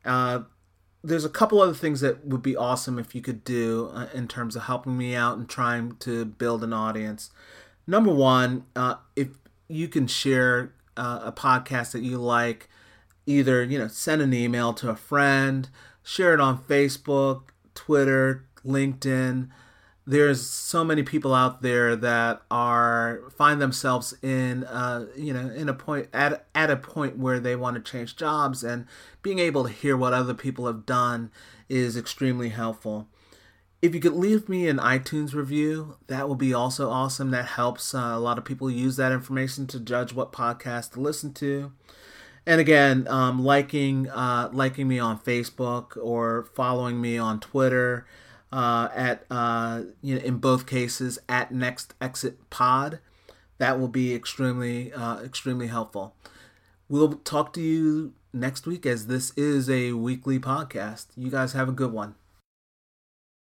Uh, 0.04 0.42
there's 1.04 1.26
a 1.26 1.30
couple 1.30 1.62
other 1.62 1.74
things 1.74 2.02
that 2.02 2.26
would 2.26 2.42
be 2.42 2.56
awesome 2.56 2.98
if 2.98 3.14
you 3.14 3.22
could 3.22 3.44
do 3.44 3.92
uh, 3.94 4.08
in 4.14 4.28
terms 4.28 4.56
of 4.56 4.64
helping 4.64 4.98
me 4.98 5.16
out 5.16 5.38
and 5.38 5.48
trying 5.48 5.96
to 5.98 6.26
build 6.26 6.64
an 6.64 6.74
audience. 6.74 7.30
Number 7.86 8.12
one, 8.12 8.66
uh, 8.76 8.96
if 9.16 9.28
you 9.68 9.88
can 9.88 10.08
share 10.08 10.74
uh, 10.98 11.20
a 11.24 11.32
podcast 11.32 11.92
that 11.92 12.02
you 12.02 12.18
like, 12.18 12.70
either 13.28 13.64
you 13.64 13.78
know 13.78 13.88
send 13.88 14.22
an 14.22 14.34
email 14.34 14.74
to 14.74 14.90
a 14.90 14.96
friend, 14.96 15.70
share 16.04 16.34
it 16.34 16.40
on 16.40 16.58
Facebook, 16.58 17.50
Twitter, 17.76 18.46
LinkedIn. 18.66 19.50
There's 20.08 20.46
so 20.46 20.84
many 20.84 21.02
people 21.02 21.34
out 21.34 21.62
there 21.62 21.96
that 21.96 22.44
are 22.52 23.22
find 23.36 23.60
themselves 23.60 24.14
in 24.22 24.64
uh, 24.66 25.08
you 25.16 25.34
know 25.34 25.50
in 25.50 25.68
a 25.68 25.74
point 25.74 26.10
at 26.14 26.46
at 26.54 26.70
a 26.70 26.78
point 26.78 27.18
where 27.18 27.40
they 27.40 27.56
want 27.56 27.76
to 27.76 27.92
change 27.92 28.16
jobs 28.16 28.64
and 28.64 28.86
being 29.24 29.40
able 29.40 29.64
to 29.64 29.72
hear 29.72 29.98
what 29.98 30.14
other 30.14 30.36
people 30.36 30.68
have 30.68 30.86
done 30.86 31.32
is 31.70 31.98
extremely 31.98 32.50
helpful. 32.50 33.08
If 33.82 33.94
you 33.94 34.02
could 34.02 34.14
leave 34.14 34.50
me 34.50 34.68
an 34.68 34.78
iTunes 34.78 35.34
review, 35.34 35.98
that 36.08 36.28
would 36.28 36.38
be 36.38 36.54
also 36.54 36.90
awesome. 36.90 37.32
That 37.32 37.46
helps 37.46 37.94
uh, 37.94 38.00
a 38.00 38.20
lot 38.20 38.38
of 38.38 38.46
people 38.46 38.70
use 38.70 38.96
that 38.98 39.12
information 39.12 39.68
to 39.68 39.80
judge 39.80 40.14
what 40.14 40.32
podcast 40.32 40.92
to 40.94 41.00
listen 41.00 41.34
to. 41.34 41.72
And 42.48 42.62
again, 42.62 43.08
um, 43.08 43.44
liking 43.44 44.10
uh, 44.10 44.50
liking 44.54 44.88
me 44.88 45.00
on 45.00 45.20
Facebook 45.20 45.98
or 46.02 46.44
following 46.54 47.02
me 47.02 47.18
on 47.18 47.40
Twitter 47.40 48.06
uh, 48.56 48.88
at 48.96 49.26
uh, 49.30 49.82
you 50.02 50.16
know 50.16 50.22
in 50.22 50.38
both 50.38 50.66
cases 50.66 51.20
at 51.28 51.52
next 51.52 51.94
exit 52.00 52.50
pod. 52.50 53.00
That 53.58 53.80
will 53.80 53.88
be 53.90 54.14
extremely 54.14 54.94
uh, 54.94 55.20
extremely 55.20 55.68
helpful. 55.68 56.16
We'll 56.88 57.14
talk 57.14 57.52
to 57.54 57.62
you 57.62 58.14
next 58.34 58.66
week 58.66 58.86
as 58.86 59.08
this 59.08 59.32
is 59.38 59.70
a 59.70 59.92
weekly 59.94 60.40
podcast. 60.40 61.08
You 61.18 61.30
guys 61.30 61.54
have 61.54 61.68
a 61.68 61.74
good 61.74 61.92
one. 61.92 62.16